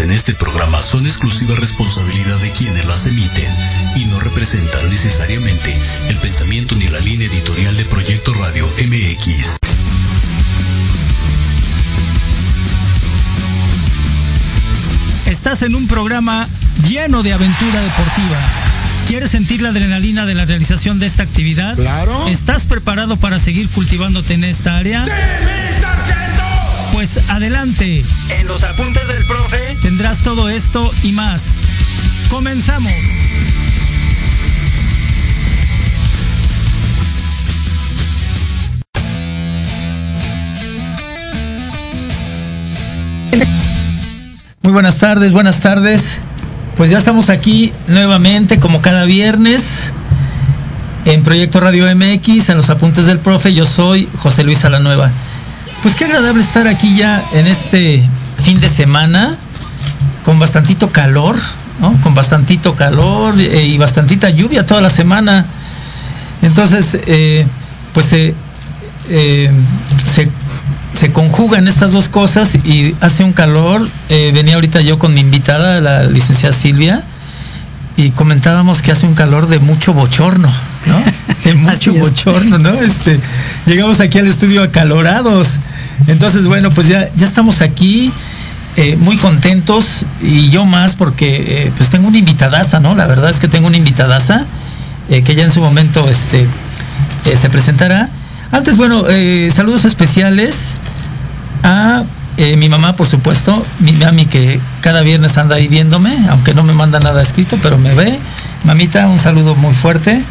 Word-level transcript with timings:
vertidas 0.00 0.04
en 0.04 0.10
este 0.12 0.34
programa 0.34 0.82
son 0.82 1.06
exclusiva 1.06 1.54
responsabilidad 1.56 2.36
de 2.38 2.50
quienes 2.50 2.84
las 2.86 3.06
emiten 3.06 3.52
y 3.96 4.06
no 4.06 4.20
representan 4.20 4.88
necesariamente 4.88 5.74
el 6.08 6.16
pensamiento 6.18 6.74
ni 6.76 6.88
la 6.88 7.00
línea 7.00 7.28
editorial 7.28 7.76
de 7.76 7.84
Proyecto 7.84 8.32
Radio 8.34 8.66
MX. 8.66 9.58
Estás 15.26 15.62
en 15.62 15.74
un 15.74 15.86
programa 15.86 16.48
lleno 16.88 17.22
de 17.22 17.32
aventura 17.32 17.80
deportiva. 17.80 18.38
¿Quieres 19.06 19.30
sentir 19.30 19.62
la 19.62 19.70
adrenalina 19.70 20.26
de 20.26 20.34
la 20.34 20.44
realización 20.44 20.98
de 20.98 21.06
esta 21.06 21.22
actividad? 21.22 21.74
Claro. 21.76 22.28
¿Estás 22.28 22.64
preparado 22.64 23.16
para 23.16 23.38
seguir 23.38 23.68
cultivándote 23.70 24.34
en 24.34 24.44
esta 24.44 24.76
área? 24.76 25.04
¡Sí! 25.04 25.10
Pues 27.00 27.18
adelante. 27.28 28.04
En 28.28 28.46
los 28.46 28.62
apuntes 28.62 29.08
del 29.08 29.24
profe 29.24 29.74
Tendrás 29.80 30.18
todo 30.18 30.50
esto 30.50 30.92
y 31.02 31.12
más. 31.12 31.54
Comenzamos. 32.28 32.92
Muy 44.60 44.72
buenas 44.74 44.98
tardes, 44.98 45.32
buenas 45.32 45.60
tardes. 45.60 46.18
Pues 46.76 46.90
ya 46.90 46.98
estamos 46.98 47.30
aquí 47.30 47.72
nuevamente, 47.88 48.60
como 48.60 48.82
cada 48.82 49.04
viernes, 49.06 49.94
en 51.06 51.22
Proyecto 51.22 51.60
Radio 51.60 51.86
MX, 51.96 52.50
en 52.50 52.58
los 52.58 52.68
apuntes 52.68 53.06
del 53.06 53.20
profe. 53.20 53.54
Yo 53.54 53.64
soy 53.64 54.06
José 54.18 54.44
Luis 54.44 54.58
Salanueva. 54.58 55.10
Pues 55.82 55.94
qué 55.94 56.04
agradable 56.04 56.42
estar 56.42 56.66
aquí 56.66 56.96
ya 56.96 57.22
en 57.32 57.46
este 57.46 58.06
fin 58.44 58.60
de 58.60 58.68
semana, 58.68 59.34
con 60.24 60.38
bastantito 60.38 60.90
calor, 60.90 61.36
¿no? 61.80 61.98
Con 62.02 62.14
bastantito 62.14 62.76
calor 62.76 63.40
eh, 63.40 63.66
y 63.66 63.78
bastantita 63.78 64.28
lluvia 64.30 64.66
toda 64.66 64.82
la 64.82 64.90
semana. 64.90 65.46
Entonces, 66.42 66.98
eh, 67.06 67.46
pues 67.94 68.12
eh, 68.12 68.34
eh, 69.08 69.50
se, 70.12 70.28
se 70.92 71.12
conjugan 71.12 71.66
estas 71.66 71.92
dos 71.92 72.08
cosas 72.08 72.54
y 72.54 72.94
hace 73.00 73.24
un 73.24 73.32
calor. 73.32 73.88
Eh, 74.08 74.30
venía 74.34 74.56
ahorita 74.56 74.80
yo 74.82 74.98
con 74.98 75.14
mi 75.14 75.20
invitada, 75.20 75.80
la 75.80 76.04
licenciada 76.04 76.54
Silvia, 76.54 77.02
y 77.96 78.10
comentábamos 78.10 78.82
que 78.82 78.92
hace 78.92 79.06
un 79.06 79.14
calor 79.14 79.48
de 79.48 79.58
mucho 79.58 79.94
bochorno, 79.94 80.50
¿no? 80.86 81.02
De 81.44 81.54
mucho 81.54 81.94
bochorno, 81.94 82.58
¿no? 82.58 82.74
Este, 82.74 83.18
llegamos 83.64 84.00
aquí 84.00 84.18
al 84.18 84.26
estudio 84.26 84.62
acalorados. 84.62 85.58
Entonces, 86.06 86.46
bueno, 86.46 86.70
pues 86.70 86.88
ya, 86.88 87.08
ya 87.16 87.26
estamos 87.26 87.60
aquí. 87.62 88.12
eh, 88.76 88.96
muy 88.96 89.16
contentos 89.16 90.06
y 90.22 90.48
yo 90.48 90.64
más 90.64 90.94
porque 90.94 91.64
eh, 91.66 91.72
pues 91.76 91.90
tengo 91.90 92.06
una 92.06 92.18
invitadaza, 92.18 92.78
¿no? 92.78 92.94
La 92.94 93.06
verdad 93.06 93.28
es 93.28 93.40
que 93.40 93.48
tengo 93.48 93.66
una 93.66 93.76
invitadaza 93.76 94.46
eh, 95.08 95.22
que 95.22 95.34
ya 95.34 95.42
en 95.42 95.50
su 95.50 95.60
momento 95.60 96.08
este, 96.08 96.46
se 97.24 97.50
presentará. 97.50 98.08
Antes, 98.52 98.76
bueno, 98.76 99.04
saludos 99.52 99.84
especiales 99.84 100.74
a 101.62 102.04
mi 102.56 102.68
mamá, 102.68 102.96
por 102.96 103.06
supuesto, 103.06 103.62
mi 103.80 103.92
mami 103.92 104.24
que 104.24 104.58
cada 104.80 105.02
viernes 105.02 105.36
anda 105.36 105.56
ahí 105.56 105.68
viéndome, 105.68 106.16
aunque 106.30 106.54
no 106.54 106.62
me 106.62 106.72
manda 106.72 107.00
nada 107.00 107.22
escrito, 107.22 107.58
pero 107.62 107.76
me 107.76 107.94
ve. 107.94 108.18
Mamita, 108.64 109.08
un 109.08 109.18
saludo 109.18 109.54
muy 109.54 109.74
fuerte. 109.74 110.22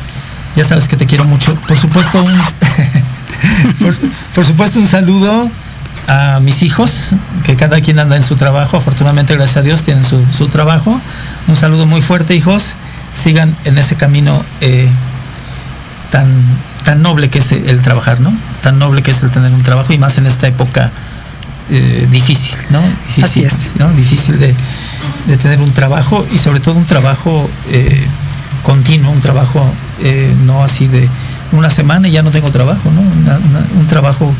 Ya 0.56 0.63
sabes 0.63 0.88
que 0.88 0.98
te 0.98 1.06
quiero 1.06 1.25
mucho. 1.25 1.54
Por 1.68 1.77
supuesto, 1.77 2.24
un, 2.24 2.33
por, 3.80 3.95
por 4.36 4.45
supuesto, 4.45 4.80
un 4.80 4.88
saludo 4.88 5.50
a 6.09 6.39
mis 6.39 6.63
hijos, 6.63 7.15
que 7.44 7.56
cada 7.56 7.81
quien 7.81 8.00
anda 8.00 8.15
en 8.15 8.24
su 8.24 8.36
trabajo. 8.36 8.77
Afortunadamente, 8.77 9.36
gracias 9.36 9.57
a 9.57 9.62
Dios, 9.62 9.83
tienen 9.83 10.03
su, 10.03 10.24
su 10.36 10.47
trabajo. 10.47 11.00
Un 11.47 11.56
saludo 11.56 11.86
muy 11.86 12.01
fuerte, 12.01 12.36
hijos. 12.36 12.74
Sigan 13.13 13.56
en 13.65 13.77
ese 13.77 13.95
camino 13.95 14.44
eh, 14.62 14.89
tan, 16.12 16.27
tan 16.83 17.01
noble 17.01 17.30
que 17.30 17.39
es 17.39 17.51
el 17.51 17.81
trabajar, 17.81 18.21
¿no? 18.21 18.33
Tan 18.62 18.80
noble 18.80 19.03
que 19.03 19.12
es 19.12 19.21
el 19.24 19.30
tener 19.30 19.51
un 19.51 19.62
trabajo 19.62 19.94
y 19.94 19.97
más 20.00 20.18
en 20.18 20.25
esta 20.25 20.47
época 20.47 20.92
eh, 21.69 22.07
difícil, 22.09 22.57
¿no? 22.69 22.81
Difícil, 23.15 23.45
Así 23.45 23.68
es. 23.68 23.75
¿no? 23.75 23.92
Difícil 23.94 24.39
de, 24.39 24.56
de 25.27 25.38
tener 25.38 25.62
un 25.62 25.71
trabajo 25.74 26.25
y 26.31 26.39
sobre 26.39 26.59
todo 26.59 26.75
un 26.75 26.85
trabajo 26.85 27.47
eh, 27.69 28.03
continuo, 28.63 29.12
un 29.12 29.19
trabajo 29.19 29.63
no 30.45 30.63
así 30.63 30.88
de 30.88 31.09
una 31.51 31.69
semana 31.69 32.07
y 32.07 32.12
ya 32.12 32.22
no 32.24 32.31
tengo 32.31 32.50
trabajo, 32.51 32.90
¿no? 32.92 33.01
Una- 33.01 33.38
una- 33.38 33.66
un 33.80 33.88
trabajo 33.88 34.34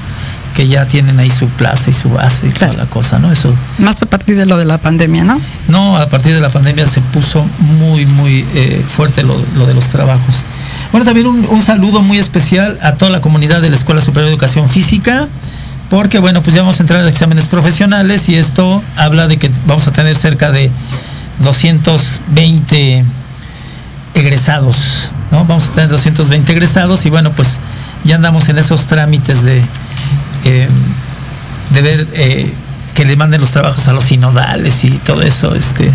que 0.56 0.68
ya 0.68 0.86
tienen 0.86 1.20
ahí 1.20 1.30
su 1.30 1.48
plaza 1.48 1.90
y 1.90 1.94
su 1.94 2.10
base 2.10 2.48
y 2.48 2.50
Claro. 2.50 2.74
toda 2.74 2.86
la 2.86 2.90
cosa, 2.90 3.20
¿no? 3.20 3.32
Eso 3.32 3.54
Más 3.78 4.02
a 4.02 4.06
partir 4.08 4.36
de 4.36 4.46
lo 4.46 4.58
de 4.58 4.66
la 4.66 4.78
pandemia, 4.78 5.24
¿no? 5.24 5.40
no, 5.70 5.96
a 5.98 6.10
partir 6.10 6.34
de 6.34 6.42
la 6.42 6.50
pandemia 6.50 6.86
se 6.86 7.00
puso 7.02 7.46
muy, 7.60 8.06
muy 8.06 8.46
eh, 8.56 8.84
fuerte 8.86 9.24
lo, 9.24 9.40
lo 9.56 9.66
de 9.68 9.74
los 9.74 9.86
trabajos. 9.86 10.46
Bueno, 10.92 11.06
también 11.06 11.28
un, 11.28 11.46
un 11.50 11.62
saludo 11.62 12.02
muy 12.02 12.18
especial 12.18 12.78
a 12.82 12.94
toda 12.96 13.12
la 13.12 13.22
comunidad 13.22 13.62
de 13.62 13.70
la 13.70 13.76
Escuela 13.78 14.02
Superior 14.02 14.26
de 14.26 14.32
Educación 14.34 14.68
Física, 14.70 15.28
porque 15.90 16.20
bueno, 16.20 16.42
pues 16.42 16.56
ya 16.56 16.62
vamos 16.62 16.80
a 16.80 16.84
entrar 16.84 17.04
a 17.06 17.08
exámenes 17.10 17.46
profesionales 17.46 18.28
y 18.28 18.36
esto 18.36 18.84
habla 18.98 19.28
de 19.28 19.38
que 19.38 19.50
vamos 19.66 19.88
a 19.88 19.94
tener 19.94 20.16
cerca 20.16 20.52
de 20.52 20.70
220 21.44 23.06
egresados, 24.16 25.12
¿no? 25.31 25.46
Vamos 25.46 25.68
a 25.68 25.72
tener 25.72 25.90
220 25.90 26.52
egresados 26.52 27.06
y 27.06 27.10
bueno, 27.10 27.31
pues 27.31 27.60
ya 28.04 28.16
andamos 28.16 28.50
en 28.50 28.58
esos 28.58 28.86
trámites 28.88 29.44
de, 29.44 29.62
eh, 30.46 30.68
de 31.74 31.81
ver 31.81 32.08
eh, 32.14 32.54
que 32.96 33.06
le 33.06 33.16
manden 33.16 33.42
los 33.42 33.52
trabajos 33.52 33.88
a 33.88 33.94
los 33.94 34.06
sinodales 34.06 34.84
y 34.84 34.92
todo 34.92 35.22
eso, 35.22 35.56
este, 35.56 35.92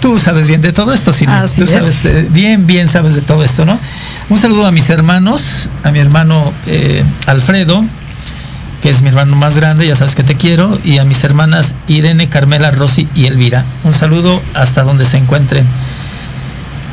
tú 0.00 0.18
sabes 0.18 0.46
bien 0.46 0.60
de 0.60 0.72
todo 0.72 0.92
esto, 0.92 1.12
Silvia, 1.12 1.42
Así 1.42 1.58
tú 1.58 1.64
es. 1.64 1.70
sabes 1.70 2.02
de- 2.02 2.22
bien, 2.22 2.66
bien 2.66 2.88
sabes 2.88 3.14
de 3.14 3.22
todo 3.22 3.42
esto, 3.44 3.64
¿no? 3.64 3.78
Un 4.28 4.38
saludo 4.38 4.66
a 4.66 4.72
mis 4.72 4.90
hermanos, 4.90 5.68
a 5.84 5.90
mi 5.90 5.98
hermano 5.98 6.52
eh, 6.66 7.04
Alfredo, 7.26 7.84
que 8.82 8.90
es 8.90 9.00
mi 9.00 9.08
hermano 9.10 9.36
más 9.36 9.56
grande, 9.56 9.86
ya 9.86 9.94
sabes 9.94 10.14
que 10.16 10.24
te 10.24 10.36
quiero, 10.36 10.76
y 10.84 10.98
a 10.98 11.04
mis 11.04 11.22
hermanas 11.22 11.76
Irene, 11.86 12.28
Carmela, 12.28 12.70
Rosy 12.72 13.06
y 13.14 13.26
Elvira. 13.26 13.64
Un 13.84 13.94
saludo 13.94 14.42
hasta 14.54 14.82
donde 14.82 15.04
se 15.04 15.18
encuentren. 15.18 15.64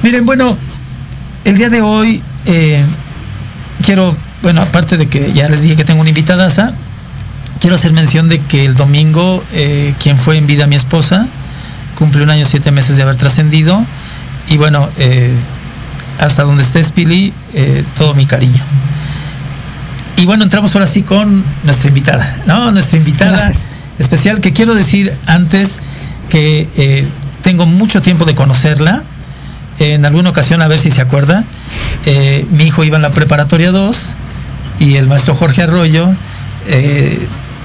Miren, 0.03 0.25
bueno, 0.25 0.55
el 1.49 1.57
día 1.57 1.69
de 1.69 1.81
hoy 1.81 2.21
eh, 2.45 2.83
quiero, 3.83 4.15
bueno, 4.43 4.61
aparte 4.61 4.97
de 4.97 5.07
que 5.07 5.33
ya 5.33 5.49
les 5.49 5.63
dije 5.63 5.75
que 5.75 5.83
tengo 5.83 5.99
una 5.99 6.09
invitadaza, 6.09 6.73
quiero 7.59 7.75
hacer 7.75 7.91
mención 7.91 8.29
de 8.29 8.39
que 8.39 8.65
el 8.65 8.75
domingo, 8.75 9.43
eh, 9.51 9.95
quien 9.99 10.19
fue 10.19 10.37
en 10.37 10.45
vida 10.45 10.67
mi 10.67 10.75
esposa, 10.75 11.25
cumple 11.97 12.21
un 12.21 12.29
año 12.29 12.45
siete 12.45 12.69
meses 12.69 12.97
de 12.97 13.01
haber 13.01 13.17
trascendido, 13.17 13.83
y 14.47 14.57
bueno, 14.57 14.87
eh, 14.99 15.33
hasta 16.19 16.43
donde 16.43 16.61
estés, 16.61 16.91
Pili, 16.91 17.33
eh, 17.55 17.83
todo 17.97 18.13
mi 18.13 18.27
cariño. 18.27 18.61
Y 20.17 20.27
bueno, 20.27 20.43
entramos 20.43 20.75
ahora 20.75 20.85
sí 20.85 21.01
con 21.01 21.43
nuestra 21.63 21.87
invitada, 21.87 22.37
¿no? 22.45 22.71
Nuestra 22.71 22.99
invitada 22.99 23.45
Gracias. 23.45 23.63
especial, 23.97 24.39
que 24.39 24.53
quiero 24.53 24.75
decir 24.75 25.15
antes 25.25 25.79
que 26.29 27.07
tengo 27.41 27.65
mucho 27.65 28.03
tiempo 28.03 28.25
de 28.25 28.35
conocerla. 28.35 29.01
En 29.79 30.05
alguna 30.05 30.29
ocasión, 30.29 30.61
a 30.61 30.67
ver 30.67 30.77
si 30.79 30.91
se 30.91 31.01
acuerda, 31.01 31.43
eh, 32.05 32.45
mi 32.51 32.65
hijo 32.65 32.83
iba 32.83 32.97
en 32.97 33.01
la 33.01 33.11
preparatoria 33.11 33.71
2 33.71 33.97
y 34.79 34.95
el 34.95 35.07
maestro 35.07 35.35
Jorge 35.35 35.63
Arroyo 35.63 36.09
eh, 36.67 37.19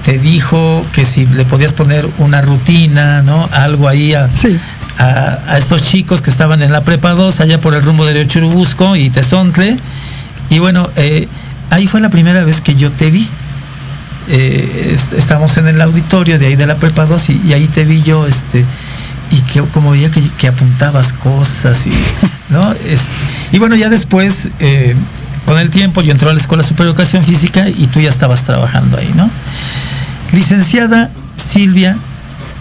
te 0.05 0.17
dijo 0.19 0.85
que 0.93 1.03
si 1.05 1.25
le 1.25 1.43
podías 1.45 1.73
poner 1.73 2.07
una 2.19 2.41
rutina, 2.41 3.21
¿no? 3.21 3.49
Algo 3.51 3.87
ahí 3.89 4.13
a, 4.13 4.29
Sí. 4.29 4.57
a, 4.97 5.39
a 5.47 5.57
estos 5.57 5.83
chicos 5.83 6.21
que 6.21 6.29
estaban 6.29 6.61
en 6.61 6.71
la 6.71 6.81
prepa 6.85 7.11
2, 7.11 7.39
allá 7.41 7.59
por 7.59 7.73
el 7.73 7.81
rumbo 7.83 8.05
de 8.05 8.25
Churubusco 8.27 8.95
y 8.95 9.09
Tezontle. 9.09 9.77
Y 10.49 10.59
bueno, 10.59 10.89
eh, 10.95 11.27
ahí 11.69 11.87
fue 11.87 11.99
la 12.01 12.09
primera 12.09 12.43
vez 12.45 12.61
que 12.61 12.75
yo 12.75 12.91
te 12.91 13.11
vi. 13.11 13.27
Est- 14.27 15.13
estamos 15.13 15.57
en 15.57 15.67
el 15.67 15.81
auditorio 15.81 16.39
de 16.39 16.47
ahí 16.47 16.55
de 16.55 16.65
la 16.65 16.75
prepa 16.75 17.05
2 17.05 17.29
y, 17.29 17.41
y 17.47 17.53
ahí 17.53 17.67
te 17.67 17.83
vi 17.85 18.01
yo, 18.01 18.25
este, 18.25 18.63
y 19.35 19.41
que 19.41 19.61
como 19.73 19.91
veía 19.91 20.09
que, 20.11 20.21
que 20.37 20.47
apuntabas 20.47 21.13
cosas 21.13 21.85
y, 21.87 21.91
¿no? 22.49 22.71
Es- 22.73 23.07
y 23.51 23.59
bueno, 23.59 23.75
ya 23.75 23.89
después, 23.89 24.49
eh, 24.59 24.95
con 25.45 25.59
el 25.59 25.69
tiempo, 25.69 26.01
yo 26.01 26.11
entré 26.11 26.29
a 26.29 26.33
la 26.33 26.39
Escuela 26.39 26.63
Superior 26.63 26.95
de 26.95 27.01
Educación 27.03 27.23
Física 27.25 27.67
y 27.69 27.87
tú 27.87 27.99
ya 27.99 28.09
estabas 28.09 28.43
trabajando 28.43 28.97
ahí, 28.97 29.11
¿no? 29.15 29.29
Licenciada 30.31 31.09
Silvia 31.35 31.95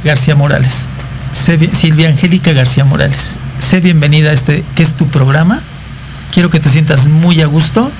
García 0.05 0.35
Morales. 0.35 0.87
Silvia 1.33 2.09
Angélica 2.09 2.53
García 2.53 2.85
Morales. 2.85 3.37
Sé 3.59 3.81
bienvenida 3.81 4.31
a 4.31 4.33
este, 4.33 4.65
que 4.77 4.83
es 4.83 4.95
tu 4.95 5.09
programa. 5.09 5.61
Quiero 6.33 6.51
que 6.51 6.61
te 6.61 6.69
sientas 6.69 7.07
muy 7.09 7.41
a 7.41 7.47
gusto. 7.47 7.91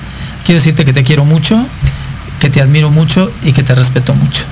Quiero 0.45 0.59
decirte 0.61 0.85
que 0.85 0.93
te 0.93 1.03
quiero 1.05 1.25
mucho, 1.25 1.65
que 2.41 2.51
te 2.51 2.61
admiro 2.61 2.91
mucho 2.91 3.33
y 3.43 3.53
que 3.53 3.63
te 3.63 3.75
respeto 3.75 4.15
mucho. 4.15 4.43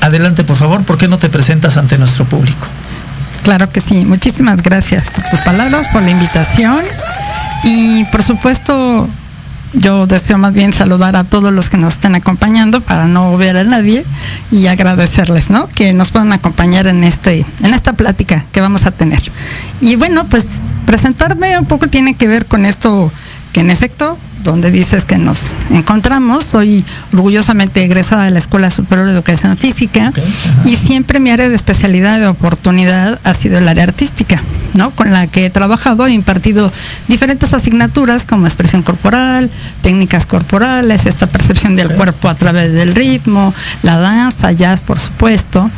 Adelante, 0.00 0.44
por 0.44 0.56
favor, 0.56 0.84
¿por 0.84 0.96
qué 0.98 1.08
no 1.08 1.18
te 1.18 1.28
presentas 1.28 1.76
ante 1.76 1.98
nuestro 1.98 2.24
público? 2.26 2.66
Claro 3.42 3.70
que 3.70 3.80
sí. 3.80 4.04
Muchísimas 4.04 4.62
gracias 4.62 5.10
por 5.10 5.24
tus 5.28 5.40
palabras, 5.42 5.88
por 5.92 6.02
la 6.02 6.10
invitación. 6.10 6.80
Y 7.64 8.04
por 8.06 8.22
supuesto, 8.22 9.08
yo 9.72 10.06
deseo 10.06 10.38
más 10.38 10.52
bien 10.52 10.72
saludar 10.72 11.16
a 11.16 11.24
todos 11.24 11.52
los 11.52 11.68
que 11.68 11.76
nos 11.76 11.94
estén 11.94 12.14
acompañando 12.14 12.80
para 12.80 13.06
no 13.06 13.36
ver 13.36 13.56
a 13.56 13.64
nadie 13.64 14.04
y 14.50 14.66
agradecerles, 14.66 15.50
¿no? 15.50 15.68
Que 15.68 15.92
nos 15.92 16.12
puedan 16.12 16.32
acompañar 16.32 16.86
en 16.86 17.04
este, 17.04 17.44
en 17.62 17.74
esta 17.74 17.92
plática 17.92 18.44
que 18.52 18.60
vamos 18.60 18.86
a 18.86 18.90
tener. 18.90 19.30
Y 19.80 19.96
bueno, 19.96 20.24
pues 20.26 20.46
presentarme 20.86 21.58
un 21.58 21.66
poco 21.66 21.88
tiene 21.88 22.14
que 22.14 22.28
ver 22.28 22.46
con 22.46 22.64
esto 22.64 23.12
que 23.52 23.60
en 23.60 23.70
efecto 23.70 24.18
donde 24.46 24.70
dices 24.70 25.04
que 25.04 25.18
nos 25.18 25.52
encontramos. 25.70 26.44
Soy 26.44 26.84
orgullosamente 27.12 27.84
egresada 27.84 28.24
de 28.24 28.30
la 28.30 28.38
Escuela 28.38 28.70
Superior 28.70 29.06
de 29.06 29.12
Educación 29.12 29.58
Física 29.58 30.12
y 30.64 30.76
siempre 30.76 31.20
mi 31.20 31.30
área 31.30 31.50
de 31.50 31.54
especialidad 31.54 32.18
de 32.18 32.26
oportunidad 32.28 33.20
ha 33.24 33.34
sido 33.34 33.58
el 33.58 33.68
área 33.68 33.84
artística, 33.84 34.40
¿no? 34.72 34.92
Con 34.92 35.12
la 35.12 35.26
que 35.26 35.44
he 35.44 35.50
trabajado 35.50 36.06
e 36.06 36.12
impartido 36.12 36.72
diferentes 37.08 37.52
asignaturas 37.52 38.24
como 38.24 38.46
expresión 38.46 38.82
corporal, 38.82 39.50
técnicas 39.82 40.24
corporales, 40.24 41.04
esta 41.04 41.26
percepción 41.26 41.76
del 41.76 41.90
cuerpo 41.90 42.28
a 42.28 42.34
través 42.34 42.72
del 42.72 42.94
ritmo, 42.94 43.52
la 43.82 43.98
danza, 43.98 44.52
jazz, 44.52 44.80
por 44.80 44.98
supuesto. 44.98 45.70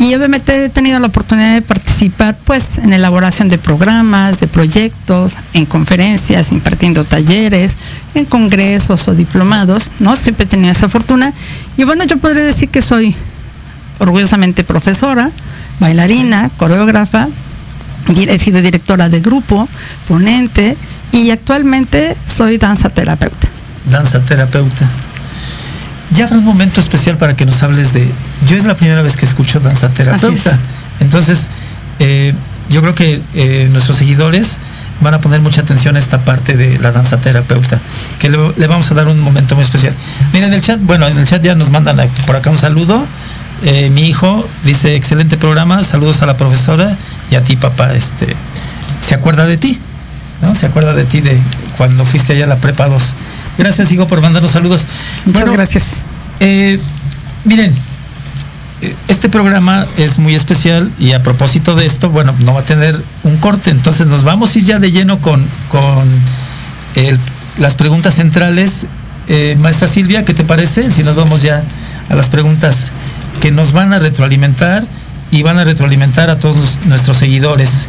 Y 0.00 0.14
obviamente 0.14 0.64
he 0.64 0.70
tenido 0.70 0.98
la 0.98 1.08
oportunidad 1.08 1.52
de 1.52 1.60
participar 1.60 2.34
pues 2.44 2.78
en 2.78 2.94
elaboración 2.94 3.50
de 3.50 3.58
programas, 3.58 4.40
de 4.40 4.46
proyectos, 4.46 5.36
en 5.52 5.66
conferencias, 5.66 6.52
impartiendo 6.52 7.04
talleres, 7.04 7.76
en 8.14 8.24
congresos 8.24 9.06
o 9.08 9.14
diplomados, 9.14 9.90
¿no? 9.98 10.16
Siempre 10.16 10.46
he 10.46 10.48
tenido 10.48 10.72
esa 10.72 10.88
fortuna. 10.88 11.34
Y 11.76 11.84
bueno, 11.84 12.04
yo 12.04 12.16
podría 12.16 12.42
decir 12.42 12.70
que 12.70 12.80
soy 12.80 13.14
orgullosamente 13.98 14.64
profesora, 14.64 15.30
bailarina, 15.80 16.50
coreógrafa, 16.56 17.28
he 18.08 18.38
sido 18.38 18.62
directora 18.62 19.10
de 19.10 19.20
grupo, 19.20 19.68
ponente 20.08 20.78
y 21.12 21.30
actualmente 21.30 22.16
soy 22.26 22.56
danza 22.56 22.88
terapeuta. 22.88 23.48
Danza 23.84 24.18
terapeuta 24.22 24.88
ya 26.10 26.24
habrá 26.24 26.38
un 26.38 26.44
momento 26.44 26.80
especial 26.80 27.16
para 27.16 27.36
que 27.36 27.46
nos 27.46 27.62
hables 27.62 27.92
de. 27.92 28.08
Yo 28.48 28.56
es 28.56 28.64
la 28.64 28.76
primera 28.76 29.02
vez 29.02 29.16
que 29.16 29.26
escucho 29.26 29.60
danza 29.60 29.88
terapeuta. 29.90 30.58
Entonces, 31.00 31.48
eh, 31.98 32.34
yo 32.68 32.80
creo 32.82 32.94
que 32.94 33.20
eh, 33.34 33.68
nuestros 33.70 33.98
seguidores 33.98 34.58
van 35.00 35.14
a 35.14 35.20
poner 35.20 35.40
mucha 35.40 35.62
atención 35.62 35.96
a 35.96 35.98
esta 35.98 36.24
parte 36.24 36.56
de 36.56 36.78
la 36.78 36.92
danza 36.92 37.16
terapeuta, 37.16 37.80
que 38.18 38.28
le, 38.28 38.66
vamos 38.66 38.90
a 38.90 38.94
dar 38.94 39.08
un 39.08 39.20
momento 39.20 39.54
muy 39.54 39.62
especial. 39.62 39.94
Mira, 40.32 40.46
en 40.46 40.52
el 40.52 40.60
chat, 40.60 40.78
bueno, 40.82 41.06
en 41.06 41.18
el 41.18 41.26
chat 41.26 41.42
ya 41.42 41.54
nos 41.54 41.70
mandan 41.70 41.96
por 42.26 42.36
acá 42.36 42.50
un 42.50 42.58
saludo. 42.58 43.04
Eh, 43.62 43.90
mi 43.90 44.08
hijo 44.08 44.46
dice, 44.64 44.94
excelente 44.96 45.36
programa, 45.36 45.84
saludos 45.84 46.22
a 46.22 46.26
la 46.26 46.36
profesora 46.36 46.96
y 47.30 47.34
a 47.36 47.42
ti, 47.42 47.56
papá. 47.56 47.94
Este, 47.94 48.36
se 49.00 49.14
acuerda 49.14 49.46
de 49.46 49.56
ti, 49.56 49.78
¿no? 50.42 50.54
Se 50.54 50.66
acuerda 50.66 50.94
de 50.94 51.04
ti 51.04 51.20
de 51.20 51.38
cuando 51.76 52.04
fuiste 52.04 52.34
allá 52.34 52.44
a 52.44 52.48
la 52.48 52.56
prepa 52.56 52.88
2. 52.88 53.14
Gracias, 53.60 53.92
hijo, 53.92 54.06
por 54.06 54.22
mandarnos 54.22 54.52
saludos. 54.52 54.86
Muchas 55.26 55.52
gracias. 55.52 55.84
Eh, 56.40 56.80
miren, 57.44 57.70
eh, 58.80 58.94
este 59.08 59.28
programa 59.28 59.86
es 59.98 60.18
muy 60.18 60.34
especial 60.34 60.90
y 60.98 61.12
a 61.12 61.22
propósito 61.22 61.74
de 61.74 61.84
esto, 61.84 62.08
bueno, 62.08 62.34
no 62.38 62.54
va 62.54 62.60
a 62.60 62.64
tener 62.64 62.98
un 63.22 63.36
corte, 63.36 63.70
entonces 63.70 64.06
nos 64.06 64.24
vamos 64.24 64.56
a 64.56 64.58
ir 64.58 64.64
ya 64.64 64.78
de 64.78 64.90
lleno 64.90 65.18
con, 65.18 65.44
con 65.68 66.08
las 67.58 67.74
preguntas 67.74 68.14
centrales. 68.14 68.86
Eh, 69.28 69.58
maestra 69.60 69.88
Silvia, 69.88 70.24
¿qué 70.24 70.32
te 70.32 70.44
parece? 70.44 70.90
Si 70.90 71.02
nos 71.02 71.14
vamos 71.14 71.42
ya 71.42 71.62
a 72.08 72.14
las 72.14 72.30
preguntas 72.30 72.92
que 73.42 73.50
nos 73.50 73.72
van 73.72 73.92
a 73.92 73.98
retroalimentar 73.98 74.84
y 75.30 75.42
van 75.42 75.58
a 75.58 75.64
retroalimentar 75.64 76.30
a 76.30 76.38
todos 76.38 76.78
nuestros 76.86 77.18
seguidores. 77.18 77.88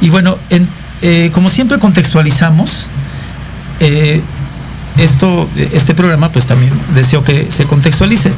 Y 0.00 0.08
bueno, 0.08 0.38
como 1.32 1.50
siempre 1.50 1.78
contextualizamos, 1.78 2.86
esto, 4.98 5.48
este 5.56 5.94
programa 5.94 6.30
pues 6.30 6.46
también 6.46 6.72
deseo 6.94 7.24
que 7.24 7.50
se 7.50 7.64
contextualice. 7.64 8.32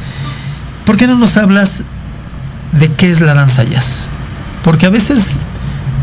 ¿Por 0.85 0.97
qué 0.97 1.07
no 1.07 1.15
nos 1.17 1.37
hablas 1.37 1.83
de 2.71 2.91
qué 2.91 3.11
es 3.11 3.21
la 3.21 3.33
danza 3.33 3.63
jazz? 3.63 4.09
Porque 4.63 4.85
a 4.85 4.89
veces 4.89 5.39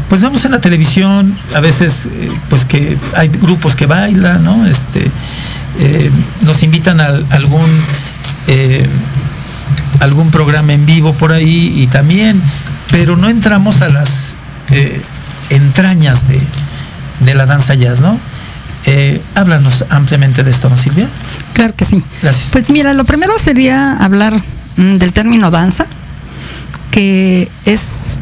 pues 0.08 0.20
vemos 0.20 0.44
en 0.44 0.50
la 0.50 0.60
televisión, 0.60 1.34
a 1.54 1.60
veces 1.60 2.04
eh, 2.04 2.30
pues 2.50 2.66
que 2.66 2.98
hay 3.16 3.28
grupos 3.28 3.74
que 3.74 3.86
bailan, 3.86 4.44
¿no? 4.44 4.66
Este, 4.66 5.10
eh, 5.78 6.10
nos 6.42 6.62
invitan 6.62 7.00
a, 7.00 7.06
algún 7.30 7.66
eh, 8.46 8.86
algún 10.00 10.30
programa 10.30 10.74
en 10.74 10.84
vivo 10.84 11.14
por 11.14 11.32
ahí 11.32 11.72
y 11.80 11.86
también, 11.86 12.42
pero 12.90 13.16
no 13.16 13.30
entramos 13.30 13.80
a 13.80 13.88
las 13.88 14.36
entrañas 15.48 16.28
de, 16.28 16.40
de 17.20 17.34
la 17.34 17.46
danza 17.46 17.74
jazz, 17.74 18.00
¿no? 18.00 18.18
Eh, 18.86 19.20
háblanos 19.34 19.84
ampliamente 19.90 20.42
de 20.42 20.50
esto, 20.50 20.68
¿no, 20.68 20.76
Silvia? 20.76 21.08
Claro 21.52 21.74
que 21.76 21.84
sí. 21.84 22.02
Gracias. 22.20 22.50
Pues 22.52 22.70
mira, 22.70 22.94
lo 22.94 23.04
primero 23.04 23.32
sería 23.38 23.96
hablar 23.96 24.34
mm, 24.76 24.96
del 24.96 25.12
término 25.12 25.50
danza, 25.50 25.86
que 26.90 27.48
es 27.64 28.16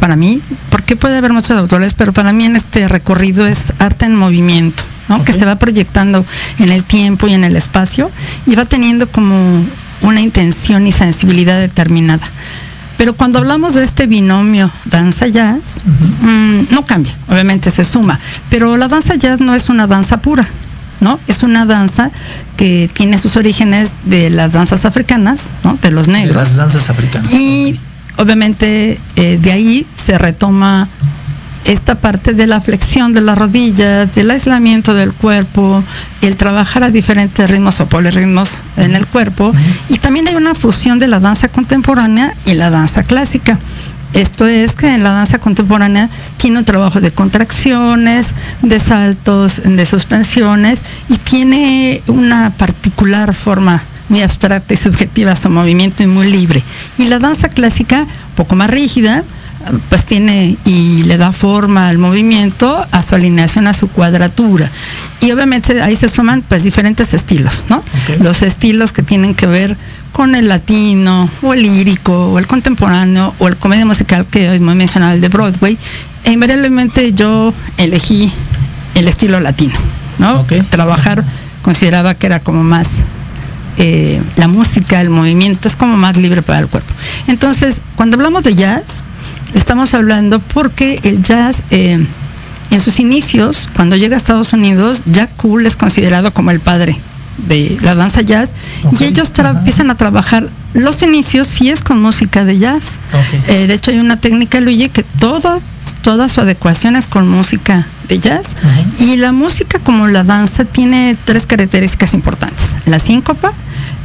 para 0.00 0.16
mí, 0.16 0.40
porque 0.70 0.96
puede 0.96 1.18
haber 1.18 1.32
muchos 1.32 1.52
autores, 1.52 1.94
pero 1.94 2.12
para 2.12 2.32
mí 2.32 2.44
en 2.44 2.56
este 2.56 2.86
recorrido 2.88 3.46
es 3.46 3.72
arte 3.78 4.04
en 4.04 4.14
movimiento, 4.14 4.84
¿no? 5.08 5.24
Que 5.24 5.32
se 5.32 5.44
va 5.44 5.56
proyectando 5.56 6.24
en 6.58 6.70
el 6.70 6.84
tiempo 6.84 7.26
y 7.26 7.34
en 7.34 7.42
el 7.42 7.56
espacio 7.56 8.10
y 8.46 8.54
va 8.54 8.64
teniendo 8.66 9.08
como 9.08 9.64
una 10.02 10.20
intención 10.20 10.86
y 10.86 10.92
sensibilidad 10.92 11.58
determinada. 11.58 12.26
Pero 12.96 13.14
cuando 13.14 13.38
hablamos 13.38 13.74
de 13.74 13.84
este 13.84 14.06
binomio 14.06 14.70
danza-jazz, 14.86 15.82
mm, 16.22 16.72
no 16.72 16.86
cambia, 16.86 17.12
obviamente 17.28 17.70
se 17.70 17.84
suma. 17.84 18.18
Pero 18.50 18.76
la 18.76 18.88
danza-jazz 18.88 19.40
no 19.40 19.54
es 19.54 19.68
una 19.68 19.86
danza 19.86 20.18
pura, 20.18 20.48
¿no? 21.00 21.18
Es 21.26 21.42
una 21.42 21.66
danza 21.66 22.10
que 22.56 22.88
tiene 22.92 23.18
sus 23.18 23.36
orígenes 23.36 23.92
de 24.04 24.30
las 24.30 24.52
danzas 24.52 24.84
africanas, 24.84 25.40
¿no? 25.64 25.78
De 25.82 25.90
los 25.90 26.08
negros. 26.08 26.34
De 26.34 26.50
las 26.50 26.56
danzas 26.56 26.88
africanas. 26.90 27.32
Y 27.32 27.78
obviamente 28.16 28.98
eh, 29.16 29.38
de 29.40 29.52
ahí 29.52 29.86
se 29.96 30.16
retoma 30.18 30.88
esta 31.64 31.94
parte 31.94 32.34
de 32.34 32.46
la 32.46 32.60
flexión 32.60 33.12
de 33.12 33.20
las 33.20 33.38
rodillas, 33.38 34.14
del 34.14 34.30
aislamiento 34.30 34.94
del 34.94 35.12
cuerpo, 35.12 35.82
el 36.20 36.36
trabajar 36.36 36.84
a 36.84 36.90
diferentes 36.90 37.48
ritmos 37.50 37.80
o 37.80 37.86
polirritmos 37.86 38.62
en 38.76 38.94
el 38.94 39.06
cuerpo. 39.06 39.52
Y 39.88 39.98
también 39.98 40.28
hay 40.28 40.34
una 40.34 40.54
fusión 40.54 40.98
de 40.98 41.08
la 41.08 41.20
danza 41.20 41.48
contemporánea 41.48 42.34
y 42.44 42.54
la 42.54 42.70
danza 42.70 43.04
clásica. 43.04 43.58
Esto 44.12 44.46
es 44.46 44.74
que 44.74 44.94
en 44.94 45.02
la 45.02 45.10
danza 45.10 45.38
contemporánea 45.38 46.08
tiene 46.36 46.58
un 46.58 46.64
trabajo 46.64 47.00
de 47.00 47.10
contracciones, 47.10 48.28
de 48.62 48.78
saltos, 48.78 49.60
de 49.64 49.86
suspensiones 49.86 50.80
y 51.08 51.18
tiene 51.18 52.00
una 52.06 52.50
particular 52.50 53.34
forma 53.34 53.82
muy 54.08 54.22
abstracta 54.22 54.72
y 54.72 54.76
subjetiva 54.76 55.34
su 55.34 55.50
movimiento 55.50 56.04
y 56.04 56.06
muy 56.06 56.30
libre. 56.30 56.62
Y 56.96 57.06
la 57.06 57.18
danza 57.18 57.48
clásica, 57.48 58.02
un 58.02 58.34
poco 58.36 58.54
más 58.54 58.70
rígida, 58.70 59.24
pues 59.88 60.04
tiene 60.04 60.56
y 60.64 61.02
le 61.04 61.16
da 61.16 61.32
forma 61.32 61.88
al 61.88 61.98
movimiento, 61.98 62.86
a 62.90 63.02
su 63.02 63.14
alineación, 63.14 63.66
a 63.66 63.72
su 63.72 63.88
cuadratura. 63.88 64.70
Y 65.20 65.30
obviamente 65.32 65.80
ahí 65.82 65.96
se 65.96 66.08
suman 66.08 66.42
pues 66.42 66.64
diferentes 66.64 67.14
estilos, 67.14 67.64
¿no? 67.68 67.82
Los 68.20 68.42
estilos 68.42 68.92
que 68.92 69.02
tienen 69.02 69.34
que 69.34 69.46
ver 69.46 69.76
con 70.12 70.34
el 70.34 70.48
latino, 70.48 71.28
o 71.42 71.54
el 71.54 71.62
lírico, 71.62 72.30
o 72.30 72.38
el 72.38 72.46
contemporáneo, 72.46 73.34
o 73.38 73.48
el 73.48 73.56
comedia 73.56 73.84
musical 73.84 74.26
que 74.26 74.58
muy 74.60 74.74
mencionado, 74.74 75.12
el 75.14 75.20
de 75.20 75.28
Broadway. 75.28 75.76
E 76.24 76.32
invariablemente 76.32 77.12
yo 77.12 77.52
elegí 77.78 78.32
el 78.94 79.08
estilo 79.08 79.40
latino, 79.40 79.74
¿no? 80.18 80.44
Trabajar 80.70 81.24
consideraba 81.62 82.14
que 82.14 82.26
era 82.26 82.40
como 82.40 82.62
más 82.62 82.88
eh, 83.76 84.22
la 84.36 84.46
música, 84.46 85.00
el 85.00 85.10
movimiento, 85.10 85.66
es 85.66 85.74
como 85.74 85.96
más 85.96 86.16
libre 86.16 86.42
para 86.42 86.60
el 86.60 86.68
cuerpo. 86.68 86.92
Entonces, 87.26 87.80
cuando 87.96 88.16
hablamos 88.16 88.44
de 88.44 88.54
jazz, 88.54 88.84
Estamos 89.54 89.94
hablando 89.94 90.40
porque 90.40 91.00
el 91.04 91.22
jazz, 91.22 91.62
eh, 91.70 92.04
en 92.70 92.80
sus 92.80 93.00
inicios, 93.00 93.68
cuando 93.74 93.96
llega 93.96 94.16
a 94.16 94.18
Estados 94.18 94.52
Unidos, 94.52 95.02
Jack 95.06 95.30
Cool 95.36 95.66
es 95.66 95.76
considerado 95.76 96.32
como 96.32 96.50
el 96.50 96.60
padre 96.60 96.96
de 97.46 97.78
la 97.80 97.94
danza 97.94 98.20
jazz 98.20 98.50
y 98.98 99.04
ellos 99.04 99.32
empiezan 99.36 99.90
a 99.90 99.96
trabajar 99.96 100.48
los 100.74 101.02
inicios 101.02 101.46
sí 101.46 101.70
es 101.70 101.80
con 101.80 102.02
música 102.02 102.44
de 102.44 102.58
jazz. 102.58 102.94
Eh, 103.48 103.66
de 103.66 103.74
hecho 103.74 103.92
hay 103.92 103.98
una 103.98 104.16
técnica, 104.16 104.60
Luigi, 104.60 104.88
que 104.88 105.04
todo, 105.04 105.62
toda 106.02 106.28
su 106.28 106.40
adecuación 106.40 106.96
es 106.96 107.06
con 107.06 107.28
música 107.28 107.86
de 108.08 108.18
jazz 108.18 108.48
y 108.98 109.16
la 109.16 109.32
música 109.32 109.78
como 109.78 110.08
la 110.08 110.24
danza 110.24 110.64
tiene 110.64 111.16
tres 111.24 111.46
características 111.46 112.12
importantes. 112.12 112.66
La 112.86 112.98
síncopa, 112.98 113.52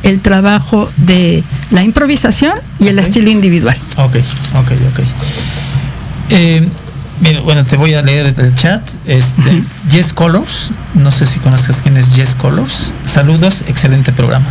el 0.03 0.19
trabajo 0.19 0.89
de 0.97 1.43
la 1.71 1.83
improvisación 1.83 2.53
y 2.79 2.87
el 2.87 2.99
estilo 2.99 3.29
individual. 3.29 3.77
Ok, 3.97 4.15
ok, 4.55 4.71
ok. 4.91 4.99
Eh, 6.29 6.67
mira, 7.21 7.41
bueno, 7.41 7.65
te 7.65 7.77
voy 7.77 7.93
a 7.93 8.01
leer 8.01 8.33
el 8.37 8.55
chat. 8.55 8.81
Este, 9.05 9.63
Jess 9.91 10.13
Colors, 10.13 10.71
no 10.93 11.11
sé 11.11 11.25
si 11.25 11.39
conoces 11.39 11.81
quién 11.81 11.97
es 11.97 12.15
Jess 12.15 12.35
Colors. 12.35 12.93
Saludos, 13.05 13.63
excelente 13.67 14.11
programa. 14.11 14.47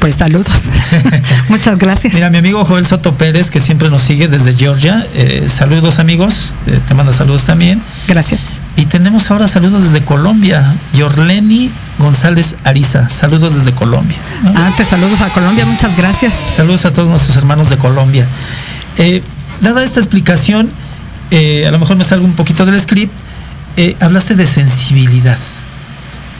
Pues 0.00 0.14
saludos. 0.14 0.62
Muchas 1.48 1.78
gracias. 1.78 2.14
Mira, 2.14 2.30
mi 2.30 2.38
amigo 2.38 2.64
Joel 2.64 2.86
Soto 2.86 3.14
Pérez, 3.14 3.50
que 3.50 3.60
siempre 3.60 3.90
nos 3.90 4.02
sigue 4.02 4.28
desde 4.28 4.54
Georgia. 4.54 5.06
Eh, 5.14 5.46
saludos 5.48 5.98
amigos, 5.98 6.54
eh, 6.66 6.80
te 6.88 6.94
manda 6.94 7.12
saludos 7.12 7.44
también. 7.44 7.82
Gracias. 8.08 8.59
Y 8.80 8.86
tenemos 8.86 9.30
ahora 9.30 9.46
saludos 9.46 9.82
desde 9.82 10.02
Colombia. 10.02 10.74
Yorleni 10.94 11.70
González 11.98 12.56
Ariza. 12.64 13.10
Saludos 13.10 13.54
desde 13.54 13.72
Colombia. 13.72 14.16
Ah, 14.56 14.72
te 14.74 14.86
saludos 14.86 15.20
a 15.20 15.28
Colombia. 15.28 15.66
Muchas 15.66 15.94
gracias. 15.98 16.32
Saludos 16.56 16.86
a 16.86 16.92
todos 16.94 17.10
nuestros 17.10 17.36
hermanos 17.36 17.68
de 17.68 17.76
Colombia. 17.76 18.26
Eh, 18.96 19.20
dada 19.60 19.84
esta 19.84 20.00
explicación, 20.00 20.70
eh, 21.30 21.66
a 21.68 21.70
lo 21.72 21.78
mejor 21.78 21.98
me 21.98 22.04
salgo 22.04 22.24
un 22.24 22.32
poquito 22.32 22.64
del 22.64 22.80
script. 22.80 23.12
Eh, 23.76 23.96
hablaste 24.00 24.34
de 24.34 24.46
sensibilidad. 24.46 25.38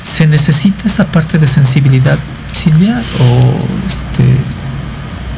¿Se 0.04 0.26
necesita 0.26 0.88
esa 0.88 1.04
parte 1.09 1.37
de 1.37 1.47
sensibilidad, 1.47 2.16
Silvia? 2.54 3.02
¿O 3.20 3.87
este 3.87 4.25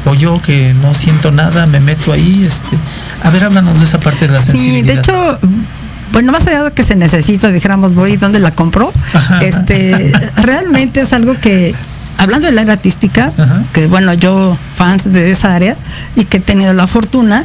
o 0.05 0.13
yo 0.13 0.41
que 0.41 0.73
no 0.73 0.93
siento 0.93 1.31
nada 1.31 1.65
me 1.65 1.79
meto 1.79 2.11
ahí 2.11 2.43
este 2.45 2.77
a 3.23 3.29
ver 3.29 3.45
háblanos 3.45 3.79
de 3.79 3.85
esa 3.85 4.01
parte 4.01 4.27
de 4.27 4.33
la 4.33 4.41
sensibilidad 4.41 4.81
sí 4.81 4.81
de 4.83 4.93
hecho 4.99 5.39
bueno, 6.13 6.31
más 6.31 6.47
allá 6.47 6.63
de 6.63 6.71
que 6.71 6.83
se 6.83 6.95
necesita, 6.95 7.51
dijéramos, 7.51 7.93
voy, 7.93 8.15
¿dónde 8.17 8.39
la 8.39 8.51
compro? 8.51 8.93
Este, 9.41 10.13
realmente 10.37 11.01
es 11.01 11.11
algo 11.11 11.35
que, 11.41 11.75
hablando 12.17 12.47
del 12.47 12.57
área 12.59 12.73
artística, 12.73 13.33
que 13.73 13.87
bueno, 13.87 14.13
yo 14.13 14.55
fans 14.75 15.11
de 15.11 15.31
esa 15.31 15.53
área 15.53 15.75
y 16.15 16.25
que 16.25 16.37
he 16.37 16.39
tenido 16.39 16.73
la 16.73 16.87
fortuna, 16.87 17.43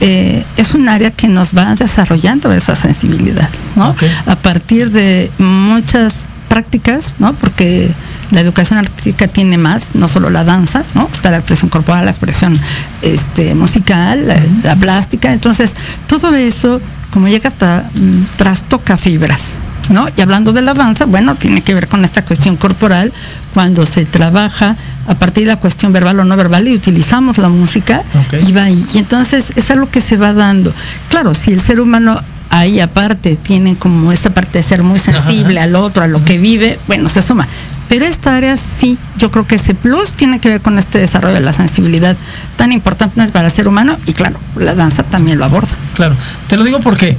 eh, 0.00 0.44
es 0.56 0.74
un 0.74 0.88
área 0.88 1.10
que 1.10 1.28
nos 1.28 1.56
va 1.56 1.74
desarrollando 1.74 2.52
esa 2.52 2.76
sensibilidad, 2.76 3.48
¿no? 3.74 3.96
A 4.26 4.36
partir 4.36 4.90
de 4.90 5.30
muchas 5.38 6.22
prácticas, 6.48 7.14
¿no? 7.18 7.32
Porque 7.34 7.90
la 8.30 8.40
educación 8.40 8.78
artística 8.78 9.28
tiene 9.28 9.58
más, 9.58 9.94
no 9.94 10.08
solo 10.08 10.30
la 10.30 10.44
danza, 10.44 10.84
¿no? 10.94 11.08
Está 11.12 11.30
la 11.30 11.38
actuación 11.38 11.70
corporal, 11.70 12.04
la 12.04 12.10
expresión 12.10 12.58
este, 13.02 13.54
musical, 13.54 14.26
la, 14.62 14.76
plástica. 14.76 15.32
Entonces, 15.32 15.72
todo 16.06 16.34
eso, 16.34 16.80
como 17.10 17.28
llega, 17.28 17.50
mm, 17.50 18.36
trastoca 18.36 18.96
fibras. 18.96 19.58
¿No? 19.88 20.06
Y 20.16 20.20
hablando 20.20 20.52
de 20.52 20.62
la 20.62 20.72
danza, 20.72 21.04
bueno, 21.04 21.34
tiene 21.34 21.62
que 21.62 21.74
ver 21.74 21.88
con 21.88 22.04
esta 22.04 22.24
cuestión 22.24 22.56
corporal, 22.56 23.12
cuando 23.54 23.84
se 23.86 24.06
trabaja 24.06 24.76
a 25.08 25.14
partir 25.16 25.46
de 25.46 25.54
la 25.54 25.56
cuestión 25.56 25.92
verbal 25.92 26.20
o 26.20 26.24
no 26.24 26.36
verbal 26.36 26.68
y 26.68 26.74
utilizamos 26.74 27.38
la 27.38 27.48
música 27.48 28.02
y 28.46 28.52
va 28.52 28.64
ahí. 28.64 28.84
Y 28.94 28.98
entonces 28.98 29.52
es 29.56 29.68
algo 29.72 29.90
que 29.90 30.00
se 30.00 30.16
va 30.16 30.32
dando. 30.32 30.72
Claro, 31.08 31.34
si 31.34 31.50
el 31.50 31.60
ser 31.60 31.80
humano 31.80 32.20
ahí 32.50 32.78
aparte 32.78 33.36
tiene 33.36 33.74
como 33.74 34.12
esa 34.12 34.30
parte 34.30 34.58
de 34.58 34.64
ser 34.64 34.84
muy 34.84 35.00
sensible 35.00 35.58
al 35.60 35.74
otro, 35.74 36.04
a 36.04 36.06
lo 36.06 36.24
que 36.24 36.38
vive, 36.38 36.78
bueno, 36.86 37.08
se 37.08 37.22
suma. 37.22 37.48
Pero 37.90 38.04
esta 38.04 38.36
área 38.36 38.56
sí, 38.56 38.98
yo 39.18 39.32
creo 39.32 39.48
que 39.48 39.56
ese 39.56 39.74
plus 39.74 40.12
tiene 40.12 40.38
que 40.38 40.48
ver 40.48 40.60
con 40.60 40.78
este 40.78 41.00
desarrollo 41.00 41.34
de 41.34 41.40
la 41.40 41.52
sensibilidad 41.52 42.16
tan 42.54 42.70
importante 42.70 43.26
para 43.32 43.48
el 43.48 43.52
ser 43.52 43.66
humano 43.66 43.98
y 44.06 44.12
claro, 44.12 44.38
la 44.54 44.76
danza 44.76 45.02
también 45.02 45.38
lo 45.38 45.44
aborda. 45.44 45.74
Claro, 45.96 46.14
te 46.46 46.56
lo 46.56 46.62
digo 46.62 46.78
porque 46.78 47.16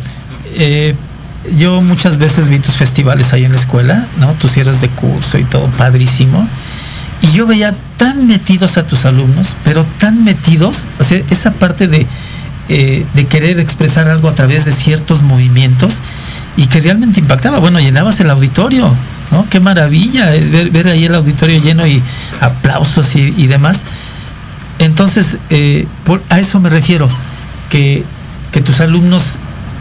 eh, 0.56 0.96
yo 1.58 1.82
muchas 1.82 2.18
veces 2.18 2.48
vi 2.48 2.60
tus 2.60 2.78
festivales 2.78 3.34
ahí 3.34 3.44
en 3.44 3.52
la 3.52 3.58
escuela, 3.58 4.06
¿no? 4.22 4.32
Tus 4.40 4.54
cierres 4.54 4.80
de 4.80 4.88
curso 4.88 5.38
y 5.38 5.44
todo 5.44 5.68
padrísimo. 5.72 6.48
Y 7.22 7.34
yo 7.34 7.46
veía 7.46 7.76
tan 7.98 8.26
metidos 8.28 8.78
a 8.78 8.88
tus 8.88 9.04
alumnos, 9.04 9.58
pero 9.66 9.84
tan 10.00 10.24
metidos, 10.24 10.88
o 11.00 11.04
sea, 11.04 11.22
esa 11.30 11.52
parte 11.52 11.90
de, 11.90 12.08
eh, 12.70 13.06
de 13.14 13.26
querer 13.26 13.60
expresar 13.60 14.08
algo 14.08 14.30
a 14.30 14.36
través 14.36 14.64
de 14.64 14.72
ciertos 14.72 15.22
movimientos 15.22 15.98
y 16.56 16.68
que 16.68 16.80
realmente 16.80 17.20
impactaba. 17.20 17.60
Bueno, 17.60 17.82
llenabas 17.82 18.22
el 18.22 18.30
auditorio, 18.30 18.96
¿no? 19.32 19.48
Qué 19.50 19.60
maravilla 19.60 20.36
eh, 20.36 20.70
ver, 20.72 20.88
ahí 20.88 21.06
el 21.06 21.16
auditorio 21.16 21.62
lleno 21.62 21.88
y 21.88 22.02
aplausos 22.40 23.16
y, 23.16 23.48
demás. 23.48 23.84
Entonces, 24.80 25.38
eh, 25.50 25.88
a 26.30 26.40
eso 26.40 26.60
me 26.60 26.70
refiero, 26.70 27.10
que, 27.70 28.04
tus 28.66 28.82
alumnos 28.82 29.38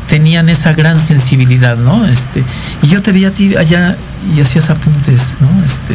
tenían 0.08 0.48
esa 0.48 0.72
gran 0.72 0.98
sensibilidad, 0.98 1.76
¿no? 1.76 2.06
Este, 2.06 2.42
y 2.82 2.86
yo 2.86 3.02
te 3.02 3.12
vi 3.12 3.24
a 3.24 3.32
ti 3.32 3.56
allá 3.56 3.96
y 4.34 4.40
hacías 4.40 4.70
apuntes, 4.70 5.36
¿no? 5.40 5.64
Este, 5.64 5.94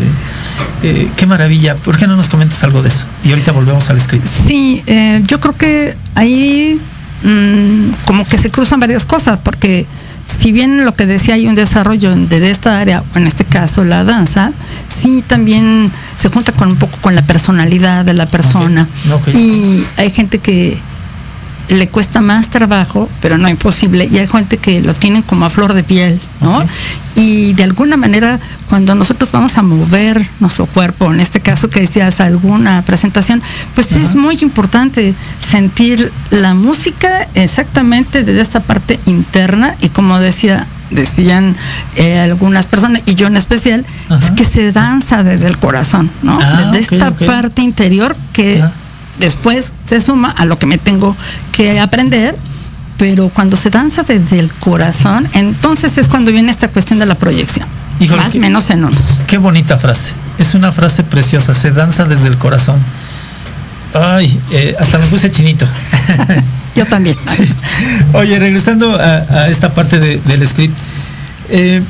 eh, 0.84 1.10
qué 1.16 1.26
maravilla. 1.26 1.76
¿Por 1.76 1.98
qué 1.98 2.08
no 2.08 2.16
nos 2.16 2.30
comentas 2.30 2.64
algo 2.64 2.82
de 2.82 2.90
eso? 2.90 3.06
Y 3.24 3.30
ahorita 3.30 3.52
volvemos 3.54 3.90
al 3.90 4.00
script. 4.00 4.28
Sí, 4.48 4.84
yo 5.26 5.40
creo 5.40 5.56
que 5.56 5.96
ahí 6.16 6.80
mm, 7.24 8.04
como 8.06 8.26
que 8.26 8.38
se 8.38 8.52
cruzan 8.52 8.80
varias 8.80 9.06
cosas, 9.06 9.40
porque 9.42 9.86
si 10.38 10.52
bien 10.52 10.86
lo 10.86 10.94
que 10.94 11.06
decía 11.06 11.36
hay 11.36 11.48
un 11.48 11.56
desarrollo 11.56 12.16
de 12.16 12.50
esta 12.50 12.80
área, 12.80 13.04
o 13.14 13.18
en 13.18 13.28
este 13.28 13.46
caso 13.46 13.84
la 13.84 14.04
danza, 14.04 14.52
sí 14.88 15.24
también 15.26 15.92
se 16.20 16.30
junta 16.30 16.52
con 16.52 16.70
un 16.70 16.76
poco 16.76 16.98
con 17.02 17.16
la 17.16 17.22
personalidad 17.22 18.06
de 18.06 18.14
la 18.14 18.26
persona. 18.26 18.88
Y 19.34 19.84
hay 19.98 20.12
gente 20.12 20.40
que 20.40 20.78
le 21.70 21.88
cuesta 21.88 22.22
más 22.22 22.50
trabajo, 22.50 23.10
pero 23.22 23.38
no 23.38 23.50
imposible, 23.50 24.08
y 24.12 24.18
hay 24.18 24.28
gente 24.28 24.58
que 24.58 24.82
lo 24.82 24.94
tienen 24.94 25.22
como 25.22 25.46
a 25.46 25.50
flor 25.50 25.74
de 25.74 25.84
piel, 25.84 26.20
¿no? 26.42 26.64
Y 27.16 27.54
de 27.54 27.64
alguna 27.64 27.98
manera, 27.98 28.40
cuando 28.70 28.94
nosotros 28.94 29.32
vamos 29.32 29.58
a 29.58 29.62
mover 29.62 30.26
nuestro 30.40 30.66
cuerpo, 30.66 31.14
en 31.14 31.22
este 31.22 31.40
caso 31.40 31.70
que 31.70 31.82
decías 31.82 32.20
alguna 32.20 32.82
presentación, 32.82 33.42
pues 33.74 33.92
es 33.94 34.16
muy 34.16 34.38
importante 34.42 35.14
sentir 35.40 36.12
la 36.30 36.54
música 36.54 37.28
exactamente 37.34 38.24
desde 38.24 38.42
esta 38.42 38.60
parte 38.60 39.00
interna. 39.06 39.76
Y 39.82 39.90
como 39.90 40.20
decía 40.20 40.68
decían 40.92 41.56
eh, 41.96 42.20
algunas 42.20 42.68
personas, 42.68 43.02
y 43.06 43.16
yo 43.16 43.28
en 43.28 43.38
especial, 43.38 43.86
que 44.36 44.44
se 44.44 44.72
danza 44.72 45.24
desde 45.24 45.48
el 45.48 45.58
corazón, 45.58 46.12
¿no? 46.22 46.40
Ah, 46.42 46.70
desde 46.72 46.96
esta 46.96 47.12
parte 47.12 47.62
interior 47.62 48.16
que 48.34 48.64
después 49.20 49.72
se 49.86 50.00
suma 50.00 50.30
a 50.30 50.46
lo 50.46 50.58
que 50.58 50.66
me 50.66 50.78
tengo 50.78 51.16
que 51.52 51.80
aprender, 51.80 52.36
pero 52.98 53.30
cuando 53.30 53.58
se 53.58 53.70
danza 53.70 54.04
desde 54.04 54.40
el 54.40 54.52
corazón, 54.52 55.28
entonces 55.34 55.98
es 55.98 56.08
cuando 56.08 56.32
viene 56.32 56.52
esta 56.52 56.70
cuestión 56.70 57.00
de 57.00 57.06
la 57.06 57.16
proyección. 57.16 57.68
más 58.16 58.36
o 58.36 58.40
menos 58.40 58.70
en 58.70 58.86
unos. 58.86 59.20
Qué 59.28 59.38
bonita 59.38 59.78
frase. 59.78 60.14
Es 60.38 60.54
una 60.54 60.72
frase 60.72 61.04
preciosa. 61.04 61.54
Se 61.54 61.72
danza 61.72 62.06
desde 62.06 62.28
el 62.28 62.38
corazón. 62.38 62.78
Ay, 63.94 64.38
eh, 64.52 64.76
hasta 64.80 64.98
me 64.98 65.06
puse 65.08 65.32
chinito. 65.32 65.66
Yo 66.76 66.86
también. 66.86 67.16
Oye, 68.14 68.38
regresando 68.40 68.98
a, 69.00 69.48
esta 69.48 69.74
parte 69.74 70.00
del 70.00 70.48
script, 70.48 70.78
eh, 71.50 71.82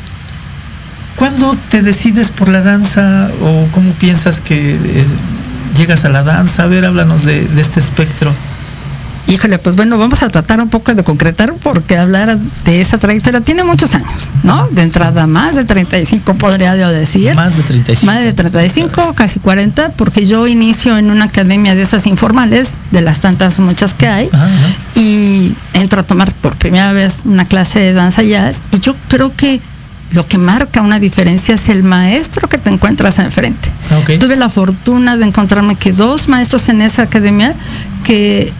¿cuándo 1.15 1.55
te 1.69 1.81
decides 1.81 2.29
por 2.29 2.49
la 2.49 2.61
danza 2.61 3.29
o 3.41 3.67
cómo 3.71 3.91
piensas 3.93 4.41
que 4.41 4.75
eh, 4.75 5.05
llegas 5.75 6.05
a 6.05 6.09
la 6.09 6.23
danza? 6.23 6.63
A 6.63 6.67
ver, 6.67 6.85
háblanos 6.85 7.25
de, 7.25 7.47
este 7.57 7.79
espectro. 7.79 8.33
Híjole, 9.27 9.57
pues 9.57 9.75
bueno, 9.75 9.97
vamos 9.97 10.21
a 10.21 10.29
tratar 10.29 10.59
un 10.59 10.69
poco 10.69 10.93
de 10.93 11.03
concretar 11.03 11.51
porque 11.63 11.97
hablar 11.97 12.37
de 12.37 12.81
esa 12.81 12.99
trayectoria 12.99 13.41
tiene 13.41 13.63
muchos 13.63 13.95
años, 13.95 14.29
¿no? 14.43 14.67
De 14.67 14.83
entrada, 14.83 15.25
más 15.25 15.55
de 15.55 15.65
35 15.65 16.35
podría 16.35 16.75
yo 16.75 16.89
decir. 16.89 17.33
Más 17.33 17.57
de 17.57 17.63
35. 17.63 18.05
Más 18.05 18.21
de 18.21 18.33
35, 18.33 19.15
casi 19.15 19.39
40, 19.39 19.93
porque 19.93 20.27
yo 20.27 20.45
inicio 20.45 20.99
en 20.99 21.09
una 21.09 21.25
academia 21.25 21.73
de 21.73 21.81
esas 21.81 22.05
informales, 22.05 22.73
de 22.91 23.01
las 23.01 23.19
tantas 23.19 23.59
muchas 23.59 23.95
que 23.95 24.07
hay, 24.07 24.29
y 24.93 25.55
entro 25.73 26.01
a 26.01 26.03
tomar 26.03 26.31
por 26.33 26.55
primera 26.55 26.91
vez 26.91 27.21
una 27.25 27.45
clase 27.45 27.79
de 27.79 27.93
danza 27.93 28.21
jazz, 28.21 28.57
y 28.73 28.79
yo 28.79 28.95
creo 29.07 29.35
que 29.35 29.59
lo 30.15 30.25
que 30.25 30.37
marca 30.37 30.81
una 30.81 30.97
diferencia 30.97 31.55
es 31.55 31.67
el 31.67 31.83
maestro 31.83 32.47
que 32.47 32.57
te 32.57 32.69
encuentras 32.69 33.19
enfrente. 33.19 33.69
Tuve 34.17 34.37
la 34.37 34.49
fortuna 34.49 35.17
de 35.17 35.25
encontrarme 35.25 35.75
que 35.75 35.91
dos 35.91 36.29
maestros 36.29 36.69
en 36.69 36.81
esa 36.81 37.03
academia 37.03 37.53
que 38.05 38.51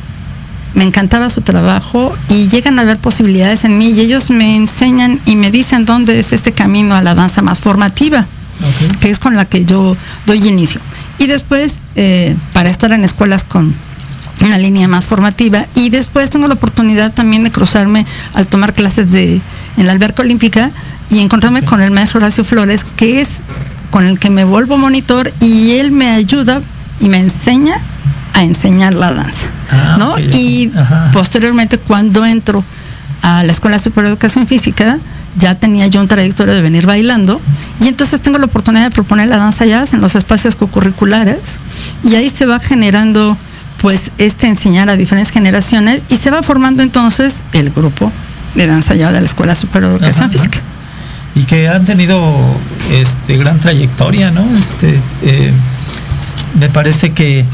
me 0.74 0.84
encantaba 0.84 1.30
su 1.30 1.42
trabajo 1.42 2.14
y 2.30 2.50
llegan 2.50 2.78
a 2.78 2.84
ver 2.84 2.98
posibilidades 2.98 3.64
en 3.64 3.78
mí 3.78 3.92
y 3.92 4.02
ellos 4.02 4.30
me 4.30 4.58
enseñan 4.58 5.22
y 5.26 5.38
me 5.38 5.50
dicen 5.50 5.86
dónde 5.86 6.20
es 6.20 6.34
este 6.34 6.52
camino 6.52 6.94
a 6.94 7.02
la 7.02 7.16
danza 7.16 7.42
más 7.42 7.60
formativa, 7.60 8.26
que 9.00 9.10
es 9.10 9.18
con 9.18 9.38
la 9.38 9.46
que 9.46 9.64
yo 9.64 9.96
doy 10.26 10.46
inicio. 10.46 10.82
Y 11.18 11.28
después, 11.28 11.76
eh, 11.96 12.36
para 12.52 12.70
estar 12.70 12.92
en 12.92 13.06
escuelas 13.06 13.46
con 13.46 13.74
una 14.42 14.58
línea 14.58 14.90
más 14.90 15.06
formativa 15.06 15.66
y 15.74 15.90
después 15.90 16.30
tengo 16.30 16.50
la 16.50 16.56
oportunidad 16.56 17.14
también 17.14 17.46
de 17.46 17.52
cruzarme 17.52 18.06
al 18.34 18.46
tomar 18.46 18.74
clases 18.74 19.10
de 19.10 19.40
en 19.78 19.88
la 19.88 19.94
alberca 19.94 20.22
olímpica 20.22 20.72
y 21.10 21.20
encontrarme 21.20 21.64
con 21.64 21.82
el 21.82 21.92
maestro 21.92 22.20
Horacio 22.20 22.44
Flores, 22.44 22.86
que 22.96 23.22
es 23.22 23.30
con 23.92 24.06
el 24.06 24.20
que 24.20 24.30
me 24.30 24.44
vuelvo 24.44 24.78
monitor 24.78 25.32
y 25.40 25.74
él 25.74 25.92
me 25.92 26.10
ayuda 26.10 26.62
y 27.00 27.10
me 27.10 27.20
enseña 27.20 27.80
a 28.34 28.44
enseñar 28.44 28.94
la 28.94 29.14
danza. 29.14 29.48
Ah, 29.72 29.96
¿no? 29.98 30.18
Y 30.20 30.72
posteriormente 31.14 31.78
cuando 31.78 32.26
entro 32.26 32.64
a 33.22 33.44
la 33.44 33.52
Escuela 33.52 33.80
Superior 33.80 34.08
de 34.08 34.14
Educación 34.14 34.48
Física, 34.48 34.98
ya 35.38 35.56
tenía 35.56 35.88
yo 35.88 36.00
un 36.02 36.08
trayectorio 36.08 36.54
de 36.54 36.62
venir 36.62 36.86
bailando 36.86 37.42
y 37.82 37.88
entonces 37.88 38.22
tengo 38.22 38.38
la 38.38 38.46
oportunidad 38.46 38.84
de 38.84 38.92
proponer 38.92 39.28
la 39.28 39.38
danza 39.38 39.66
jazz 39.66 39.94
en 39.94 40.02
los 40.02 40.16
espacios 40.16 40.56
co-curriculares 40.56 41.58
y 42.04 42.16
ahí 42.16 42.30
se 42.30 42.46
va 42.46 42.60
generando 42.60 43.38
pues 43.82 44.12
este 44.18 44.48
enseñar 44.48 44.90
a 44.90 44.96
diferentes 44.96 45.34
generaciones 45.34 46.02
y 46.10 46.18
se 46.18 46.32
va 46.32 46.42
formando 46.42 46.84
entonces 46.84 47.44
el 47.52 47.70
grupo 47.72 48.12
de 48.56 48.68
danza 48.68 48.96
jazz 48.96 49.14
de 49.14 49.22
la 49.22 49.28
Escuela 49.28 49.56
Superior 49.56 49.92
de 49.92 49.98
Educación 49.98 50.32
Física 50.32 50.60
y 51.36 51.44
que 51.44 51.68
han 51.68 51.86
tenido 51.86 52.34
este 52.92 53.38
gran 53.38 53.60
trayectoria, 53.60 54.32
¿no? 54.32 54.46
Este 54.58 55.00
eh, 55.22 55.52
me 56.60 56.70
parece 56.70 57.12
que 57.12 57.46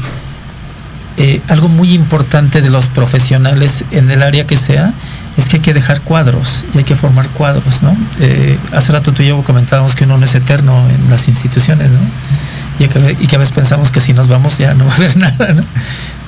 eh, 1.18 1.40
algo 1.48 1.68
muy 1.68 1.92
importante 1.92 2.62
de 2.62 2.70
los 2.70 2.86
profesionales 2.86 3.84
en 3.90 4.10
el 4.10 4.22
área 4.22 4.46
que 4.46 4.56
sea 4.56 4.94
es 5.36 5.48
que 5.48 5.56
hay 5.56 5.62
que 5.62 5.74
dejar 5.74 6.00
cuadros 6.00 6.64
y 6.74 6.78
hay 6.78 6.84
que 6.84 6.96
formar 6.96 7.28
cuadros, 7.28 7.82
¿no? 7.82 7.96
Eh, 8.20 8.56
hace 8.72 8.92
rato 8.92 9.12
tú 9.12 9.22
y 9.22 9.28
yo 9.28 9.42
comentábamos 9.42 9.94
que 9.94 10.04
uno 10.04 10.16
no 10.16 10.24
es 10.24 10.34
eterno 10.34 10.80
en 10.88 11.10
las 11.10 11.26
instituciones, 11.28 11.90
¿no? 11.90 12.84
Y 12.84 12.88
que, 12.88 13.16
y 13.20 13.26
que 13.26 13.36
a 13.36 13.38
veces 13.38 13.54
pensamos 13.54 13.90
que 13.90 14.00
si 14.00 14.12
nos 14.12 14.28
vamos 14.28 14.58
ya 14.58 14.74
no 14.74 14.86
va 14.86 14.92
a 14.92 14.96
haber 14.96 15.16
nada, 15.18 15.52
¿no? 15.54 15.62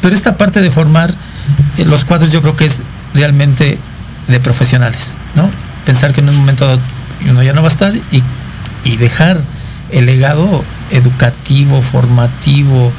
Pero 0.02 0.14
esta 0.14 0.37
parte 0.37 0.60
de 0.60 0.70
formar 0.70 1.14
eh, 1.78 1.84
los 1.84 2.04
cuadros 2.04 2.32
yo 2.32 2.42
creo 2.42 2.56
que 2.56 2.64
es 2.64 2.82
realmente 3.14 3.78
de 4.28 4.40
profesionales, 4.40 5.18
¿no? 5.34 5.46
Pensar 5.84 6.12
que 6.12 6.20
en 6.20 6.28
un 6.28 6.37
momento 6.37 6.78
uno 7.28 7.42
ya 7.42 7.52
no 7.52 7.62
va 7.62 7.68
a 7.68 7.72
estar 7.72 7.94
y, 7.94 8.22
y 8.84 8.96
dejar 8.96 9.40
el 9.90 10.06
legado 10.06 10.64
educativo, 10.90 11.80
formativo 11.82 12.92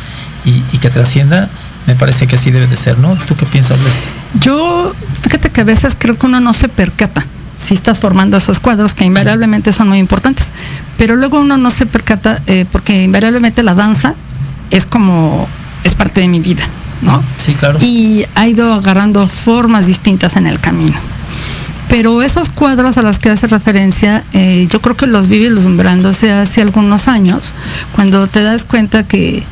y, 0.45 0.77
que 0.77 0.89
trascienda, 0.89 1.49
me 1.87 1.95
parece 1.95 2.27
que 2.27 2.35
así 2.35 2.51
debe 2.51 2.67
de 2.67 2.77
ser, 2.77 2.99
¿no? 2.99 3.15
¿Tú 3.25 3.35
qué 3.35 3.45
piensas 3.45 3.81
de 3.81 3.89
esto? 3.89 4.07
Yo, 4.39 4.93
fíjate 5.21 5.49
que 5.49 5.61
a 5.61 5.63
veces 5.63 5.95
creo 5.97 6.17
que 6.17 6.25
uno 6.27 6.39
no 6.39 6.53
se 6.53 6.69
percata 6.69 7.25
si 7.57 7.73
estás 7.73 7.99
formando 7.99 8.37
esos 8.37 8.59
cuadros, 8.59 8.93
que 8.93 9.05
invariablemente 9.05 9.71
son 9.73 9.87
muy 9.87 9.97
importantes, 9.97 10.47
pero 10.97 11.15
luego 11.15 11.39
uno 11.39 11.57
no 11.57 11.69
se 11.71 11.85
percata 11.85 12.41
eh, 12.47 12.65
porque 12.71 13.03
invariablemente 13.03 13.63
la 13.63 13.73
danza 13.73 14.13
es 14.71 14.85
como, 14.85 15.47
es 15.83 15.95
parte 15.95 16.21
de 16.21 16.27
mi 16.27 16.39
vida, 16.39 16.63
¿no? 17.01 17.23
Sí, 17.37 17.53
claro. 17.53 17.79
Y 17.81 18.25
ha 18.35 18.47
ido 18.47 18.73
agarrando 18.73 19.27
formas 19.27 19.87
distintas 19.87 20.35
en 20.35 20.47
el 20.47 20.59
camino. 20.59 20.97
Pero 21.89 22.21
esos 22.23 22.49
cuadros 22.49 22.97
a 22.97 23.03
los 23.03 23.19
que 23.19 23.29
hace 23.29 23.47
referencia, 23.47 24.23
eh, 24.33 24.67
yo 24.69 24.81
creo 24.81 24.97
que 24.97 25.07
los 25.07 25.27
vi 25.27 25.39
vislumbrándose 25.39 26.31
hace 26.31 26.61
algunos 26.61 27.07
años, 27.07 27.53
cuando 27.93 28.27
te 28.27 28.41
das 28.41 28.63
cuenta 28.63 29.03
que 29.03 29.43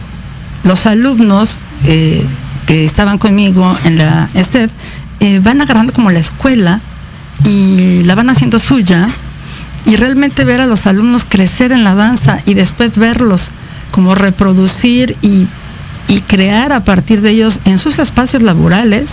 los 0.63 0.85
alumnos 0.85 1.57
eh, 1.85 2.25
que 2.65 2.85
estaban 2.85 3.17
conmigo 3.17 3.77
en 3.83 3.97
la 3.97 4.27
ESEP 4.33 4.71
eh, 5.19 5.39
van 5.43 5.61
agarrando 5.61 5.93
como 5.93 6.11
la 6.11 6.19
escuela 6.19 6.79
y 7.45 8.03
la 8.03 8.15
van 8.15 8.29
haciendo 8.29 8.59
suya 8.59 9.09
y 9.85 9.95
realmente 9.95 10.43
ver 10.43 10.61
a 10.61 10.67
los 10.67 10.87
alumnos 10.87 11.25
crecer 11.27 11.71
en 11.71 11.83
la 11.83 11.93
danza 11.93 12.39
y 12.45 12.53
después 12.53 12.97
verlos 12.97 13.49
como 13.91 14.15
reproducir 14.15 15.15
y, 15.21 15.45
y 16.07 16.19
crear 16.21 16.73
a 16.73 16.81
partir 16.81 17.21
de 17.21 17.31
ellos 17.31 17.59
en 17.65 17.77
sus 17.77 17.99
espacios 17.99 18.43
laborales 18.43 19.11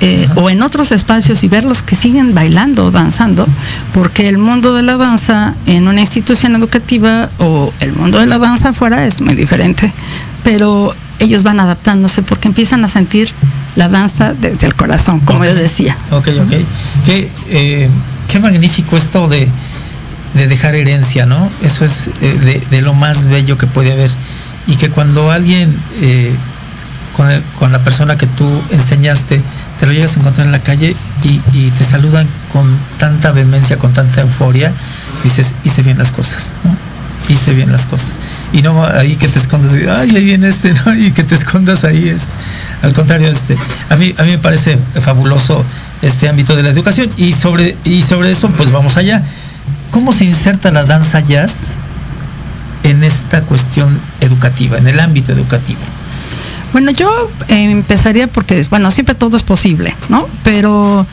eh, 0.00 0.28
o 0.36 0.50
en 0.50 0.62
otros 0.62 0.90
espacios 0.92 1.44
y 1.44 1.48
verlos 1.48 1.82
que 1.82 1.94
siguen 1.94 2.34
bailando 2.34 2.86
o 2.86 2.90
danzando, 2.90 3.46
porque 3.92 4.28
el 4.28 4.38
mundo 4.38 4.74
de 4.74 4.82
la 4.82 4.96
danza 4.96 5.54
en 5.66 5.88
una 5.88 6.00
institución 6.00 6.54
educativa 6.56 7.28
o 7.38 7.72
el 7.80 7.92
mundo 7.92 8.18
de 8.18 8.26
la 8.26 8.38
danza 8.38 8.70
afuera 8.70 9.06
es 9.06 9.20
muy 9.20 9.34
diferente, 9.34 9.92
pero 10.42 10.94
ellos 11.18 11.42
van 11.42 11.60
adaptándose 11.60 12.22
porque 12.22 12.48
empiezan 12.48 12.84
a 12.84 12.88
sentir 12.88 13.32
la 13.76 13.88
danza 13.88 14.34
desde 14.34 14.66
el 14.66 14.74
corazón, 14.74 15.20
como 15.20 15.44
yo 15.44 15.54
decía. 15.54 15.96
Ok, 16.10 16.28
ok. 16.28 16.52
Qué, 17.06 17.30
eh, 17.50 17.88
qué 18.28 18.40
magnífico 18.40 18.96
esto 18.96 19.28
de, 19.28 19.48
de 20.34 20.46
dejar 20.46 20.74
herencia, 20.74 21.26
¿no? 21.26 21.48
Eso 21.62 21.84
es 21.84 22.10
eh, 22.20 22.38
de, 22.38 22.62
de 22.70 22.82
lo 22.82 22.94
más 22.94 23.26
bello 23.26 23.56
que 23.56 23.66
puede 23.66 23.92
haber. 23.92 24.10
Y 24.66 24.76
que 24.76 24.90
cuando 24.90 25.30
alguien, 25.30 25.74
eh, 26.00 26.34
con, 27.16 27.28
con 27.58 27.72
la 27.72 27.80
persona 27.80 28.16
que 28.16 28.26
tú 28.26 28.48
enseñaste, 28.70 29.40
te 29.82 29.86
lo 29.86 29.92
llegas 29.92 30.16
a 30.16 30.20
encontrar 30.20 30.46
en 30.46 30.52
la 30.52 30.60
calle 30.60 30.94
y, 31.24 31.40
y 31.52 31.70
te 31.72 31.84
saludan 31.84 32.28
con 32.52 32.70
tanta 32.98 33.32
vehemencia, 33.32 33.78
con 33.78 33.92
tanta 33.92 34.20
euforia, 34.20 34.72
dices, 35.24 35.56
hice 35.64 35.82
bien 35.82 35.98
las 35.98 36.12
cosas, 36.12 36.54
¿no? 36.62 36.76
Hice 37.28 37.52
bien 37.52 37.72
las 37.72 37.86
cosas. 37.86 38.18
Y 38.52 38.62
no 38.62 38.84
ahí 38.84 39.16
que 39.16 39.28
te 39.28 39.38
escondas, 39.38 39.72
y, 39.76 39.88
ay, 39.88 40.14
ahí 40.14 40.24
viene 40.24 40.48
este, 40.48 40.72
¿no? 40.72 40.94
Y 40.98 41.12
que 41.12 41.24
te 41.24 41.34
escondas 41.34 41.82
ahí, 41.84 42.08
este. 42.08 42.28
Al 42.82 42.92
contrario, 42.92 43.28
este, 43.28 43.56
a 43.90 43.96
mí, 43.96 44.14
a 44.18 44.22
mí 44.22 44.30
me 44.30 44.38
parece 44.38 44.78
fabuloso 45.00 45.64
este 46.02 46.28
ámbito 46.28 46.56
de 46.56 46.62
la 46.62 46.70
educación. 46.70 47.10
Y 47.16 47.32
sobre, 47.32 47.76
y 47.84 48.02
sobre 48.02 48.30
eso, 48.30 48.50
pues 48.50 48.70
vamos 48.70 48.96
allá. 48.96 49.22
¿Cómo 49.90 50.12
se 50.12 50.24
inserta 50.24 50.70
la 50.70 50.84
danza 50.84 51.20
jazz 51.20 51.76
en 52.82 53.04
esta 53.04 53.42
cuestión 53.42 53.98
educativa, 54.20 54.78
en 54.78 54.88
el 54.88 55.00
ámbito 55.00 55.32
educativo? 55.32 55.80
Bueno, 56.72 56.90
yo 56.90 57.30
eh, 57.48 57.70
empezaría 57.70 58.26
porque, 58.26 58.66
bueno, 58.70 58.90
siempre 58.90 59.14
todo 59.14 59.36
es 59.36 59.42
posible, 59.42 59.94
¿no? 60.08 60.26
Pero, 60.42 61.06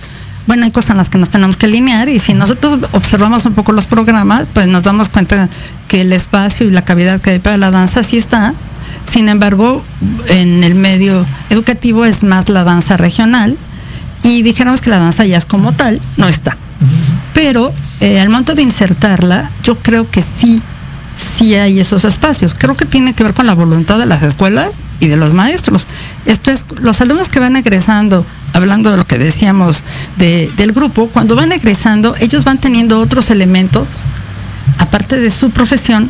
bueno, 0.48 0.64
hay 0.64 0.72
cosas 0.72 0.92
en 0.92 0.98
las 0.98 1.10
que 1.10 1.18
nos 1.18 1.30
tenemos 1.30 1.58
que 1.58 1.66
alinear 1.66 2.08
y 2.08 2.20
si 2.20 2.34
nosotros 2.34 2.80
observamos 2.94 3.46
un 3.46 3.54
poco 3.54 3.74
los 3.74 3.86
programas, 3.86 4.46
pues 4.54 4.68
nos 4.68 4.84
damos 4.84 5.10
cuenta 5.10 5.50
que 5.88 6.02
el 6.02 6.14
espacio 6.14 6.66
y 6.68 6.72
la 6.72 6.84
cavidad 6.84 7.20
que 7.20 7.32
hay 7.32 7.40
para 7.40 7.58
la 7.58 7.72
danza 7.72 8.04
sí 8.04 8.18
está. 8.18 8.54
Sin 9.06 9.28
embargo, 9.28 9.84
en 10.28 10.64
el 10.64 10.76
medio 10.76 11.26
educativo 11.50 12.06
es 12.06 12.24
más 12.24 12.48
la 12.48 12.64
danza 12.64 12.96
regional 12.96 13.58
y 14.24 14.44
dijéramos 14.44 14.82
que 14.82 14.90
la 14.90 15.00
danza 15.00 15.26
jazz 15.26 15.46
como 15.46 15.74
tal 15.74 16.00
no 16.18 16.28
está. 16.28 16.56
Pero 17.34 17.74
eh, 18.00 18.20
al 18.20 18.30
momento 18.30 18.56
de 18.56 18.62
insertarla, 18.62 19.52
yo 19.64 19.78
creo 19.78 20.10
que 20.10 20.24
sí, 20.24 20.62
sí 21.38 21.56
hay 21.56 21.80
esos 21.80 22.06
espacios. 22.06 22.54
Creo 22.58 22.76
que 22.76 22.86
tiene 22.86 23.14
que 23.14 23.24
ver 23.24 23.34
con 23.34 23.46
la 23.48 23.54
voluntad 23.54 23.98
de 24.00 24.06
las 24.06 24.24
escuelas 24.24 24.76
y 25.00 25.08
de 25.08 25.18
los 25.18 25.34
maestros. 25.34 25.86
Esto 26.26 26.52
es, 26.52 26.66
los 26.82 27.02
alumnos 27.02 27.30
que 27.30 27.40
van 27.40 27.56
egresando, 27.56 28.26
hablando 28.54 28.92
de 28.92 28.98
lo 28.98 29.06
que 29.06 29.18
decíamos 29.18 29.84
de- 30.18 30.52
del 30.58 30.72
grupo, 30.72 31.08
cuando 31.08 31.36
van 31.36 31.52
egresando, 31.52 32.16
ellos 32.20 32.44
van 32.44 32.58
teniendo 32.58 33.00
otros 33.00 33.30
elementos, 33.30 33.88
aparte 34.78 35.20
de 35.20 35.32
su 35.32 35.50
profesión, 35.52 36.10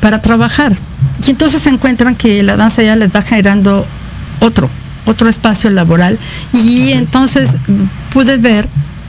para 0.00 0.20
trabajar. 0.22 0.76
Y 1.26 1.30
entonces 1.30 1.62
se 1.62 1.68
encuentran 1.68 2.14
que 2.14 2.42
la 2.42 2.56
danza 2.56 2.82
ya 2.82 2.94
les 2.96 3.14
va 3.14 3.22
generando 3.22 3.84
otro, 4.40 4.68
otro 5.06 5.28
espacio 5.28 5.70
laboral. 5.70 6.18
Y 6.52 6.92
entonces 6.92 7.50
mm, 7.66 8.12
pude 8.12 8.36
ver 8.38 8.68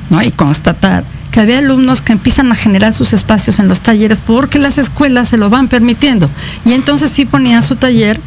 ¿no? 0.09 0.21
y 0.23 0.31
constatar 0.31 1.03
que 1.39 1.43
había 1.43 1.59
alumnos 1.59 2.01
que 2.01 2.11
empiezan 2.11 2.51
a 2.51 2.55
generar 2.55 2.91
sus 2.91 3.13
espacios 3.13 3.59
en 3.59 3.69
los 3.69 3.79
talleres 3.79 4.19
porque 4.19 4.59
las 4.59 4.77
escuelas 4.77 5.29
se 5.29 5.37
lo 5.37 5.49
van 5.49 5.69
permitiendo. 5.69 6.29
Y 6.65 6.73
entonces 6.73 7.13
sí 7.13 7.25
ponían 7.25 7.63
su 7.63 7.77
taller 7.77 8.19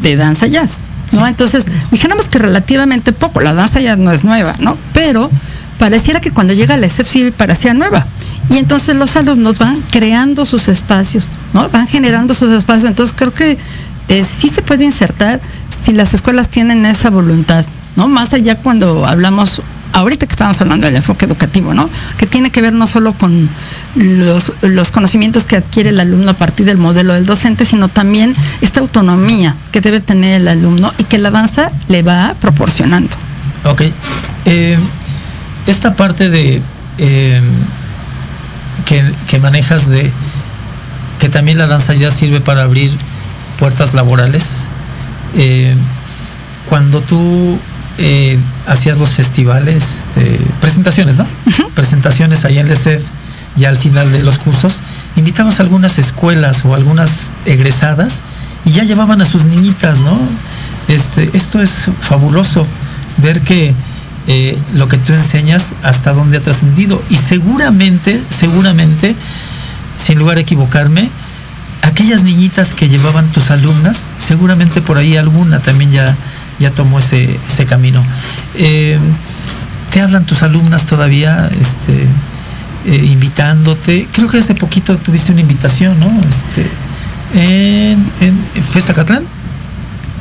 de 0.00 0.16
danza 0.16 0.46
jazz. 0.46 0.78
¿no? 1.12 1.26
Entonces, 1.26 1.66
dijéramos 1.90 2.30
que 2.30 2.38
relativamente 2.38 3.12
poco, 3.12 3.42
la 3.42 3.52
danza 3.52 3.82
ya 3.82 3.96
no 3.96 4.12
es 4.12 4.24
nueva, 4.24 4.56
¿no? 4.60 4.78
Pero 4.94 5.30
pareciera 5.78 6.22
que 6.22 6.30
cuando 6.30 6.54
llega 6.54 6.78
la 6.78 6.86
ESEP 6.86 7.06
sí 7.06 7.30
parecía 7.36 7.74
nueva. 7.74 8.06
Y 8.48 8.56
entonces 8.56 8.96
los 8.96 9.14
alumnos 9.16 9.58
van 9.58 9.82
creando 9.90 10.46
sus 10.46 10.68
espacios, 10.68 11.28
¿no? 11.52 11.68
Van 11.68 11.86
generando 11.86 12.32
sus 12.32 12.50
espacios. 12.50 12.86
Entonces 12.86 13.14
creo 13.14 13.34
que 13.34 13.58
eh, 14.08 14.24
sí 14.24 14.48
se 14.48 14.62
puede 14.62 14.84
insertar 14.84 15.38
si 15.84 15.92
las 15.92 16.14
escuelas 16.14 16.48
tienen 16.48 16.86
esa 16.86 17.10
voluntad, 17.10 17.62
¿no? 17.96 18.08
Más 18.08 18.32
allá 18.32 18.56
cuando 18.56 19.04
hablamos, 19.04 19.60
ahorita 19.94 20.26
que 20.26 20.32
estamos 20.32 20.60
hablando 20.60 20.86
del 20.86 20.96
enfoque 20.96 21.24
educativo, 21.24 21.72
¿no? 21.72 21.88
Que 22.18 22.26
tiene 22.26 22.50
que 22.50 22.60
ver 22.60 22.72
no 22.72 22.86
solo 22.86 23.12
con 23.12 23.48
los, 23.94 24.52
conocimientos 24.90 25.44
que 25.44 25.56
adquiere 25.56 25.90
el 25.90 26.00
alumno 26.00 26.32
a 26.32 26.34
partir 26.34 26.66
del 26.66 26.76
modelo 26.76 27.14
del 27.14 27.24
docente, 27.24 27.64
sino 27.64 27.88
también 27.88 28.34
esta 28.60 28.80
autonomía 28.80 29.54
que 29.72 29.80
debe 29.80 30.00
tener 30.00 30.40
el 30.40 30.48
alumno 30.48 30.92
y 30.98 31.04
que 31.04 31.18
la 31.18 31.30
danza 31.30 31.68
le 31.88 32.02
va 32.02 32.34
proporcionando. 32.40 33.16
Ok. 33.64 33.82
Eh, 34.44 34.76
esta 35.66 35.94
parte 35.94 36.28
de 36.28 36.60
eh, 36.98 37.40
que, 38.84 39.02
que 39.28 39.38
manejas 39.38 39.88
de 39.88 40.10
que 41.20 41.28
también 41.28 41.56
la 41.56 41.66
danza 41.66 41.94
ya 41.94 42.10
sirve 42.10 42.40
para 42.40 42.62
abrir 42.62 42.90
puertas 43.58 43.94
laborales. 43.94 44.68
eh, 45.36 45.74
cuando 46.68 47.00
tú 47.00 47.58
eh, 47.98 48.38
hacías 48.66 48.98
los 48.98 49.10
festivales, 49.10 50.06
presentaciones, 50.60 51.16
¿no? 51.16 51.26
Presentaciones 51.74 52.44
ahí 52.44 52.58
en 52.58 52.68
LECEF, 52.68 53.02
ya 53.56 53.68
al 53.68 53.76
final 53.76 54.10
de 54.12 54.22
los 54.22 54.38
cursos, 54.38 54.80
invitabas 55.16 55.60
a 55.60 55.62
algunas 55.62 55.98
escuelas 55.98 56.64
o 56.64 56.74
algunas 56.74 57.28
egresadas 57.46 58.22
y 58.64 58.70
ya 58.70 58.84
llevaban 58.84 59.20
a 59.20 59.24
sus 59.24 59.44
niñitas, 59.44 60.00
¿no? 60.00 60.18
Este, 60.88 61.30
esto 61.32 61.60
es 61.60 61.90
fabuloso, 62.00 62.66
ver 63.18 63.40
que 63.40 63.74
eh, 64.26 64.58
lo 64.74 64.88
que 64.88 64.96
tú 64.96 65.12
enseñas 65.12 65.74
hasta 65.82 66.12
dónde 66.12 66.38
ha 66.38 66.40
trascendido. 66.40 67.02
Y 67.10 67.16
seguramente, 67.16 68.22
seguramente, 68.30 69.14
sin 69.96 70.18
lugar 70.18 70.38
a 70.38 70.40
equivocarme, 70.40 71.10
aquellas 71.82 72.22
niñitas 72.22 72.74
que 72.74 72.88
llevaban 72.88 73.30
tus 73.32 73.50
alumnas, 73.50 74.08
seguramente 74.18 74.80
por 74.80 74.96
ahí 74.96 75.16
alguna 75.16 75.60
también 75.60 75.92
ya, 75.92 76.16
ya 76.58 76.70
tomó 76.70 76.98
ese, 76.98 77.38
ese 77.48 77.66
camino. 77.66 78.02
Eh, 78.56 78.98
¿Te 79.92 80.00
hablan 80.00 80.24
tus 80.26 80.42
alumnas 80.42 80.86
todavía? 80.86 81.50
Este, 81.60 82.06
eh, 82.86 83.04
invitándote. 83.06 84.08
Creo 84.12 84.28
que 84.28 84.38
hace 84.38 84.54
poquito 84.54 84.96
tuviste 84.98 85.32
una 85.32 85.40
invitación, 85.40 85.98
¿no? 86.00 86.10
Este, 86.28 86.66
en, 87.34 88.04
en, 88.20 88.62
¿Fue 88.72 88.80
Zacatlán? 88.80 89.24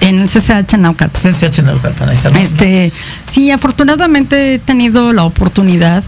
En 0.01 0.27
CCH 0.27 0.77
Naucat. 0.77 1.11
CCH 1.17 1.63
Naucalpan, 1.63 2.09
ahí 2.09 2.15
está. 2.15 2.29
¿no? 2.29 2.37
Este, 2.39 2.91
sí, 3.31 3.51
afortunadamente 3.51 4.55
he 4.55 4.59
tenido 4.59 5.13
la 5.13 5.23
oportunidad, 5.23 6.03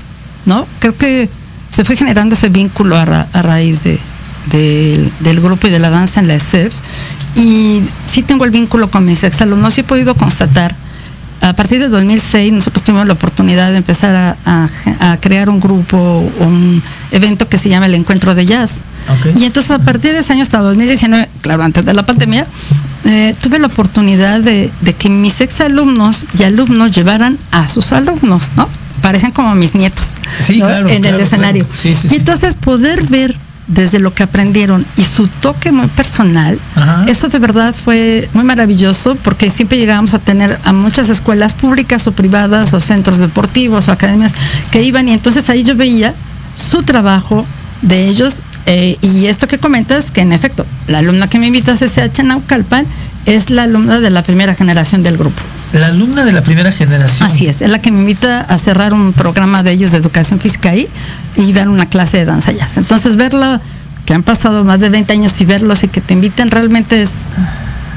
¿no? 0.46 0.68
Creo 0.80 0.96
que 0.98 1.30
se 1.70 1.84
fue 1.86 1.96
generando 1.96 2.36
ese 2.36 2.50
vínculo 2.50 2.98
a, 2.98 3.06
ra- 3.06 3.28
a 3.34 3.42
raíz 3.42 3.84
de, 3.84 4.00
del- 4.52 5.12
del 5.20 5.42
grupo 5.42 5.68
y 5.68 5.72
de 5.72 5.80
la 5.80 5.90
danza 5.90 6.20
en 6.20 6.28
la 6.28 6.36
ESEF. 6.36 6.74
Y 7.36 7.82
sí 8.08 8.22
tengo 8.24 8.46
el 8.46 8.52
vínculo 8.52 8.90
con 8.90 9.06
mis 9.06 9.24
exalumnos 9.24 9.78
y 9.78 9.82
he 9.82 9.84
podido 9.84 10.16
constatar 10.16 10.74
a 11.42 11.54
partir 11.54 11.80
de 11.80 11.90
2006 11.90 12.54
nosotros 12.54 12.84
tuvimos 12.84 13.06
la 13.08 13.14
oportunidad 13.14 13.72
de 13.72 13.78
empezar 13.78 14.36
a, 14.46 14.68
crear 15.22 15.50
un 15.50 15.60
grupo, 15.60 15.98
un 16.40 16.82
evento 17.12 17.48
que 17.48 17.58
se 17.58 17.70
llama 17.70 17.86
el 17.86 17.94
Encuentro 17.94 18.34
de 18.34 18.46
Jazz. 18.46 18.72
Y 19.38 19.46
entonces 19.46 19.72
a 19.72 19.80
partir 19.80 20.14
de 20.14 20.20
ese 20.20 20.34
año 20.34 20.42
hasta 20.42 20.60
2019, 20.60 21.30
claro, 21.42 21.64
antes 21.64 21.86
de 21.86 21.94
la 21.94 22.04
pandemia, 22.04 22.48
eh, 23.06 23.36
tuve 23.42 23.60
la 23.60 23.68
oportunidad 23.68 24.40
de, 24.40 24.72
que 24.98 25.10
mis 25.10 25.40
exalumnos 25.42 26.26
y 26.40 26.44
alumnos 26.44 26.92
llevaran 26.92 27.38
a 27.52 27.68
sus 27.68 27.92
alumnos, 27.92 28.50
¿no? 28.56 28.68
Parecen 29.02 29.30
como 29.32 29.54
mis 29.54 29.76
nietos 29.76 30.06
en 30.90 31.06
el 31.06 31.20
escenario. 31.20 31.68
y 32.12 32.16
entonces 32.16 32.56
poder 32.56 33.04
ver 33.04 33.36
desde 33.68 34.00
lo 34.00 34.14
que 34.14 34.24
aprendieron 34.24 34.86
y 34.96 35.04
su 35.04 35.28
toque 35.28 35.72
muy 35.72 35.88
personal, 35.88 36.60
eso 37.08 37.30
de 37.30 37.40
verdad 37.40 37.74
fue 37.74 38.30
muy 38.34 38.44
maravilloso 38.44 39.16
porque 39.16 39.50
siempre 39.50 39.78
llegábamos 39.78 40.14
a 40.14 40.20
tener 40.20 40.60
a 40.64 40.72
muchas 40.74 41.10
escuelas 41.10 41.54
públicas 41.54 42.06
o 42.08 42.12
privadas 42.12 42.74
o 42.74 42.80
centros 42.80 43.18
deportivos 43.18 43.88
o 43.88 43.92
academias 43.92 44.34
que 44.72 44.84
iban 44.84 45.08
y 45.08 45.14
entonces 45.14 45.50
ahí 45.50 45.64
yo 45.64 45.76
veía 45.76 46.14
su 46.56 46.84
trabajo 46.84 47.46
de 47.82 48.08
ellos 48.08 48.36
eh, 48.66 48.98
y 49.02 49.28
esto 49.28 49.48
que 49.48 49.58
comentas, 49.58 50.12
que 50.12 50.22
en 50.22 50.34
efecto, 50.34 50.66
la 50.88 51.00
alumna 51.00 51.28
que 51.28 51.40
me 51.40 51.48
invita 51.48 51.74
a 51.74 51.76
CCH 51.76 52.24
Naucalpan 52.24 52.86
es 53.26 53.50
la 53.50 53.64
alumna 53.64 54.00
de 54.00 54.10
la 54.10 54.24
primera 54.24 54.56
generación 54.56 55.04
del 55.04 55.18
grupo. 55.18 55.42
La 55.74 55.88
alumna 55.88 56.24
de 56.24 56.32
la 56.32 56.42
primera 56.42 56.72
generación. 56.72 57.30
Así 57.30 57.48
es, 57.48 57.62
es 57.62 57.70
la 57.70 57.80
que 57.80 57.92
me 57.92 58.00
invita 58.00 58.42
a 58.42 58.58
cerrar 58.58 58.94
un 58.94 59.14
programa 59.14 59.64
de 59.64 59.72
ellos 59.72 59.92
de 59.92 59.98
educación 59.98 60.40
física 60.40 60.70
ahí 60.70 60.88
y 61.36 61.52
dar 61.54 61.68
una 61.68 61.88
clase 61.88 62.18
de 62.18 62.26
danza 62.26 62.52
jazz. 62.52 62.78
Entonces 62.78 63.16
verlo, 63.16 63.60
que 64.06 64.14
han 64.14 64.24
pasado 64.24 64.64
más 64.64 64.80
de 64.80 64.90
20 64.90 65.12
años 65.14 65.40
y 65.42 65.46
verlos 65.46 65.84
y 65.84 65.88
que 65.88 66.02
te 66.02 66.14
inviten 66.14 66.52
realmente 66.52 67.02
es, 67.02 67.10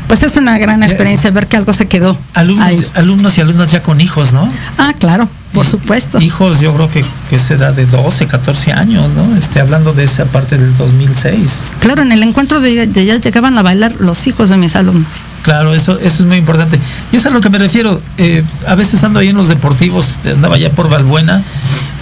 pues 0.09 0.23
es 0.23 0.37
una 0.37 0.59
gran 0.59 0.83
experiencia 0.83 1.31
ver 1.31 1.47
que 1.47 1.57
algo 1.57 1.73
se 1.73 1.87
quedó. 1.87 2.19
Alumnos, 2.35 2.91
alumnos 2.95 3.39
y 3.39 3.41
alumnas 3.43 3.71
ya 3.71 3.83
con 3.83 4.01
hijos, 4.01 4.33
¿no? 4.33 4.51
Ah, 4.79 4.93
claro. 4.99 5.29
Por 5.53 5.67
supuesto. 5.67 6.21
Hijos, 6.21 6.61
yo 6.61 6.75
creo 6.75 6.89
que, 6.91 7.05
que 7.31 7.39
será 7.39 7.73
de 7.73 7.87
12, 7.87 8.27
14 8.27 8.73
años, 8.73 9.09
¿no? 9.15 9.35
Este, 9.37 9.61
hablando 9.61 9.95
de 9.95 10.05
esa 10.05 10.27
parte 10.27 10.59
del 10.59 10.77
2006. 10.77 11.73
Claro, 11.81 12.03
en 12.03 12.13
el 12.13 12.23
encuentro 12.23 12.61
de, 12.61 12.83
ellas 12.83 13.21
llegaban 13.21 13.57
a 13.57 13.63
bailar 13.63 13.93
los 13.99 14.27
hijos 14.27 14.51
de 14.51 14.59
mis 14.59 14.77
alumnos. 14.77 15.09
Claro, 15.43 15.75
eso, 15.75 15.99
eso 15.99 16.23
es 16.23 16.27
muy 16.27 16.37
importante. 16.37 16.79
Y 17.13 17.17
es 17.17 17.27
a 17.27 17.31
lo 17.31 17.41
que 17.41 17.49
me 17.49 17.59
refiero. 17.59 18.01
Eh, 18.19 18.45
a 18.67 18.75
veces 18.75 19.03
ando 19.05 19.21
ahí 19.21 19.29
en 19.29 19.37
los 19.37 19.49
deportivos, 19.49 20.15
andaba 20.25 20.59
ya 20.59 20.71
por 20.71 20.91
Valbuena 20.91 21.43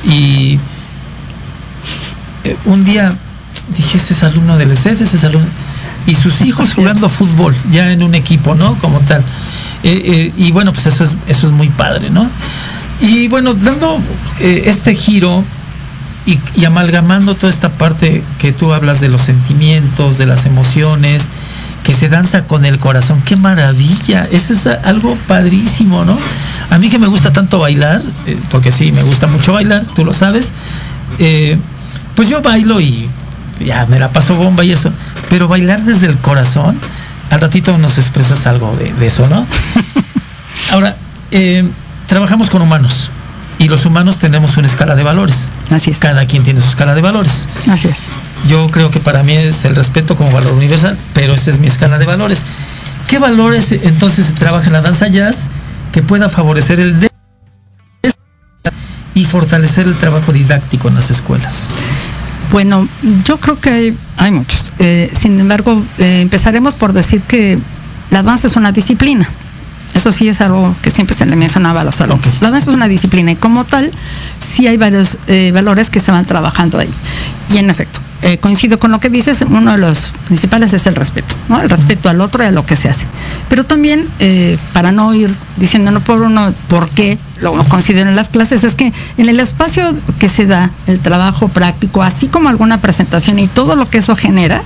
y 0.04 0.58
eh, 2.44 2.56
un 2.64 2.82
día 2.82 3.14
dije, 3.76 3.98
ese 3.98 4.14
es 4.14 4.22
alumno 4.24 4.58
del 4.58 4.72
SF, 4.72 5.02
ese 5.02 5.16
es 5.16 5.24
alumno. 5.24 5.48
Y 6.06 6.14
sus 6.14 6.42
hijos 6.42 6.74
jugando 6.74 7.08
fútbol, 7.08 7.54
ya 7.70 7.92
en 7.92 8.02
un 8.02 8.14
equipo, 8.14 8.54
¿no? 8.54 8.74
Como 8.78 9.00
tal. 9.00 9.22
Eh, 9.82 10.32
y 10.36 10.50
bueno, 10.52 10.72
pues 10.72 10.86
eso 10.86 11.04
es, 11.04 11.16
eso 11.28 11.46
es 11.46 11.52
muy 11.52 11.68
padre, 11.68 12.10
¿no? 12.10 12.28
Y 13.00 13.28
bueno, 13.28 13.54
dando 13.54 14.00
eh, 14.40 14.64
este 14.66 14.94
giro 14.94 15.44
y, 16.26 16.64
amalgamando 16.64 17.34
toda 17.34 17.50
esta 17.50 17.70
parte 17.70 18.22
que 18.38 18.52
tú 18.52 18.72
hablas 18.72 19.00
de 19.00 19.08
los 19.08 19.22
sentimientos, 19.22 20.18
de 20.18 20.26
las 20.26 20.44
emociones, 20.44 21.28
que 21.84 21.94
se 21.94 22.08
danza 22.08 22.44
con 22.46 22.64
el 22.64 22.78
corazón, 22.78 23.22
qué 23.24 23.36
maravilla, 23.36 24.26
eso 24.32 24.52
es 24.52 24.66
algo 24.66 25.16
padrísimo, 25.28 26.04
¿no? 26.04 26.18
A 26.70 26.78
mí 26.78 26.90
que 26.90 26.98
me 26.98 27.06
gusta 27.06 27.32
tanto 27.32 27.60
bailar, 27.60 28.02
eh, 28.26 28.36
porque 28.50 28.72
sí, 28.72 28.90
me 28.90 29.04
gusta 29.04 29.28
mucho 29.28 29.52
bailar, 29.52 29.84
tú 29.94 30.04
lo 30.04 30.12
sabes, 30.12 30.52
eh, 31.20 31.56
pues 32.16 32.28
yo 32.28 32.42
bailo 32.42 32.80
y 32.80 33.08
ya 33.64 33.86
me 33.86 34.00
la 34.00 34.10
paso 34.10 34.34
bomba 34.34 34.64
y 34.64 34.72
eso, 34.72 34.90
pero 35.30 35.46
bailar 35.46 35.80
desde 35.82 36.06
el 36.06 36.18
corazón, 36.18 36.76
al 37.30 37.40
ratito 37.40 37.78
nos 37.78 37.98
expresas 37.98 38.46
algo 38.46 38.74
de, 38.76 38.92
de 38.92 39.06
eso, 39.06 39.28
¿no? 39.28 39.46
Ahora, 40.72 40.96
eh, 41.30 41.64
trabajamos 42.06 42.50
con 42.50 42.62
humanos 42.62 43.10
y 43.58 43.68
los 43.68 43.86
humanos 43.86 44.18
tenemos 44.18 44.56
una 44.56 44.66
escala 44.66 44.94
de 44.94 45.02
valores. 45.02 45.50
Así 45.70 45.90
es. 45.90 45.98
Cada 45.98 46.26
quien 46.26 46.42
tiene 46.42 46.60
su 46.60 46.68
escala 46.68 46.94
de 46.94 47.02
valores. 47.02 47.48
Así 47.68 47.88
es. 47.88 47.96
Yo 48.48 48.70
creo 48.70 48.90
que 48.90 49.00
para 49.00 49.22
mí 49.22 49.32
es 49.32 49.64
el 49.64 49.74
respeto 49.74 50.16
como 50.16 50.30
valor 50.30 50.52
universal, 50.52 50.96
pero 51.14 51.34
esa 51.34 51.50
es 51.50 51.58
mi 51.58 51.66
escala 51.66 51.98
de 51.98 52.06
valores. 52.06 52.44
¿Qué 53.08 53.18
valores 53.18 53.72
entonces 53.72 54.26
se 54.26 54.32
trabaja 54.32 54.66
en 54.66 54.72
la 54.72 54.82
danza 54.82 55.08
jazz 55.08 55.48
que 55.92 56.02
pueda 56.02 56.28
favorecer 56.28 56.80
el 56.80 57.00
de 57.00 57.08
y 59.14 59.24
fortalecer 59.24 59.86
el 59.86 59.96
trabajo 59.96 60.32
didáctico 60.32 60.88
en 60.88 60.94
las 60.94 61.10
escuelas? 61.10 61.70
Bueno, 62.52 62.86
yo 63.24 63.38
creo 63.38 63.58
que 63.58 63.94
hay, 64.18 64.30
muchos. 64.30 64.72
Eh, 64.78 65.10
sin 65.18 65.40
embargo, 65.40 65.82
eh, 65.98 66.20
empezaremos 66.20 66.74
por 66.74 66.92
decir 66.92 67.22
que 67.22 67.58
la 68.10 68.22
danza 68.22 68.46
es 68.46 68.56
una 68.56 68.72
disciplina. 68.72 69.28
Eso 69.94 70.12
sí 70.12 70.28
es 70.28 70.40
algo 70.40 70.74
que 70.82 70.90
siempre 70.90 71.16
se 71.16 71.26
le 71.26 71.36
mencionaba 71.36 71.80
a 71.80 71.84
los 71.84 72.00
alumnos. 72.00 72.28
La 72.40 72.50
danza 72.50 72.70
es 72.70 72.74
una 72.74 72.88
disciplina 72.88 73.32
y 73.32 73.36
como 73.36 73.64
tal, 73.64 73.90
sí 74.54 74.66
hay 74.66 74.76
varios 74.76 75.18
eh, 75.26 75.50
valores 75.52 75.90
que 75.90 76.00
se 76.00 76.12
van 76.12 76.26
trabajando 76.26 76.78
ahí. 76.78 76.90
Y 77.52 77.58
en 77.58 77.70
efecto, 77.70 78.00
eh, 78.22 78.38
coincido 78.38 78.78
con 78.78 78.90
lo 78.90 78.98
que 78.98 79.10
dices, 79.10 79.38
uno 79.46 79.72
de 79.72 79.78
los 79.78 80.12
principales 80.26 80.72
es 80.72 80.86
el 80.86 80.94
respeto, 80.94 81.34
¿no? 81.48 81.60
El 81.60 81.68
respeto 81.68 82.08
al 82.08 82.20
otro 82.20 82.42
y 82.42 82.46
a 82.46 82.50
lo 82.50 82.64
que 82.64 82.74
se 82.74 82.88
hace. 82.88 83.04
Pero 83.48 83.64
también, 83.64 84.06
eh, 84.20 84.58
para 84.72 84.90
no 84.90 85.12
ir 85.14 85.30
diciendo 85.58 85.90
no 85.90 86.00
por 86.00 86.22
uno 86.22 86.52
por 86.68 86.88
qué 86.88 87.18
lo 87.40 87.52
considero 87.64 88.08
en 88.08 88.16
las 88.16 88.30
clases, 88.30 88.64
es 88.64 88.74
que 88.74 88.92
en 89.18 89.28
el 89.28 89.38
espacio 89.38 89.94
que 90.18 90.30
se 90.30 90.46
da, 90.46 90.70
el 90.86 90.98
trabajo 90.98 91.48
práctico, 91.48 92.02
así 92.02 92.26
como 92.28 92.48
alguna 92.48 92.78
presentación 92.80 93.38
y 93.38 93.48
todo 93.48 93.76
lo 93.76 93.88
que 93.88 93.98
eso 93.98 94.16
genera, 94.16 94.62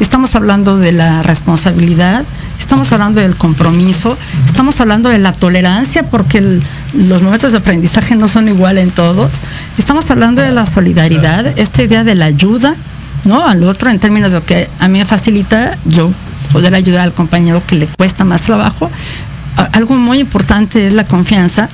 estamos 0.00 0.34
hablando 0.34 0.78
de 0.78 0.92
la 0.92 1.22
responsabilidad, 1.22 2.24
estamos 2.58 2.92
hablando 2.92 3.20
del 3.20 3.36
compromiso, 3.36 4.16
estamos 4.46 4.80
hablando 4.80 5.08
de 5.08 5.18
la 5.18 5.32
tolerancia, 5.32 6.04
porque 6.04 6.60
los 6.92 7.22
momentos 7.22 7.52
de 7.52 7.58
aprendizaje 7.58 8.16
no 8.16 8.28
son 8.28 8.48
iguales 8.48 8.84
en 8.84 8.90
todos, 8.90 9.30
estamos 9.78 10.10
hablando 10.10 10.42
de 10.42 10.52
la 10.52 10.66
solidaridad, 10.66 11.46
esta 11.58 11.82
idea 11.82 12.04
de 12.04 12.14
la 12.14 12.26
ayuda, 12.26 12.74
¿no? 13.24 13.46
Al 13.46 13.64
otro 13.64 13.90
en 13.90 13.98
términos 13.98 14.32
de 14.32 14.38
lo 14.38 14.44
que 14.46 14.68
a 14.78 14.88
mí 14.88 14.98
me 14.98 15.04
facilita 15.04 15.76
yo 15.84 16.10
poder 16.52 16.74
ayudar 16.74 17.02
al 17.02 17.12
compañero 17.12 17.62
que 17.66 17.76
le 17.76 17.86
cuesta 17.86 18.24
más 18.24 18.42
trabajo. 18.42 18.90
Algo 19.72 19.96
muy 19.96 20.20
importante 20.20 20.86
es 20.86 20.94
la 20.94 21.04
confianza 21.04 21.68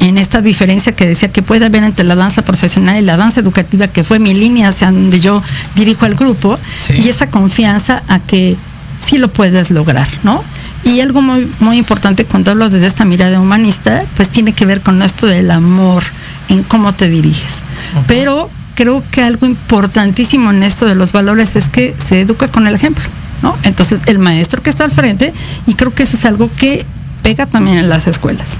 en 0.00 0.16
esta 0.16 0.40
diferencia 0.40 0.92
que 0.92 1.06
decía 1.06 1.30
que 1.30 1.42
puede 1.42 1.66
haber 1.66 1.84
entre 1.84 2.04
la 2.04 2.14
danza 2.14 2.42
profesional 2.42 2.98
y 2.98 3.02
la 3.02 3.16
danza 3.16 3.40
educativa, 3.40 3.88
que 3.88 4.04
fue 4.04 4.18
mi 4.18 4.32
línea 4.32 4.68
hacia 4.68 4.90
donde 4.90 5.20
yo 5.20 5.42
dirijo 5.74 6.06
al 6.06 6.14
grupo, 6.14 6.58
y 6.88 7.08
esa 7.08 7.30
confianza 7.30 8.02
a 8.08 8.18
que 8.18 8.56
sí 9.04 9.18
lo 9.18 9.28
puedes 9.28 9.70
lograr, 9.70 10.08
¿no? 10.22 10.42
Y 10.84 11.00
algo 11.00 11.20
muy, 11.20 11.50
muy 11.60 11.78
importante 11.78 12.24
cuando 12.24 12.50
hablo 12.52 12.70
desde 12.70 12.86
esta 12.86 13.04
mirada 13.04 13.40
humanista, 13.40 14.02
pues 14.16 14.28
tiene 14.28 14.52
que 14.52 14.66
ver 14.66 14.80
con 14.80 15.02
esto 15.02 15.26
del 15.26 15.50
amor 15.50 16.02
en 16.48 16.62
cómo 16.62 16.94
te 16.94 17.08
diriges. 17.08 17.58
Pero 18.06 18.50
creo 18.74 19.02
que 19.10 19.22
algo 19.22 19.46
importantísimo 19.46 20.50
en 20.50 20.62
esto 20.62 20.86
de 20.86 20.94
los 20.94 21.12
valores 21.12 21.54
es 21.56 21.68
que 21.68 21.94
se 21.98 22.22
educa 22.22 22.48
con 22.48 22.66
el 22.66 22.74
ejemplo, 22.74 23.04
¿no? 23.42 23.54
Entonces, 23.62 24.00
el 24.06 24.18
maestro 24.18 24.62
que 24.62 24.70
está 24.70 24.84
al 24.84 24.90
frente, 24.90 25.34
y 25.66 25.74
creo 25.74 25.94
que 25.94 26.04
eso 26.04 26.16
es 26.16 26.24
algo 26.24 26.50
que 26.56 26.86
pega 27.22 27.46
también 27.46 27.76
en 27.76 27.88
las 27.88 28.06
escuelas. 28.06 28.58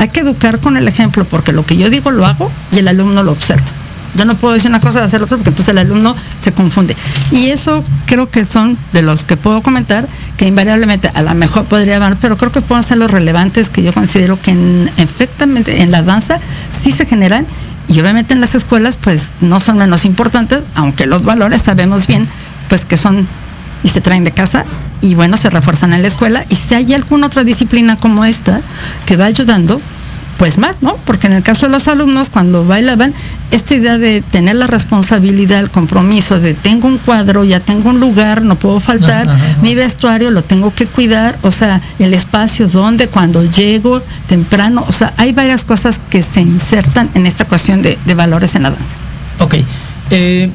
Hay 0.00 0.08
que 0.08 0.20
educar 0.20 0.58
con 0.58 0.76
el 0.76 0.88
ejemplo, 0.88 1.24
porque 1.24 1.52
lo 1.52 1.64
que 1.64 1.76
yo 1.76 1.90
digo 1.90 2.10
lo 2.10 2.26
hago 2.26 2.50
y 2.72 2.78
el 2.78 2.88
alumno 2.88 3.22
lo 3.22 3.32
observa. 3.32 3.66
Yo 4.14 4.24
no 4.24 4.36
puedo 4.36 4.54
decir 4.54 4.70
una 4.70 4.80
cosa 4.80 5.00
y 5.00 5.04
hacer 5.04 5.22
otra 5.22 5.36
porque 5.36 5.50
entonces 5.50 5.72
el 5.72 5.78
alumno 5.78 6.14
se 6.40 6.52
confunde. 6.52 6.96
Y 7.30 7.46
eso 7.46 7.82
creo 8.06 8.30
que 8.30 8.44
son 8.44 8.76
de 8.92 9.02
los 9.02 9.24
que 9.24 9.36
puedo 9.36 9.62
comentar 9.62 10.06
que 10.36 10.46
invariablemente 10.46 11.10
a 11.14 11.22
lo 11.22 11.34
mejor 11.34 11.64
podría 11.64 11.96
haber, 11.96 12.16
pero 12.16 12.36
creo 12.36 12.52
que 12.52 12.60
pueden 12.60 12.84
ser 12.84 12.98
los 12.98 13.10
relevantes 13.10 13.68
que 13.68 13.82
yo 13.82 13.92
considero 13.92 14.40
que 14.40 14.50
en, 14.50 14.90
efectivamente 14.96 15.82
en 15.82 15.90
la 15.90 16.02
danza 16.02 16.38
sí 16.82 16.92
se 16.92 17.06
generan 17.06 17.46
y 17.88 18.00
obviamente 18.00 18.34
en 18.34 18.40
las 18.40 18.54
escuelas 18.54 18.98
pues 19.00 19.30
no 19.40 19.60
son 19.60 19.78
menos 19.78 20.04
importantes, 20.04 20.62
aunque 20.74 21.06
los 21.06 21.24
valores 21.24 21.62
sabemos 21.62 22.06
bien 22.06 22.28
pues 22.68 22.84
que 22.84 22.96
son 22.96 23.26
y 23.82 23.88
se 23.88 24.00
traen 24.00 24.24
de 24.24 24.32
casa 24.32 24.64
y 25.00 25.14
bueno, 25.14 25.36
se 25.36 25.50
refuerzan 25.50 25.92
en 25.92 26.02
la 26.02 26.08
escuela 26.08 26.44
y 26.48 26.56
si 26.56 26.74
hay 26.74 26.94
alguna 26.94 27.26
otra 27.26 27.44
disciplina 27.44 27.96
como 27.96 28.24
esta 28.24 28.60
que 29.06 29.16
va 29.16 29.26
ayudando, 29.26 29.80
pues 30.42 30.58
más, 30.58 30.74
¿no? 30.80 30.96
Porque 31.04 31.28
en 31.28 31.34
el 31.34 31.44
caso 31.44 31.66
de 31.66 31.70
los 31.70 31.86
alumnos, 31.86 32.28
cuando 32.28 32.66
bailaban, 32.66 33.14
esta 33.52 33.76
idea 33.76 33.96
de 33.98 34.22
tener 34.22 34.56
la 34.56 34.66
responsabilidad, 34.66 35.60
el 35.60 35.70
compromiso 35.70 36.40
de 36.40 36.52
tengo 36.52 36.88
un 36.88 36.98
cuadro, 36.98 37.44
ya 37.44 37.60
tengo 37.60 37.90
un 37.90 38.00
lugar, 38.00 38.42
no 38.42 38.56
puedo 38.56 38.80
faltar, 38.80 39.28
mi 39.62 39.76
vestuario 39.76 40.32
lo 40.32 40.42
tengo 40.42 40.74
que 40.74 40.86
cuidar, 40.86 41.38
o 41.42 41.52
sea, 41.52 41.80
el 42.00 42.12
espacio 42.12 42.66
donde, 42.66 43.06
cuando 43.06 43.48
llego, 43.48 44.02
temprano, 44.26 44.84
o 44.88 44.92
sea, 44.92 45.14
hay 45.16 45.32
varias 45.32 45.62
cosas 45.62 46.00
que 46.10 46.24
se 46.24 46.40
insertan 46.40 47.08
en 47.14 47.26
esta 47.26 47.44
cuestión 47.44 47.80
de, 47.80 47.96
valores 48.16 48.56
en 48.56 48.64
la 48.64 48.70
danza. 48.70 48.96
Ok. 49.38 49.54
Eh, 50.10 50.50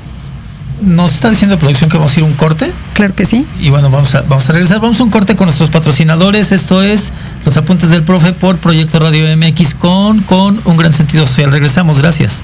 nos 0.82 1.13
está 1.13 1.30
diciendo 1.30 1.58
producción 1.58 1.89
que 1.89 1.95
vamos 1.95 2.13
a 2.17 2.19
ir 2.19 2.26
un 2.26 2.34
corte. 2.34 2.73
Claro 2.93 3.15
que 3.15 3.26
sí. 3.26 3.45
Y 3.62 3.69
bueno, 3.69 3.89
vamos 3.89 4.13
a, 4.15 4.21
vamos 4.23 4.50
a 4.50 4.52
regresar. 4.52 4.82
Vamos 4.82 5.00
a 5.00 5.04
un 5.04 5.12
corte 5.12 5.38
con 5.38 5.45
nuestros 5.45 5.69
patrocinadores. 5.69 6.52
Esto 6.52 6.84
es 6.84 7.13
Los 7.48 7.56
Apuntes 7.56 7.90
del 7.90 8.04
Profe 8.04 8.34
por 8.34 8.58
Proyecto 8.58 9.00
Radio 9.00 9.26
MX 9.38 9.74
con, 9.76 10.20
con 10.24 10.62
un 10.66 10.76
gran 10.76 10.94
sentido 10.94 11.26
social. 11.26 11.50
Regresamos, 11.50 11.98
gracias. 11.98 12.44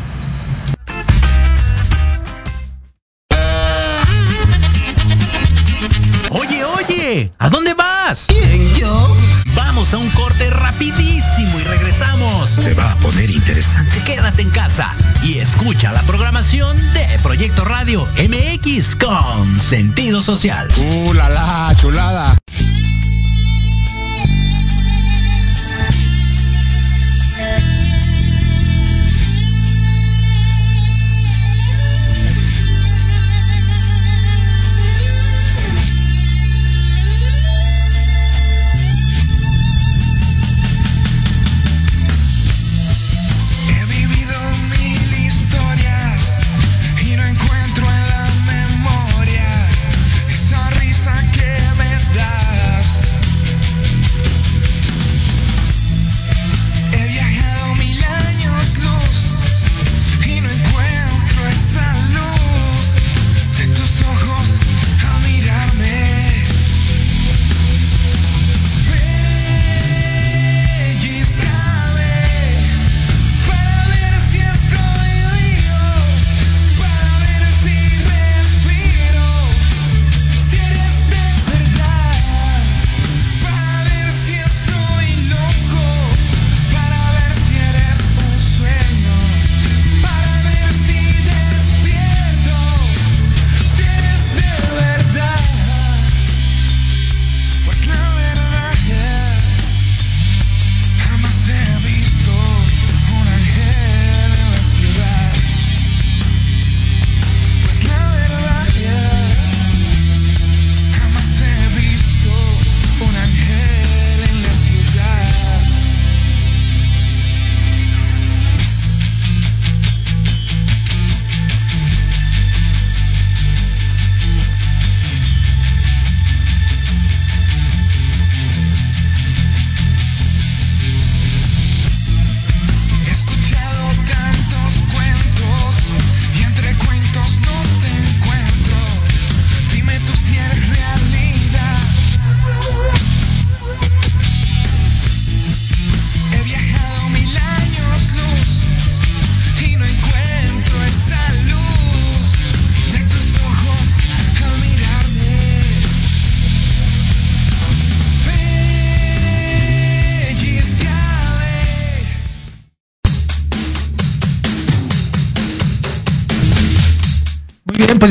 Oye, 6.30 6.64
oye, 6.64 7.34
¿a 7.38 7.50
dónde 7.50 7.74
vas? 7.74 8.28
¿Quién, 8.30 8.74
yo? 8.76 9.18
Vamos 9.58 9.94
a 9.94 9.98
un 9.98 10.10
corte 10.12 10.50
rapidísimo 10.50 11.60
regresamos. 11.64 12.50
Se 12.50 12.74
va 12.74 12.92
a 12.92 12.96
poner 12.98 13.30
interesante. 13.30 14.02
Quédate 14.06 14.42
en 14.42 14.50
casa 14.52 14.94
y 15.24 15.40
escucha 15.40 15.92
la 15.92 16.02
programación 16.04 16.78
de 16.94 17.20
Proyecto 17.22 17.66
Radio 17.66 18.08
MX 18.18 18.96
con 18.96 19.60
sentido 19.60 20.22
social. 20.22 20.68
¡Uh, 20.78 21.14
la, 21.14 21.30
la 21.30 21.76
chulada! 21.76 22.38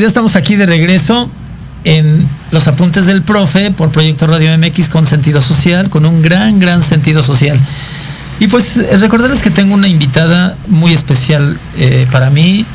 Ya 0.03 0.09
estamos 0.09 0.35
aquí 0.35 0.57
de 0.57 0.67
regreso 0.67 1.31
en 1.85 2.27
los 2.51 2.67
apuntes 2.67 3.07
del 3.07 3.23
profe 3.23 3.71
por 3.71 3.91
Proyecto 3.91 4.27
Radio 4.27 4.51
MX 4.59 4.89
con 4.89 5.07
sentido 5.07 5.41
social, 5.41 5.91
con 5.91 6.05
un 6.05 6.23
gran, 6.23 6.59
gran 6.59 6.83
sentido 6.83 7.23
social. 7.23 7.57
Y 8.41 8.49
pues 8.49 8.79
eh, 8.79 8.99
recordarles 8.99 9.43
que 9.43 9.51
tengo 9.51 9.75
una 9.75 9.87
invitada 9.87 10.57
muy 10.67 10.93
especial 10.93 11.57
eh, 11.79 12.09
para 12.11 12.31
mí, 12.31 12.67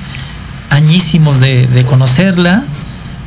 añísimos 0.70 1.42
de, 1.42 1.86
conocerla. 1.86 2.64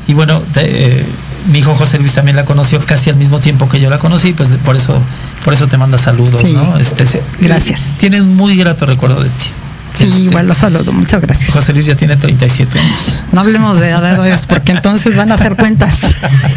Y 0.08 0.14
bueno, 0.14 0.42
eh, 0.56 1.04
mi 1.52 1.58
hijo 1.58 1.74
José 1.74 1.98
Luis 1.98 2.14
también 2.14 2.36
la 2.36 2.46
conoció 2.46 2.80
casi 2.80 3.10
al 3.10 3.16
mismo 3.16 3.38
tiempo 3.40 3.68
que 3.68 3.80
yo 3.80 3.90
la 3.90 3.98
conocí, 3.98 4.32
pues 4.32 4.48
por 4.64 4.76
eso, 4.76 4.98
por 5.44 5.52
eso 5.52 5.68
te 5.68 5.76
manda 5.76 5.98
saludos, 5.98 6.50
¿no? 6.50 6.78
Este, 6.78 7.04
Gracias. 7.38 7.82
Tienen 7.98 8.34
muy 8.34 8.56
grato 8.56 8.86
recuerdo 8.86 9.22
de 9.22 9.28
ti. 9.28 9.50
Sí, 9.96 10.06
este, 10.06 10.20
igual 10.20 10.48
los 10.48 10.56
saludo, 10.56 10.92
muchas 10.92 11.20
gracias. 11.20 11.50
José 11.50 11.72
Luis 11.72 11.86
ya 11.86 11.96
tiene 11.96 12.16
37 12.16 12.78
años. 12.78 13.24
No 13.32 13.40
hablemos 13.40 13.78
de 13.78 13.90
edades 13.90 14.46
porque 14.46 14.72
entonces 14.72 15.16
van 15.16 15.30
a 15.32 15.34
hacer 15.34 15.56
cuentas. 15.56 15.94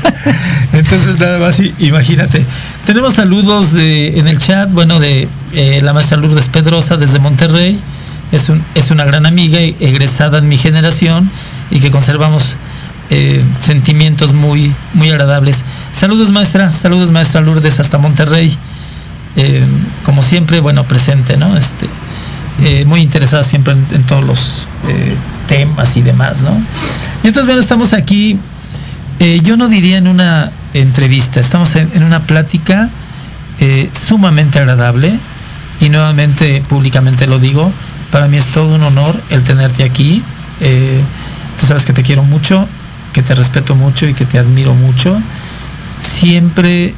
entonces 0.73 1.19
nada 1.19 1.39
más, 1.39 1.59
imagínate. 1.79 2.45
Tenemos 2.85 3.15
saludos 3.15 3.73
de, 3.73 4.19
en 4.19 4.27
el 4.27 4.37
chat, 4.37 4.71
bueno, 4.71 4.99
de 4.99 5.27
eh, 5.53 5.81
la 5.81 5.93
maestra 5.93 6.17
Lourdes 6.17 6.49
Pedrosa 6.49 6.97
desde 6.97 7.19
Monterrey. 7.19 7.79
Es, 8.31 8.49
un, 8.49 8.63
es 8.73 8.89
una 8.91 9.05
gran 9.05 9.25
amiga 9.25 9.59
egresada 9.59 10.39
en 10.39 10.47
mi 10.47 10.57
generación 10.57 11.29
y 11.69 11.79
que 11.79 11.91
conservamos 11.91 12.57
eh, 13.09 13.43
sentimientos 13.59 14.33
muy, 14.33 14.73
muy 14.93 15.09
agradables. 15.09 15.63
Saludos 15.91 16.31
maestra, 16.31 16.71
saludos 16.71 17.11
maestra 17.11 17.41
Lourdes 17.41 17.79
hasta 17.79 17.97
Monterrey. 17.97 18.55
Eh, 19.35 19.63
como 20.03 20.23
siempre, 20.23 20.59
bueno, 20.59 20.83
presente, 20.83 21.37
¿no? 21.37 21.57
Este, 21.57 21.87
eh, 22.61 22.85
muy 22.85 23.01
interesada 23.01 23.43
siempre 23.43 23.73
en, 23.73 24.03
todos 24.03 24.23
los 24.23 24.67
eh, 24.87 25.15
temas 25.47 25.97
y 25.97 26.01
demás, 26.01 26.43
¿no? 26.43 26.51
Y 27.23 27.27
entonces, 27.27 27.45
bueno, 27.45 27.59
estamos 27.59 27.93
aquí, 27.93 28.37
eh, 29.19 29.41
yo 29.43 29.57
no 29.57 29.69
diría 29.69 29.97
en 29.97 30.07
una 30.07 30.51
entrevista, 30.73 31.39
estamos 31.39 31.75
en, 31.75 32.03
una 32.03 32.21
plática 32.21 32.89
sumamente 33.93 34.59
agradable 34.59 35.17
y 35.79 35.87
nuevamente 35.87 36.61
públicamente 36.67 37.27
lo 37.27 37.39
digo, 37.39 37.71
para 38.11 38.27
mí 38.27 38.35
es 38.35 38.47
todo 38.47 38.75
un 38.75 38.83
honor 38.83 39.17
el 39.29 39.41
tenerte 39.43 39.85
aquí. 39.85 40.21
tú 41.59 41.65
sabes 41.65 41.85
que 41.85 41.93
te 41.93 42.03
quiero 42.03 42.23
mucho, 42.23 42.67
que 43.13 43.21
te 43.21 43.33
respeto 43.35 43.73
mucho 43.75 44.05
y 44.05 44.13
que 44.13 44.25
te 44.25 44.37
admiro 44.37 44.73
mucho. 44.73 45.17
Siempre, 46.01 46.93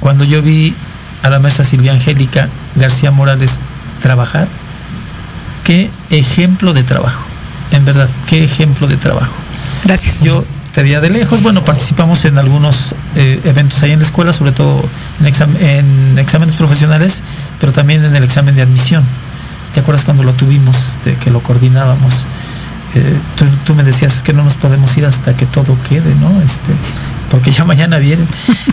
cuando 0.00 0.24
yo 0.24 0.42
vi 0.42 0.74
a 1.22 1.30
la 1.30 1.38
maestra 1.38 1.64
Silvia 1.64 1.92
Angélica 1.92 2.48
García 2.74 3.10
Morales 3.10 3.60
trabajar, 4.00 4.48
qué 5.64 5.90
ejemplo 6.10 6.72
de 6.72 6.82
trabajo. 6.82 7.24
En 7.72 7.84
verdad, 7.84 8.08
qué 8.28 8.44
ejemplo 8.44 8.86
de 8.86 8.96
trabajo. 8.96 9.32
Gracias. 9.84 10.20
Yo 10.20 10.44
te 10.76 10.82
veía 10.82 11.00
de 11.00 11.08
lejos, 11.08 11.42
bueno, 11.42 11.64
participamos 11.64 12.26
en 12.26 12.36
algunos 12.36 12.94
eh, 13.14 13.40
eventos 13.44 13.82
ahí 13.82 13.92
en 13.92 13.98
la 13.98 14.04
escuela, 14.04 14.32
sobre 14.34 14.52
todo 14.52 14.84
en, 15.24 16.18
exámenes 16.18 16.54
profesionales, 16.56 17.22
pero 17.58 17.72
también 17.72 18.04
en 18.04 18.14
el 18.14 18.22
examen 18.22 18.54
de 18.54 18.60
admisión. 18.60 19.02
¿Te 19.72 19.80
acuerdas 19.80 20.04
cuando 20.04 20.22
lo 20.22 20.34
tuvimos, 20.34 20.76
este, 20.76 21.14
que 21.14 21.30
lo 21.30 21.40
coordinábamos? 21.40 22.26
Eh, 22.94 23.18
tú, 23.64 23.74
me 23.74 23.84
decías 23.84 24.22
que 24.22 24.34
no 24.34 24.44
nos 24.44 24.54
podemos 24.54 24.94
ir 24.98 25.06
hasta 25.06 25.34
que 25.34 25.46
todo 25.46 25.76
quede, 25.88 26.14
¿no? 26.16 26.42
Este, 26.42 26.72
porque 27.30 27.50
ya 27.50 27.64
mañana 27.64 27.98
vienen. 27.98 28.26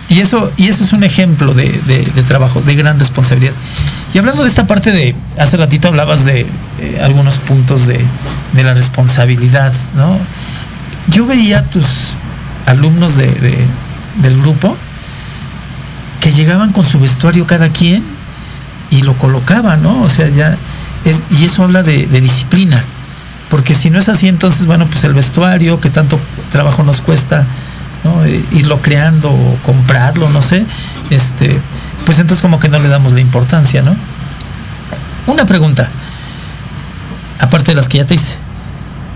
Y 0.09 0.19
eso, 0.19 0.51
y 0.57 0.67
eso 0.67 0.83
es 0.83 0.93
un 0.93 1.03
ejemplo 1.03 1.53
de, 1.53 1.67
trabajo, 2.27 2.61
de 2.61 2.75
gran 2.75 2.99
responsabilidad. 2.99 3.53
Y 4.13 4.17
hablando 4.19 4.43
de 4.43 4.49
esta 4.49 4.67
parte 4.67 4.91
de, 4.91 5.15
hace 5.39 5.57
ratito 5.57 5.87
hablabas 5.87 6.23
de 6.23 6.41
eh, 6.41 6.99
algunos 7.01 7.37
puntos 7.37 7.87
de, 7.87 7.99
la 8.53 8.73
responsabilidad, 8.73 9.73
¿no? 9.95 10.17
Yo 11.07 11.25
veía 11.25 11.59
a 11.59 11.63
tus 11.63 12.15
alumnos 12.65 13.15
de, 13.15 13.27
del 14.21 14.39
grupo 14.39 14.77
que 16.21 16.31
llegaban 16.31 16.71
con 16.71 16.85
su 16.85 16.99
vestuario 16.99 17.45
cada 17.45 17.69
quien 17.69 18.03
y 18.91 19.01
lo 19.01 19.13
colocaban, 19.17 19.81
¿no? 19.81 20.03
O 20.03 20.09
sea, 20.09 20.29
ya, 20.29 20.55
es, 21.03 21.21
y 21.31 21.45
eso 21.45 21.63
habla 21.63 21.83
de, 21.83 22.05
disciplina. 22.05 22.83
Porque 23.49 23.75
si 23.75 23.89
no 23.89 23.99
es 23.99 24.07
así, 24.07 24.27
entonces, 24.27 24.65
bueno, 24.65 24.87
pues 24.87 25.03
el 25.03 25.13
vestuario 25.13 25.81
que 25.81 25.89
tanto 25.89 26.19
trabajo 26.51 26.83
nos 26.83 27.01
cuesta 27.01 27.45
eh, 28.25 28.43
irlo 28.51 28.81
creando 28.81 29.31
o 29.31 29.57
comprarlo, 29.65 30.29
no 30.29 30.41
sé, 30.41 30.65
este, 31.09 31.59
pues 32.05 32.19
entonces 32.19 32.41
como 32.41 32.59
que 32.59 32.69
no 32.69 32.79
le 32.79 32.89
damos 32.89 33.13
la 33.13 33.21
importancia, 33.21 33.81
¿no? 33.81 33.95
una 35.25 35.45
pregunta, 35.45 35.87
aparte 37.39 37.71
de 37.71 37.75
las 37.75 37.87
que 37.87 37.97
ya 37.99 38.05
te 38.05 38.15
hice. 38.15 38.35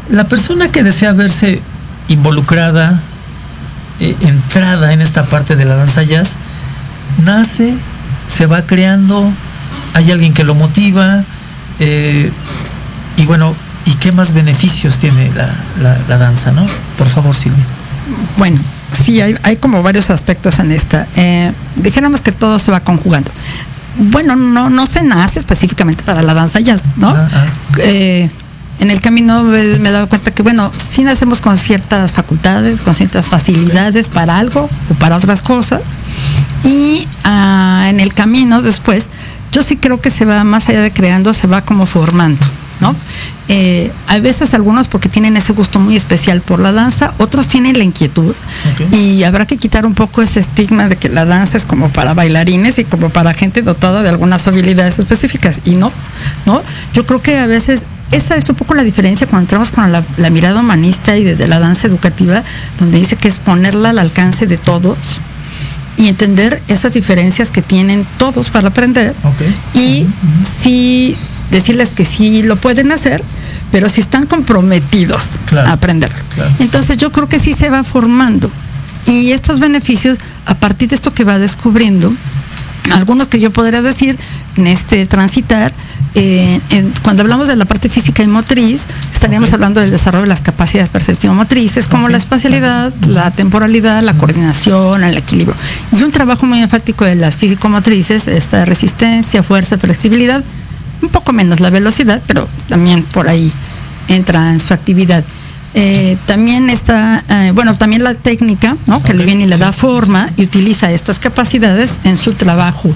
La 0.10 0.26
persona 0.26 0.72
que 0.72 0.84
desea 0.84 1.14
verse 1.14 1.62
involucrada, 2.08 3.00
eh, 4.00 4.16
entrada 4.22 4.94
en 4.94 5.02
esta 5.02 5.26
parte 5.26 5.56
de 5.56 5.66
la 5.66 5.76
danza 5.76 6.04
jazz, 6.04 6.38
nace, 7.24 7.74
se 8.28 8.46
va 8.46 8.62
creando, 8.62 9.32
hay 9.94 10.12
alguien 10.12 10.34
que 10.34 10.44
lo 10.44 10.56
motiva, 10.56 11.24
eh, 11.80 12.32
y 13.18 13.26
bueno, 13.26 13.54
¿y 13.86 13.94
qué 13.96 14.12
más 14.12 14.34
beneficios 14.34 14.98
tiene 14.98 15.32
la, 15.34 16.18
danza, 16.18 16.52
no? 16.52 16.66
Por 16.98 17.08
favor, 17.08 17.36
Silvia. 17.36 17.66
Bueno, 18.38 18.60
sí, 19.04 19.22
hay, 19.22 19.56
como 19.58 19.84
varios 19.84 20.10
aspectos 20.10 20.60
en 20.60 20.72
esta. 20.72 21.08
Eh, 21.16 21.52
dijéramos 21.76 22.22
que 22.22 22.32
todo 22.32 22.60
se 22.60 22.72
va 22.72 22.80
conjugando. 22.82 23.32
Bueno, 23.98 24.36
no, 24.36 24.70
no 24.70 24.86
se 24.86 25.02
nace 25.02 25.40
específicamente 25.40 26.04
para 26.04 26.22
la 26.22 26.34
danza 26.34 26.60
jazz, 26.60 26.82
¿no? 26.98 27.16
Eh, 27.80 28.30
en 28.80 28.92
el 28.92 29.02
camino 29.02 29.44
me, 29.44 29.60
he 29.62 29.92
dado 29.92 30.08
cuenta 30.08 30.32
que, 30.32 30.44
bueno, 30.44 30.72
sí 30.78 31.04
nacemos 31.04 31.42
con 31.42 31.58
ciertas 31.58 32.12
facultades, 32.12 32.82
con 32.82 32.94
ciertas 32.94 33.28
facilidades 33.28 34.08
para 34.08 34.38
algo 34.38 34.70
o 34.92 34.94
para 34.96 35.16
otras 35.16 35.42
cosas. 35.42 35.82
Y 36.64 37.08
ah, 37.24 37.88
en 37.90 38.00
el 38.00 38.14
camino 38.14 38.62
después, 38.62 39.08
yo 39.52 39.64
sí 39.64 39.78
creo 39.78 40.00
que 40.00 40.12
se 40.12 40.26
va 40.26 40.44
más 40.44 40.70
allá 40.70 40.82
de 40.82 40.92
creando, 40.92 41.34
se 41.34 41.48
va 41.48 41.62
como 41.62 41.86
formando. 41.86 42.46
¿No? 42.80 42.96
Eh, 43.50 43.92
hay 44.08 44.22
veces 44.22 44.54
algunos 44.54 44.88
porque 44.88 45.08
tienen 45.08 45.38
ese 45.38 45.54
gusto 45.54 45.80
muy 45.80 45.96
especial 45.96 46.42
por 46.42 46.60
la 46.60 46.72
danza, 46.72 47.14
otros 47.18 47.48
tienen 47.48 47.78
la 47.78 47.84
inquietud 47.84 48.36
y 48.92 49.24
habrá 49.24 49.46
que 49.46 49.58
quitar 49.58 49.86
un 49.86 49.94
poco 49.94 50.22
ese 50.22 50.42
estigma 50.42 50.88
de 50.90 50.98
que 50.98 51.10
la 51.10 51.26
danza 51.26 51.58
es 51.58 51.66
como 51.66 51.90
para 51.90 52.14
bailarines 52.14 52.78
y 52.80 52.84
como 52.84 53.10
para 53.10 53.34
gente 53.34 53.62
dotada 53.62 54.04
de 54.04 54.10
algunas 54.10 54.48
habilidades 54.48 55.00
específicas 55.00 55.62
y 55.64 55.76
no, 55.76 55.92
¿no? 56.46 56.62
Yo 56.94 57.06
creo 57.06 57.22
que 57.22 57.38
a 57.38 57.48
veces 57.48 57.84
esa 58.12 58.36
es 58.36 58.50
un 58.50 58.56
poco 58.56 58.74
la 58.74 58.84
diferencia 58.84 59.28
cuando 59.28 59.44
entramos 59.44 59.72
con 59.72 59.92
la, 59.92 60.04
mirada 60.30 60.60
humanista 60.60 61.18
y 61.18 61.24
desde 61.24 61.48
la 61.48 61.60
danza 61.60 61.88
educativa, 61.88 62.44
donde 62.80 63.00
dice 63.00 63.16
que 63.16 63.28
es 63.28 63.38
ponerla 63.38 63.90
al 63.90 64.00
alcance 64.00 64.48
de 64.48 64.58
todos 64.58 64.98
y 65.98 66.08
entender 66.08 66.62
esas 66.68 66.94
diferencias 66.94 67.50
que 67.50 67.62
tienen 67.62 68.06
todos 68.18 68.50
para 68.50 68.70
aprender. 68.70 69.14
Y 69.74 70.06
si 70.62 71.18
decirles 71.52 71.90
que 71.90 72.06
sí 72.06 72.42
lo 72.42 72.56
pueden 72.56 72.92
hacer, 72.92 73.24
pero 73.72 73.90
si 73.90 74.02
están 74.02 74.26
comprometidos 74.26 75.38
a 75.52 75.74
aprender. 75.74 76.12
Entonces 76.60 76.98
yo 76.98 77.12
creo 77.12 77.28
que 77.28 77.40
sí 77.40 77.54
se 77.54 77.70
va 77.70 77.84
formando. 77.84 78.50
Y 79.06 79.32
estos 79.32 79.60
beneficios, 79.60 80.18
a 80.46 80.56
partir 80.56 80.90
de 80.90 80.96
esto 80.96 81.14
que 81.14 81.24
va 81.24 81.40
descubriendo, 81.40 82.14
algunos 82.94 83.28
que 83.28 83.40
yo 83.40 83.52
podría 83.52 83.82
decir 83.82 84.18
en 84.56 84.68
este 84.68 85.06
transitar, 85.06 85.74
eh, 86.16 86.60
cuando 87.04 87.22
hablamos 87.22 87.48
de 87.48 87.56
la 87.56 87.66
parte 87.66 87.90
física 87.90 88.24
y 88.24 88.28
motriz, 88.28 88.82
estaríamos 89.14 89.54
hablando 89.54 89.82
del 89.82 89.92
desarrollo 89.92 90.24
de 90.24 90.30
las 90.30 90.42
capacidades 90.42 90.90
perceptivo-motrices, 90.90 91.88
como 91.88 92.10
la 92.10 92.18
espacialidad, 92.18 92.92
la 93.08 93.30
temporalidad, 93.32 94.02
la 94.02 94.14
coordinación, 94.14 95.04
el 95.04 95.18
equilibrio. 95.18 95.56
Y 95.92 96.02
un 96.02 96.12
trabajo 96.12 96.46
muy 96.46 96.62
enfático 96.62 97.06
de 97.06 97.16
las 97.16 97.38
físico-motrices, 97.38 98.28
esta 98.28 98.66
resistencia, 98.66 99.44
fuerza, 99.44 99.78
flexibilidad, 99.78 100.44
un 101.02 101.10
poco 101.10 101.34
menos 101.34 101.60
la 101.60 101.70
velocidad, 101.70 102.22
pero 102.28 102.48
también 102.70 103.04
por 103.04 103.28
ahí 103.28 103.52
entra 104.08 104.52
en 104.52 104.60
su 104.60 104.74
actividad. 104.74 105.24
Eh, 105.74 106.18
también 106.26 106.70
está, 106.70 107.24
eh, 107.30 107.52
bueno, 107.54 107.78
también 107.78 108.04
la 108.04 108.16
técnica, 108.16 108.76
¿no? 108.88 109.04
que 109.04 109.14
le 109.14 109.26
viene 109.26 109.44
y 109.44 109.48
le 109.48 109.58
da 109.58 109.72
forma 109.72 110.30
y 110.38 110.44
utiliza 110.44 110.92
estas 110.92 111.20
capacidades 111.20 111.92
en 112.04 112.18
su 112.18 112.34
trabajo 112.34 112.90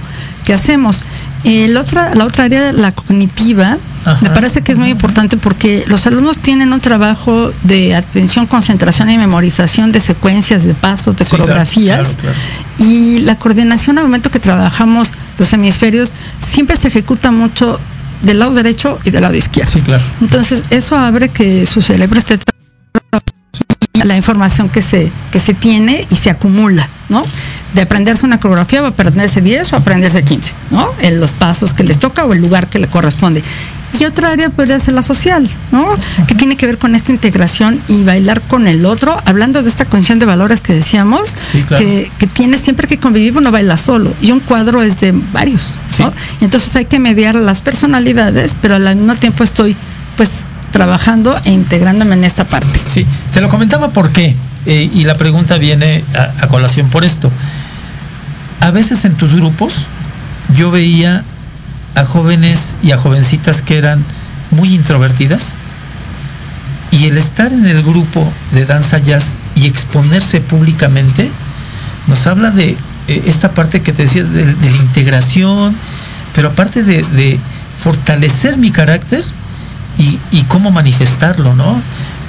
que 0.45 0.53
hacemos. 0.53 1.01
la, 1.43 1.79
otra, 1.79 2.15
la 2.15 2.25
otra 2.25 2.45
área, 2.45 2.71
la 2.71 2.91
cognitiva, 2.91 3.77
me 4.21 4.29
parece 4.31 4.61
que 4.61 4.71
es 4.71 4.77
muy 4.79 4.89
importante 4.89 5.37
porque 5.37 5.83
los 5.85 6.07
alumnos 6.07 6.39
tienen 6.39 6.73
un 6.73 6.79
trabajo 6.79 7.51
de 7.63 7.95
atención, 7.95 8.47
concentración 8.47 9.11
y 9.11 9.17
memorización 9.17 9.91
de 9.91 9.99
secuencias, 9.99 10.63
de 10.63 10.73
pasos, 10.73 11.15
de 11.17 11.25
coreografías. 11.25 12.07
Y 12.79 13.19
la 13.19 13.37
coordinación 13.37 13.99
al 13.99 14.05
momento 14.05 14.31
que 14.31 14.39
trabajamos 14.39 15.11
los 15.41 15.51
hemisferios 15.53 16.13
siempre 16.39 16.77
se 16.77 16.87
ejecuta 16.89 17.31
mucho 17.31 17.79
del 18.21 18.37
lado 18.37 18.53
derecho 18.53 18.99
y 19.03 19.09
del 19.09 19.23
lado 19.23 19.33
izquierdo. 19.35 19.71
Sí, 19.71 19.81
claro. 19.81 20.03
Entonces, 20.21 20.61
eso 20.69 20.95
abre 20.95 21.29
que 21.29 21.65
su 21.65 21.81
cerebro 21.81 22.19
esté 22.19 22.37
la 24.05 24.15
información 24.15 24.69
que 24.69 24.81
se, 24.81 25.11
que 25.31 25.39
se 25.39 25.53
tiene 25.53 26.05
y 26.09 26.15
se 26.15 26.29
acumula, 26.29 26.87
¿no? 27.09 27.21
De 27.73 27.81
aprenderse 27.81 28.25
una 28.25 28.39
coreografía 28.39 28.81
va 28.81 28.87
a 28.87 28.91
aprenderse 28.91 29.41
10 29.41 29.73
o 29.73 29.75
aprenderse 29.75 30.23
15, 30.23 30.51
¿no? 30.71 30.89
En 31.01 31.19
los 31.19 31.33
pasos 31.33 31.73
que 31.73 31.83
les 31.83 31.99
toca 31.99 32.25
o 32.25 32.33
el 32.33 32.41
lugar 32.41 32.67
que 32.67 32.79
le 32.79 32.87
corresponde. 32.87 33.43
Y 33.99 34.05
otra 34.05 34.31
área 34.31 34.49
podría 34.49 34.79
ser 34.79 34.93
la 34.93 35.03
social, 35.03 35.47
¿no? 35.71 35.85
Que 36.27 36.33
tiene 36.33 36.55
que 36.55 36.65
ver 36.65 36.77
con 36.77 36.95
esta 36.95 37.11
integración 37.11 37.79
y 37.87 38.03
bailar 38.03 38.41
con 38.41 38.67
el 38.67 38.85
otro, 38.85 39.15
hablando 39.25 39.61
de 39.63 39.69
esta 39.69 39.85
condición 39.85 40.17
de 40.17 40.25
valores 40.25 40.61
que 40.61 40.73
decíamos, 40.73 41.35
que, 41.77 42.09
que 42.17 42.27
tiene 42.27 42.57
siempre 42.57 42.87
que 42.87 42.97
convivir, 42.97 43.37
uno 43.37 43.51
baila 43.51 43.77
solo, 43.77 44.13
y 44.21 44.31
un 44.31 44.39
cuadro 44.39 44.81
es 44.81 45.01
de 45.01 45.13
varios, 45.33 45.75
¿no? 45.99 46.13
Entonces 46.39 46.75
hay 46.75 46.85
que 46.85 46.99
mediar 46.99 47.35
las 47.35 47.61
personalidades, 47.61 48.53
pero 48.61 48.75
al 48.75 48.95
mismo 48.95 49.15
tiempo 49.15 49.43
estoy, 49.43 49.75
pues, 50.15 50.29
trabajando 50.71 51.35
e 51.43 51.51
integrándome 51.51 52.15
en 52.15 52.23
esta 52.23 52.45
parte. 52.45 52.79
Sí, 52.87 53.05
te 53.33 53.41
lo 53.41 53.49
comentaba 53.49 53.89
por 53.89 54.11
qué, 54.11 54.35
eh, 54.65 54.89
y 54.93 55.03
la 55.03 55.15
pregunta 55.15 55.57
viene 55.57 56.03
a 56.41 56.47
colación 56.47 56.89
por 56.89 57.05
esto. 57.05 57.31
A 58.59 58.71
veces 58.71 59.05
en 59.05 59.15
tus 59.15 59.35
grupos 59.35 59.87
yo 60.55 60.71
veía 60.71 61.23
a 61.95 62.05
jóvenes 62.05 62.77
y 62.83 62.91
a 62.91 62.97
jovencitas 62.97 63.61
que 63.61 63.77
eran 63.77 64.03
muy 64.51 64.73
introvertidas 64.73 65.55
y 66.91 67.05
el 67.05 67.17
estar 67.17 67.51
en 67.51 67.65
el 67.65 67.81
grupo 67.83 68.31
de 68.53 68.65
danza 68.65 68.99
jazz 68.99 69.35
y 69.55 69.65
exponerse 69.65 70.41
públicamente 70.41 71.29
nos 72.07 72.27
habla 72.27 72.51
de 72.51 72.71
eh, 73.07 73.23
esta 73.25 73.51
parte 73.51 73.81
que 73.81 73.93
te 73.93 74.03
decías 74.03 74.31
de, 74.31 74.45
la 74.45 74.77
integración, 74.77 75.75
pero 76.35 76.49
aparte 76.49 76.83
de, 76.83 77.39
fortalecer 77.77 78.57
mi 78.57 78.69
carácter 78.69 79.23
y, 80.31 80.43
cómo 80.47 80.71
manifestarlo, 80.71 81.53
¿no? 81.55 81.81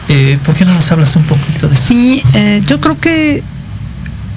Eh, 0.08 0.38
¿Por 0.44 0.54
qué 0.54 0.64
no 0.64 0.74
nos 0.74 0.90
hablas 0.90 1.16
un 1.16 1.22
poquito 1.24 1.68
de 1.68 1.74
eso? 1.74 1.84
Sí, 1.88 2.22
eh, 2.34 2.62
yo 2.66 2.80
creo 2.80 2.98
que 2.98 3.42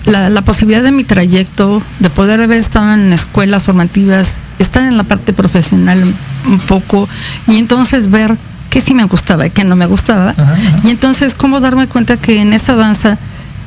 la, 0.06 0.42
posibilidad 0.42 0.84
de 0.84 0.92
mi 0.92 1.04
trayecto, 1.04 1.82
de 2.00 2.10
poder 2.10 2.42
haber 2.42 2.60
estado 2.60 2.94
en 2.94 3.12
escuelas 3.14 3.64
formativas, 3.64 4.36
estar 4.60 4.84
en 4.84 4.98
la 4.98 5.04
parte 5.04 5.34
profesional 5.34 6.02
un 6.46 6.60
poco 6.60 7.10
y 7.48 7.58
entonces 7.58 8.12
ver 8.12 8.38
qué 8.70 8.82
sí 8.82 8.94
me 8.94 9.06
gustaba 9.06 9.48
y 9.48 9.50
qué 9.50 9.64
no 9.64 9.76
me 9.76 9.86
gustaba. 9.86 10.36
Y 10.84 10.90
entonces 10.90 11.34
cómo 11.34 11.60
darme 11.60 11.88
cuenta 11.88 12.18
que 12.18 12.42
en 12.42 12.54
esa 12.54 12.76
danza 12.76 13.18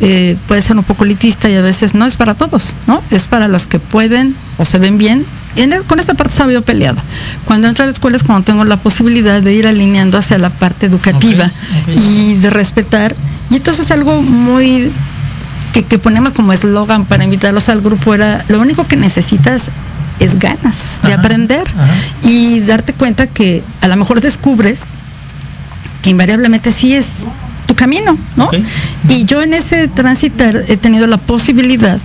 eh, 0.00 0.36
puede 0.46 0.62
ser 0.62 0.76
un 0.76 0.84
poco 0.84 1.04
elitista 1.04 1.50
y 1.50 1.56
a 1.56 1.62
veces 1.62 1.94
no 1.94 2.06
es 2.06 2.16
para 2.16 2.34
todos, 2.34 2.74
¿no? 2.86 3.02
Es 3.10 3.24
para 3.24 3.48
los 3.48 3.66
que 3.66 3.80
pueden 3.80 4.34
o 4.58 4.64
se 4.64 4.78
ven 4.78 4.98
bien. 4.98 5.24
Y 5.58 5.68
con 5.86 5.98
esa 5.98 6.14
parte 6.14 6.32
estaba 6.32 6.52
yo 6.52 6.62
peleada. 6.62 7.02
Cuando 7.44 7.66
entro 7.66 7.82
a 7.82 7.86
la 7.86 7.92
escuela 7.92 8.16
es 8.16 8.22
cuando 8.22 8.44
tengo 8.44 8.64
la 8.64 8.76
posibilidad 8.76 9.42
de 9.42 9.52
ir 9.52 9.66
alineando 9.66 10.16
hacia 10.16 10.38
la 10.38 10.50
parte 10.50 10.86
educativa 10.86 11.50
y 11.88 12.34
de 12.34 12.48
respetar. 12.48 13.16
Y 13.50 13.56
entonces 13.56 13.90
algo 13.90 14.22
muy 14.22 14.92
que, 15.72 15.98
ponemos 15.98 16.32
como 16.32 16.52
eslogan 16.52 17.04
para 17.04 17.24
invitarlos 17.24 17.68
al 17.68 17.80
grupo 17.80 18.14
era, 18.14 18.44
lo 18.48 18.60
único 18.60 18.86
que 18.86 18.96
necesitas 18.96 19.62
es 20.20 20.38
ganas 20.38 20.78
de 21.02 21.12
aprender 21.12 21.64
y 22.22 22.60
darte 22.60 22.92
cuenta 22.92 23.26
que 23.26 23.62
a 23.80 23.88
lo 23.88 23.96
mejor 23.96 24.20
descubres 24.20 24.80
que 26.02 26.10
invariablemente 26.10 26.72
sí 26.72 26.94
es 26.94 27.06
tu 27.66 27.74
camino, 27.74 28.16
¿no? 28.36 28.48
Y 29.08 29.24
yo 29.24 29.42
en 29.42 29.54
ese 29.54 29.88
transitar 29.88 30.64
he 30.68 30.76
tenido 30.76 31.06
la 31.06 31.16
posibilidad 31.18 31.98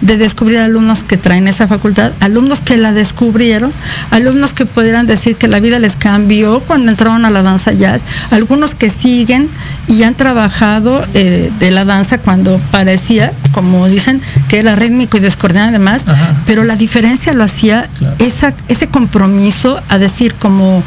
de 0.00 0.16
descubrir 0.16 0.58
alumnos 0.58 1.02
que 1.02 1.16
traen 1.16 1.48
esa 1.48 1.66
facultad, 1.66 2.12
alumnos 2.20 2.60
que 2.60 2.76
la 2.76 2.92
descubrieron, 2.92 3.72
alumnos 4.10 4.54
que 4.54 4.66
pudieran 4.66 5.06
decir 5.06 5.36
que 5.36 5.48
la 5.48 5.60
vida 5.60 5.78
les 5.78 5.96
cambió 5.96 6.60
cuando 6.60 6.90
entraron 6.90 7.24
a 7.24 7.30
la 7.30 7.42
danza 7.42 7.72
jazz, 7.72 8.02
algunos 8.30 8.74
que 8.74 8.90
siguen 8.90 9.48
y 9.88 10.02
han 10.02 10.14
trabajado 10.14 11.02
eh, 11.14 11.50
de 11.58 11.70
la 11.70 11.84
danza 11.84 12.18
cuando 12.18 12.58
parecía, 12.70 13.32
como 13.52 13.86
dicen, 13.88 14.20
que 14.48 14.58
era 14.58 14.76
rítmico 14.76 15.16
y 15.16 15.20
descoordinado 15.20 15.68
además, 15.68 16.04
pero 16.46 16.64
la 16.64 16.76
diferencia 16.76 17.32
lo 17.32 17.44
hacía 17.44 17.88
esa, 18.18 18.54
ese 18.68 18.88
compromiso 18.88 19.80
a 19.88 19.98
decir 19.98 20.34
como, 20.34 20.82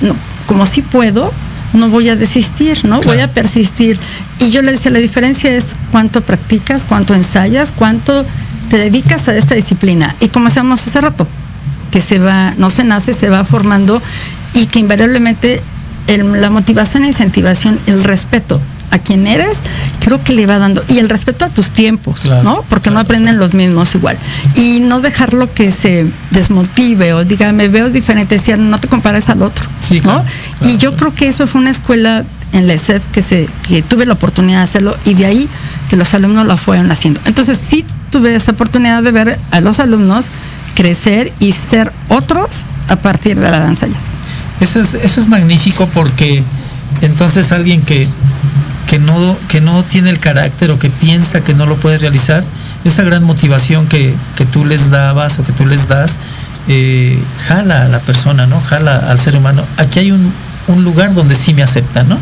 no, 0.00 0.14
como 0.46 0.66
si 0.66 0.82
puedo, 0.82 1.32
no 1.74 1.88
voy 1.88 2.08
a 2.08 2.16
desistir, 2.16 2.84
¿no? 2.84 3.00
Voy 3.02 3.20
a 3.20 3.28
persistir. 3.28 3.98
Y 4.38 4.50
yo 4.50 4.62
le 4.62 4.72
decía, 4.72 4.90
la 4.90 4.98
diferencia 4.98 5.54
es 5.54 5.66
cuánto 5.90 6.20
practicas, 6.20 6.82
cuánto 6.88 7.14
ensayas, 7.14 7.72
cuánto 7.72 8.24
te 8.70 8.78
dedicas 8.78 9.28
a 9.28 9.36
esta 9.36 9.54
disciplina. 9.54 10.14
Y 10.20 10.28
como 10.28 10.46
decíamos 10.46 10.86
hace 10.86 11.00
rato, 11.00 11.26
que 11.90 12.00
se 12.00 12.18
va, 12.18 12.54
no 12.58 12.70
se 12.70 12.84
nace, 12.84 13.12
se 13.12 13.28
va 13.28 13.44
formando 13.44 14.00
y 14.54 14.66
que 14.66 14.78
invariablemente 14.78 15.60
la 16.06 16.50
motivación 16.50 17.04
e 17.04 17.08
incentivación, 17.08 17.78
el 17.86 18.04
respeto 18.04 18.60
a 18.94 18.98
quien 19.00 19.26
eres, 19.26 19.58
creo 20.00 20.22
que 20.22 20.32
le 20.32 20.46
va 20.46 20.58
dando. 20.58 20.84
Y 20.88 20.98
el 20.98 21.08
respeto 21.08 21.44
a 21.44 21.48
tus 21.48 21.70
tiempos, 21.70 22.26
¿no? 22.44 22.64
Porque 22.68 22.90
no 22.90 23.00
aprenden 23.00 23.38
los 23.38 23.52
mismos 23.52 23.94
igual. 23.94 24.16
Y 24.54 24.78
no 24.80 25.00
dejarlo 25.00 25.52
que 25.52 25.72
se 25.72 26.06
desmotive 26.30 27.12
o 27.12 27.24
diga, 27.24 27.52
me 27.52 27.68
veo 27.68 27.90
diferente, 27.90 28.36
decir, 28.36 28.56
no 28.56 28.78
te 28.78 28.88
compares 28.88 29.28
al 29.28 29.42
otro, 29.42 29.64
¿no? 30.04 30.24
y 30.62 30.76
yo 30.76 30.96
creo 30.96 31.14
que 31.14 31.28
eso 31.28 31.46
fue 31.46 31.60
una 31.60 31.70
escuela 31.70 32.24
en 32.52 32.68
la 32.68 32.74
ESEF 32.74 33.02
que, 33.12 33.22
se, 33.22 33.48
que 33.66 33.82
tuve 33.82 34.06
la 34.06 34.14
oportunidad 34.14 34.58
de 34.58 34.64
hacerlo 34.64 34.96
y 35.04 35.14
de 35.14 35.26
ahí 35.26 35.48
que 35.88 35.96
los 35.96 36.14
alumnos 36.14 36.46
lo 36.46 36.56
fueron 36.56 36.90
haciendo. 36.92 37.20
Entonces 37.24 37.58
sí 37.58 37.84
tuve 38.10 38.36
esa 38.36 38.52
oportunidad 38.52 39.02
de 39.02 39.10
ver 39.10 39.38
a 39.50 39.60
los 39.60 39.80
alumnos 39.80 40.26
crecer 40.76 41.32
y 41.40 41.52
ser 41.52 41.92
otros 42.08 42.48
a 42.88 42.96
partir 42.96 43.38
de 43.38 43.50
la 43.50 43.58
danza 43.58 43.88
jazz. 43.88 43.96
Eso 44.60 44.80
es, 44.80 44.94
eso 44.94 45.20
es 45.20 45.26
magnífico 45.26 45.88
porque 45.92 46.44
entonces 47.02 47.50
alguien 47.52 47.82
que, 47.82 48.06
que, 48.88 48.98
no, 48.98 49.36
que 49.48 49.60
no 49.60 49.82
tiene 49.84 50.10
el 50.10 50.18
carácter 50.18 50.70
o 50.70 50.78
que 50.78 50.90
piensa 50.90 51.40
que 51.40 51.54
no 51.54 51.66
lo 51.66 51.76
puede 51.76 51.98
realizar, 51.98 52.44
esa 52.84 53.02
gran 53.02 53.24
motivación 53.24 53.86
que, 53.86 54.14
tú 54.52 54.64
les 54.64 54.90
dabas 54.90 55.38
o 55.38 55.44
que 55.44 55.52
tú 55.52 55.66
les 55.66 55.88
das, 55.88 56.18
eh, 56.68 57.18
jala 57.46 57.86
a 57.86 57.88
la 57.88 58.00
persona, 58.00 58.46
¿no? 58.46 58.60
Jala 58.60 59.10
al 59.10 59.18
ser 59.18 59.36
humano. 59.36 59.64
Aquí 59.78 59.98
hay 59.98 60.12
un, 60.12 60.32
lugar 60.82 61.14
donde 61.14 61.34
sí 61.34 61.54
me 61.54 61.62
aceptan, 61.62 62.08
¿no? 62.08 62.18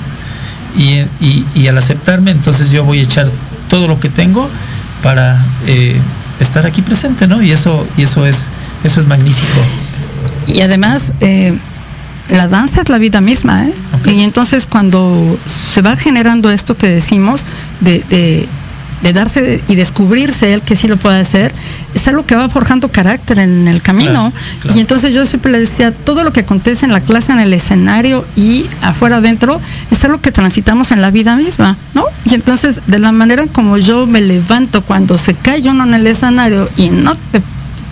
Y, 0.77 1.67
al 1.67 1.79
aceptarme, 1.79 2.31
entonces 2.31 2.71
yo 2.71 2.85
voy 2.85 3.01
a 3.01 3.03
echar 3.03 3.29
todo 3.69 3.89
lo 3.89 4.01
que 4.01 4.09
tengo 4.09 4.49
para 5.03 5.37
eh, 5.67 5.97
estar 6.41 6.67
aquí 6.67 6.83
presente, 6.83 7.27
¿no? 7.27 7.43
Y 7.43 7.51
eso, 7.51 7.87
y 7.97 8.03
eso 8.03 8.27
es, 8.27 8.49
eso 8.85 9.01
es 9.01 9.07
magnífico. 9.07 9.61
Y 10.47 10.61
además, 10.61 11.13
eh, 11.21 11.57
la 12.29 12.49
danza 12.49 12.81
es 12.81 12.89
la 12.89 12.99
vida 12.99 13.21
misma, 13.21 13.67
¿eh? 13.67 13.75
Y 14.07 14.23
entonces 14.23 14.67
cuando 14.67 15.39
se 15.47 15.83
va 15.83 15.97
generando 15.97 16.51
esto 16.51 16.77
que 16.77 16.89
decimos 16.89 17.45
de, 17.81 18.49
darse 19.13 19.61
y 19.69 19.75
descubrirse 19.75 20.55
él 20.55 20.63
que 20.63 20.77
sí 20.77 20.87
lo 20.87 20.97
puede 20.97 21.21
hacer, 21.21 21.53
es 21.95 22.07
algo 22.09 22.25
que 22.25 22.35
va 22.37 22.49
forjando 22.49 22.89
carácter 22.89 23.39
en 23.39 23.69
el 23.69 23.83
camino. 23.83 24.33
Y 24.75 24.81
entonces 24.81 25.15
yo 25.15 25.27
siempre 25.27 25.53
le 25.53 25.61
decía, 25.61 25.93
todo 25.93 26.25
lo 26.25 26.33
que 26.33 26.41
acontece 26.41 26.85
en 26.85 26.93
la 26.93 27.01
clase, 27.01 27.33
en 27.33 27.41
el 27.41 27.53
escenario 27.53 28.25
y 28.37 28.67
afuera 28.81 29.17
adentro, 29.17 29.61
es 29.91 30.05
algo 30.05 30.21
que 30.21 30.33
transitamos 30.33 30.91
en 30.93 31.03
la 31.03 31.11
vida 31.11 31.37
misma, 31.37 31.77
¿no? 31.95 32.05
Y 32.25 32.35
entonces, 32.35 32.81
de 32.87 32.99
la 32.99 33.13
manera 33.13 33.47
como 33.47 33.77
yo 33.77 34.07
me 34.07 34.21
levanto 34.21 34.83
cuando 34.83 35.19
se 35.19 35.35
cae 35.35 35.69
uno 35.69 35.85
en 35.85 35.95
el 35.95 36.07
escenario 36.07 36.69
y 36.77 36.91
no 36.91 37.15
te 37.15 37.43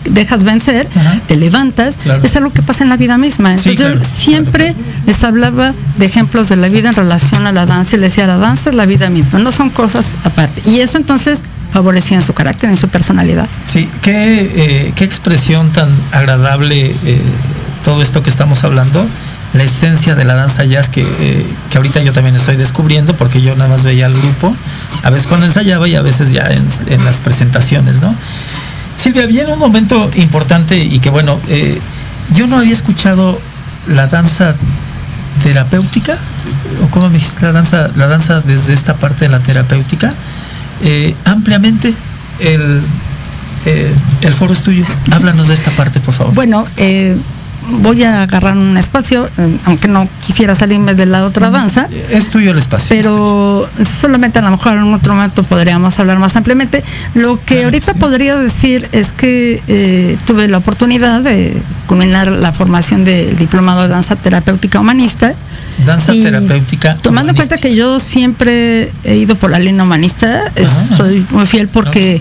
dejas 0.05 0.45
vencer, 0.45 0.89
te 1.27 1.37
levantas, 1.37 1.97
es 2.23 2.37
algo 2.37 2.51
que 2.51 2.63
pasa 2.63 2.85
en 2.85 2.91
la 2.91 2.97
vida 2.97 3.19
misma. 3.19 3.51
Entonces 3.51 3.79
yo 3.79 3.87
siempre 4.19 4.75
les 5.07 5.23
hablaba 5.23 5.75
de 5.99 6.07
ejemplos 6.07 6.49
de 6.49 6.57
la 6.57 6.69
vida 6.69 6.89
en 6.89 6.95
relación 6.95 7.47
a 7.47 7.53
la 7.53 7.67
danza 7.67 7.97
y 7.97 8.01
les 8.01 8.13
decía, 8.13 8.27
la 8.27 8.37
danza 8.37 8.71
es 8.71 8.77
la 8.77 8.87
vida 8.87 9.11
misma, 9.11 9.39
no 9.39 9.53
son 9.53 9.71
cosas 9.71 10.07
aparte. 10.25 10.63
Y 10.69 10.81
eso 10.81 10.99
entonces 10.99 11.39
favorecía 11.73 12.17
en 12.17 12.23
su 12.23 12.33
carácter, 12.33 12.71
en 12.71 12.77
su 12.77 12.89
personalidad. 12.89 13.49
Sí, 13.65 13.89
qué, 14.03 14.51
eh, 14.55 14.93
qué 14.95 15.05
expresión 15.05 15.71
tan 15.71 15.89
agradable 16.13 16.87
eh, 17.05 17.21
todo 17.85 18.03
esto 18.03 18.23
que 18.23 18.31
estamos 18.31 18.65
hablando 18.65 19.07
la 19.53 19.65
esencia 19.65 20.15
de 20.15 20.25
la 20.25 20.35
danza 20.35 20.65
jazz 20.65 20.89
que, 20.89 21.03
eh, 21.03 21.47
que, 21.71 21.77
ahorita 21.77 22.01
yo 22.03 22.13
también 22.13 22.37
estoy 22.37 22.57
descubriendo 22.57 23.17
porque 23.17 23.43
yo 23.43 23.55
nada 23.57 23.69
más 23.69 23.83
veía 23.83 24.07
al 24.07 24.15
grupo, 24.15 24.55
a 25.03 25.11
veces 25.11 25.27
cuando 25.27 25.47
ensayaba 25.47 25.89
y 25.89 25.97
a 25.97 26.03
veces 26.03 26.31
ya 26.31 26.47
en, 26.49 26.65
en 26.87 27.05
las 27.05 27.19
presentaciones, 27.19 28.01
¿no? 28.01 28.15
Silvia, 29.01 29.27
viene 29.27 29.51
un 29.55 29.59
momento 29.59 30.11
importante 30.17 30.77
y 30.77 30.99
que 30.99 31.09
bueno, 31.09 31.41
eh, 31.49 31.81
yo 32.35 32.47
no 32.47 32.59
había 32.59 32.75
escuchado 32.75 33.41
la 33.89 34.07
danza 34.07 34.55
terapéutica, 35.43 36.19
o 36.85 36.91
cómo 36.91 37.09
me 37.09 37.15
dijiste 37.15 37.41
la 37.41 37.53
danza, 37.53 37.91
la 37.97 38.09
danza 38.09 38.43
desde 38.43 38.75
esta 38.75 38.97
parte 38.97 39.25
de 39.25 39.31
la 39.31 39.39
terapéutica, 39.41 40.13
eh, 40.83 41.15
ampliamente. 41.25 41.95
El, 42.41 42.83
eh, 43.65 43.95
el 44.21 44.35
foro 44.35 44.53
es 44.53 44.63
tuyo. 44.63 44.85
Háblanos 45.11 45.49
de 45.49 45.55
esta 45.55 45.71
parte, 45.71 46.01
por 46.01 46.13
favor. 46.13 46.35
Bueno, 46.35 46.67
voy 47.83 48.03
a 48.05 48.23
agarrar 48.23 48.57
un 48.57 48.77
espacio, 48.77 49.29
eh, 49.39 49.57
aunque 49.65 49.89
no 49.89 50.09
quisiera 50.27 50.55
salirme 50.55 50.95
de 50.95 51.07
la 51.07 51.25
otra 51.25 51.51
danza. 51.51 51.89
Es 52.11 52.31
tuyo 52.31 52.53
el 52.53 52.59
espacio. 52.59 52.89
Pero 52.89 53.69
solamente 54.01 54.39
a 54.39 54.43
lo 54.43 54.51
mejor 54.51 54.75
en 54.77 54.93
otro 54.95 55.15
momento 55.15 55.43
podríamos 55.43 55.99
hablar 55.99 56.19
más 56.19 56.37
ampliamente. 56.37 56.83
Lo 57.15 57.43
que 57.45 57.65
ahorita 57.65 57.95
podría 57.95 58.37
decir 58.37 58.89
es 58.93 59.13
que 59.13 59.63
eh, 59.69 60.17
tuve 60.27 60.49
la 60.49 60.59
oportunidad 60.59 61.21
de 61.21 61.57
culminar 61.87 62.29
la 62.29 62.53
formación 62.53 63.05
del 63.05 63.37
diplomado 63.37 63.83
de 63.83 63.89
danza 63.89 64.17
terapéutica 64.17 64.81
humanista. 64.81 65.35
Danza 65.87 66.13
terapéutica. 66.13 66.97
Tomando 66.97 67.31
en 67.31 67.37
cuenta 67.37 67.59
que 67.59 67.75
yo 67.75 68.01
siempre 68.01 68.93
he 69.05 69.17
ido 69.17 69.35
por 69.37 69.51
la 69.51 69.59
línea 69.59 69.85
humanista, 69.85 70.43
soy 70.97 71.27
muy 71.31 71.47
fiel 71.47 71.69
porque 71.69 72.21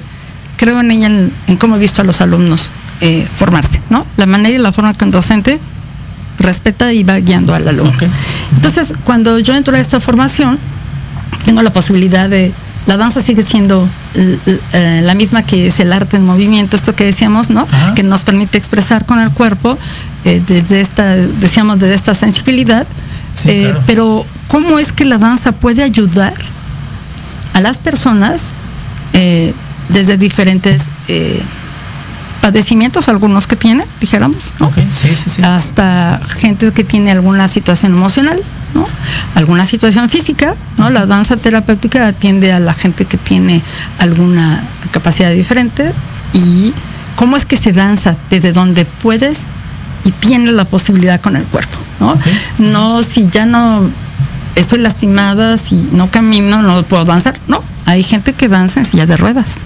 creo 0.58 0.80
en 0.80 0.92
ella, 0.92 1.08
en 1.08 1.58
cómo 1.58 1.76
he 1.76 1.80
visto 1.80 2.02
a 2.02 2.06
los 2.06 2.22
alumnos 2.22 2.72
eh, 3.02 3.26
formarse, 3.38 3.82
¿no? 3.90 4.06
La 4.18 4.26
manera 4.26 4.54
y 4.54 4.58
la 4.58 4.74
forma 4.74 4.94
que 4.94 5.06
un 5.06 5.12
docente 5.12 5.58
respeta 6.38 6.92
y 6.92 7.04
va 7.04 7.18
guiando 7.18 7.54
al 7.54 7.66
alumno. 7.66 7.94
Entonces, 8.56 8.90
cuando 9.06 9.40
yo 9.40 9.56
entro 9.56 9.74
a 9.74 9.80
esta 9.80 10.02
formación, 10.02 10.60
tengo 11.46 11.62
la 11.62 11.72
posibilidad 11.72 12.30
de, 12.30 12.52
la 12.88 12.98
danza 12.98 13.22
sigue 13.22 13.44
siendo 13.44 13.88
eh, 14.16 15.02
la 15.02 15.14
misma 15.14 15.44
que 15.44 15.68
es 15.68 15.80
el 15.80 15.94
arte 15.94 16.18
en 16.18 16.26
movimiento, 16.26 16.76
esto 16.76 16.94
que 16.94 17.06
decíamos, 17.06 17.50
¿no? 17.50 17.66
Que 17.96 18.04
nos 18.04 18.24
permite 18.24 18.58
expresar 18.58 19.06
con 19.06 19.20
el 19.20 19.32
cuerpo 19.32 19.78
eh, 20.26 20.42
desde 20.46 20.82
esta, 20.82 21.16
decíamos, 21.16 21.80
desde 21.80 21.96
esta 21.96 22.14
sensibilidad. 22.16 22.86
Pero, 23.86 24.26
¿cómo 24.50 24.78
es 24.78 24.92
que 24.92 25.06
la 25.06 25.18
danza 25.18 25.54
puede 25.54 25.84
ayudar 25.84 26.34
a 27.54 27.62
las 27.62 27.78
personas 27.78 28.52
desde 29.14 30.18
diferentes 30.18 30.84
padecimientos, 32.42 33.10
algunos 33.10 33.48
que 33.48 33.56
tiene, 33.56 33.86
dijéramos, 34.00 34.54
¿no? 34.60 34.72
Hasta 35.44 36.20
gente 36.38 36.72
que 36.72 36.84
tiene 36.84 37.12
alguna 37.12 37.48
situación 37.48 37.94
emocional, 37.94 38.42
¿no? 38.74 38.88
Alguna 39.36 39.66
situación 39.66 40.10
física, 40.10 40.56
¿no? 40.78 40.90
La 40.90 41.06
danza 41.06 41.38
terapéutica 41.38 42.08
atiende 42.08 42.52
a 42.52 42.60
la 42.60 42.74
gente 42.74 43.06
que 43.06 43.18
tiene 43.18 43.62
alguna 43.98 44.64
capacidad 44.92 45.32
diferente 45.32 45.92
y 46.34 46.74
cómo 47.16 47.38
es 47.38 47.46
que 47.46 47.58
se 47.58 47.72
danza 47.72 48.16
desde 48.30 48.54
donde 48.54 48.86
puedes 48.86 49.40
y 50.06 50.12
tienes 50.12 50.54
la 50.54 50.66
posibilidad 50.66 51.20
con 51.20 51.36
el 51.36 51.44
cuerpo, 51.44 51.78
¿no? 52.00 52.18
No 52.58 53.04
si 53.04 53.28
ya 53.28 53.46
no 53.46 53.90
estoy 54.56 54.80
lastimada, 54.80 55.58
si 55.58 55.76
no 55.92 56.10
camino, 56.10 56.62
no 56.62 56.84
puedo 56.84 57.06
danzar, 57.06 57.38
no. 57.48 57.64
Hay 57.86 58.04
gente 58.04 58.34
que 58.34 58.48
danza 58.48 58.82
en 58.82 58.86
silla 58.86 59.06
de 59.06 59.18
ruedas. 59.18 59.60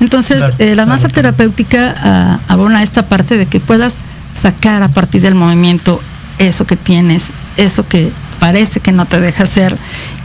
Entonces, 0.00 0.42
eh, 0.58 0.74
la 0.74 0.86
masa 0.86 1.08
terapéutica 1.08 1.94
ah, 1.98 2.38
abona 2.48 2.82
esta 2.82 3.06
parte 3.06 3.36
de 3.36 3.46
que 3.46 3.60
puedas 3.60 3.94
sacar 4.40 4.82
a 4.82 4.88
partir 4.88 5.20
del 5.20 5.34
movimiento 5.34 6.00
eso 6.38 6.66
que 6.66 6.76
tienes, 6.76 7.24
eso 7.56 7.86
que 7.86 8.10
parece 8.38 8.80
que 8.80 8.92
no 8.92 9.04
te 9.06 9.20
deja 9.20 9.44
hacer. 9.44 9.76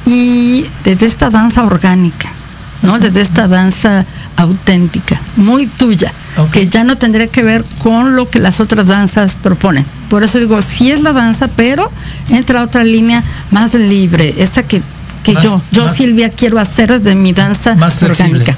Y 0.05 0.65
desde 0.83 1.05
esta 1.05 1.29
danza 1.29 1.63
orgánica, 1.63 2.29
¿no? 2.81 2.99
Desde 2.99 3.21
esta 3.21 3.47
danza 3.47 4.05
auténtica, 4.37 5.19
muy 5.35 5.67
tuya, 5.67 6.11
que 6.51 6.67
ya 6.67 6.83
no 6.83 6.97
tendría 6.97 7.27
que 7.27 7.43
ver 7.43 7.63
con 7.79 8.15
lo 8.15 8.29
que 8.29 8.39
las 8.39 8.59
otras 8.59 8.87
danzas 8.87 9.35
proponen. 9.35 9.85
Por 10.09 10.23
eso 10.23 10.39
digo, 10.39 10.61
sí 10.61 10.91
es 10.91 11.01
la 11.01 11.13
danza, 11.13 11.47
pero 11.47 11.91
entra 12.29 12.63
otra 12.63 12.83
línea 12.83 13.23
más 13.51 13.73
libre, 13.73 14.35
esta 14.37 14.63
que, 14.63 14.81
que 15.25 15.41
yo, 15.41 15.61
yo 15.71 15.93
Silvia 15.93 16.29
quiero 16.29 16.59
hacer 16.59 17.01
de 17.01 17.15
mi 17.15 17.33
danza 17.33 17.75
más 17.75 18.01
orgánica 18.03 18.55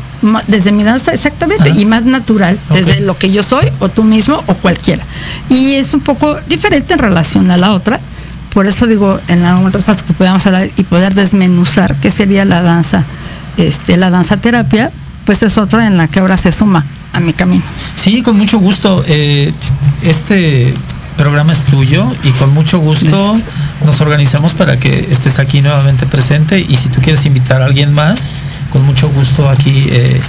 desde 0.48 0.72
mi 0.72 0.84
danza, 0.84 1.14
exactamente, 1.14 1.70
y 1.70 1.86
más 1.86 2.04
natural, 2.04 2.58
desde 2.74 3.02
lo 3.02 3.18
que 3.18 3.32
yo 3.32 3.44
soy, 3.44 3.66
o 3.80 3.90
tú 3.90 4.04
mismo, 4.04 4.42
o 4.48 4.54
cualquiera. 4.56 5.04
Y 5.50 5.74
es 5.74 5.94
un 5.94 6.02
poco 6.02 6.36
diferente 6.48 6.94
en 6.94 7.00
relación 7.00 7.52
a 7.52 7.58
la 7.58 7.72
otra. 7.72 8.00
Por 8.54 8.66
eso 8.66 8.88
digo, 8.88 9.20
en 9.28 9.44
algún 9.44 9.68
otro 9.68 9.80
espacio 9.80 10.06
que 10.08 10.14
podamos 10.14 10.46
hablar 10.48 10.70
y 10.76 10.84
poder 10.84 11.14
desmenuzar 11.14 11.96
qué 11.98 12.10
sería 12.10 12.46
la 12.46 12.62
danza, 12.62 13.04
este, 13.58 13.98
la 13.98 14.10
danza 14.10 14.38
terapia, 14.38 14.92
pues 15.26 15.44
es 15.44 15.58
otra 15.58 15.86
en 15.86 15.98
la 15.98 16.08
que 16.08 16.20
ahora 16.20 16.38
se 16.38 16.52
suma 16.52 16.86
a 17.14 17.20
mi 17.20 17.34
camino. 17.34 17.64
Sí, 17.96 18.24
con 18.24 18.38
mucho 18.38 18.58
gusto. 18.58 19.04
Eh, 19.08 19.54
este 20.02 20.74
programa 21.18 21.52
es 21.52 21.64
tuyo 21.64 22.10
y 22.24 22.30
con 22.32 22.54
mucho 22.54 22.80
gusto 22.80 23.38
nos 23.86 24.02
organizamos 24.02 24.54
para 24.54 24.78
que 24.78 25.08
estés 25.12 25.40
aquí 25.40 25.62
nuevamente 25.62 26.06
presente 26.06 26.60
y 26.60 26.76
si 26.78 26.90
tú 26.90 27.02
quieres 27.02 27.26
invitar 27.26 27.62
a 27.62 27.66
alguien 27.66 27.92
más, 27.94 28.30
con 28.72 28.86
mucho 28.86 29.10
gusto 29.10 29.50
aquí 29.50 29.88
eh, 29.90 30.22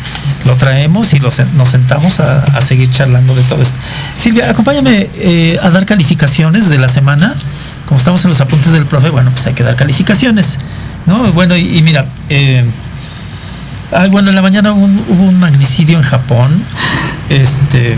lo 0.44 0.56
traemos 0.56 1.12
y 1.12 1.20
nos 1.20 1.34
sentamos 1.68 2.20
a, 2.20 2.60
seguir 2.62 2.90
charlando 2.90 3.34
de 3.34 3.42
todo 3.42 3.62
esto. 3.62 3.76
Silvia, 4.16 4.50
acompáñame 4.50 5.08
eh, 5.16 5.58
a 5.62 5.70
dar 5.70 5.86
calificaciones 5.86 6.68
de 6.68 6.78
la 6.78 6.88
semana. 6.88 7.34
Como 7.86 7.98
estamos 7.98 8.24
en 8.24 8.30
los 8.30 8.40
apuntes 8.40 8.72
del 8.72 8.84
profe, 8.84 9.10
bueno, 9.10 9.30
pues 9.30 9.46
hay 9.46 9.54
que 9.54 9.62
dar 9.62 9.76
calificaciones. 9.76 10.58
¿no? 11.06 11.32
Bueno, 11.32 11.56
y, 11.56 11.80
mira, 11.82 12.04
eh, 12.28 12.64
bueno, 14.10 14.28
en 14.28 14.34
la 14.34 14.42
mañana 14.42 14.72
hubo 14.72 14.84
un, 14.84 15.38
magnicidio 15.40 15.96
en 15.98 16.04
Japón. 16.04 16.62
Este, 17.30 17.96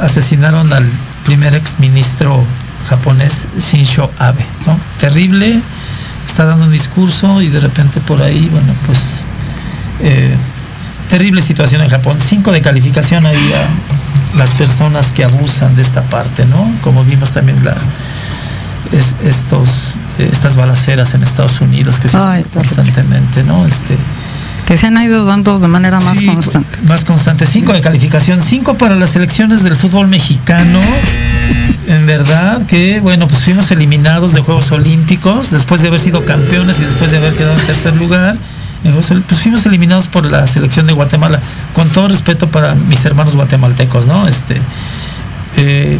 asesinaron 0.00 0.72
al 0.72 0.86
primer 1.24 1.54
exministro 1.54 2.42
japonés 2.88 3.48
Shinzo 3.58 4.10
Abe. 4.18 4.44
¿no? 4.66 4.78
Terrible 4.98 5.60
está 6.26 6.44
dando 6.44 6.66
un 6.66 6.72
discurso 6.72 7.42
y 7.42 7.48
de 7.48 7.60
repente 7.60 8.00
por 8.00 8.22
ahí, 8.22 8.48
bueno, 8.52 8.72
pues 8.86 9.24
eh, 10.00 10.34
terrible 11.08 11.42
situación 11.42 11.82
en 11.82 11.88
Japón. 11.88 12.18
Cinco 12.20 12.52
de 12.52 12.62
calificación 12.62 13.26
había 13.26 13.68
las 14.36 14.50
personas 14.50 15.12
que 15.12 15.24
abusan 15.24 15.74
de 15.74 15.82
esta 15.82 16.02
parte, 16.02 16.46
¿no? 16.46 16.70
Como 16.82 17.04
vimos 17.04 17.32
también 17.32 17.64
la, 17.64 17.74
estos, 19.24 19.94
estas 20.18 20.56
balaceras 20.56 21.14
en 21.14 21.22
Estados 21.22 21.60
Unidos 21.60 21.98
que 21.98 22.08
se 22.08 22.16
Ay, 22.16 22.44
constantemente, 22.54 23.42
¿no? 23.42 23.66
Este, 23.66 23.96
que 24.70 24.76
se 24.76 24.86
han 24.86 25.02
ido 25.02 25.24
dando 25.24 25.58
de 25.58 25.66
manera 25.66 25.98
más 25.98 26.16
Sí, 26.16 26.26
constante. 26.26 26.78
Más 26.84 27.04
constante. 27.04 27.44
Cinco 27.44 27.72
de 27.72 27.80
calificación. 27.80 28.40
Cinco 28.40 28.74
para 28.74 28.94
las 28.94 29.10
selecciones 29.10 29.64
del 29.64 29.74
fútbol 29.74 30.06
mexicano. 30.06 30.78
En 31.88 32.06
verdad 32.06 32.64
que, 32.68 33.00
bueno, 33.00 33.26
pues 33.26 33.42
fuimos 33.42 33.68
eliminados 33.72 34.32
de 34.32 34.42
Juegos 34.42 34.70
Olímpicos 34.70 35.50
después 35.50 35.82
de 35.82 35.88
haber 35.88 35.98
sido 35.98 36.24
campeones 36.24 36.78
y 36.78 36.84
después 36.84 37.10
de 37.10 37.16
haber 37.16 37.34
quedado 37.34 37.58
en 37.58 37.66
tercer 37.66 37.96
lugar. 37.96 38.36
Pues 38.84 39.40
fuimos 39.40 39.66
eliminados 39.66 40.06
por 40.06 40.24
la 40.24 40.46
selección 40.46 40.86
de 40.86 40.92
Guatemala. 40.92 41.40
Con 41.74 41.88
todo 41.88 42.06
respeto 42.06 42.46
para 42.46 42.76
mis 42.76 43.04
hermanos 43.04 43.34
guatemaltecos, 43.34 44.06
¿no? 44.06 44.28
Este, 44.28 44.60
eh, 45.56 45.98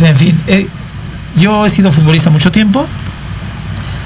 en 0.00 0.16
fin, 0.16 0.40
eh, 0.46 0.68
yo 1.36 1.66
he 1.66 1.70
sido 1.70 1.90
futbolista 1.90 2.30
mucho 2.30 2.52
tiempo 2.52 2.86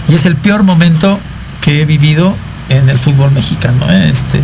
y 0.08 0.14
es 0.14 0.24
el 0.24 0.36
peor 0.36 0.62
momento 0.62 1.20
que 1.60 1.82
he 1.82 1.84
vivido 1.84 2.34
en 2.76 2.88
el 2.88 2.98
fútbol 2.98 3.30
mexicano. 3.32 3.90
¿eh? 3.90 4.08
Este, 4.10 4.40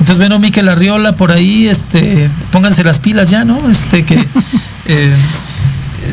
entonces, 0.00 0.18
bueno, 0.18 0.38
Miquel 0.38 0.68
Arriola 0.68 1.12
por 1.12 1.32
ahí, 1.32 1.68
este, 1.68 2.28
pónganse 2.50 2.84
las 2.84 2.98
pilas 2.98 3.30
ya, 3.30 3.44
¿no? 3.44 3.70
Este, 3.70 4.04
que 4.04 4.14
eh, 4.86 5.14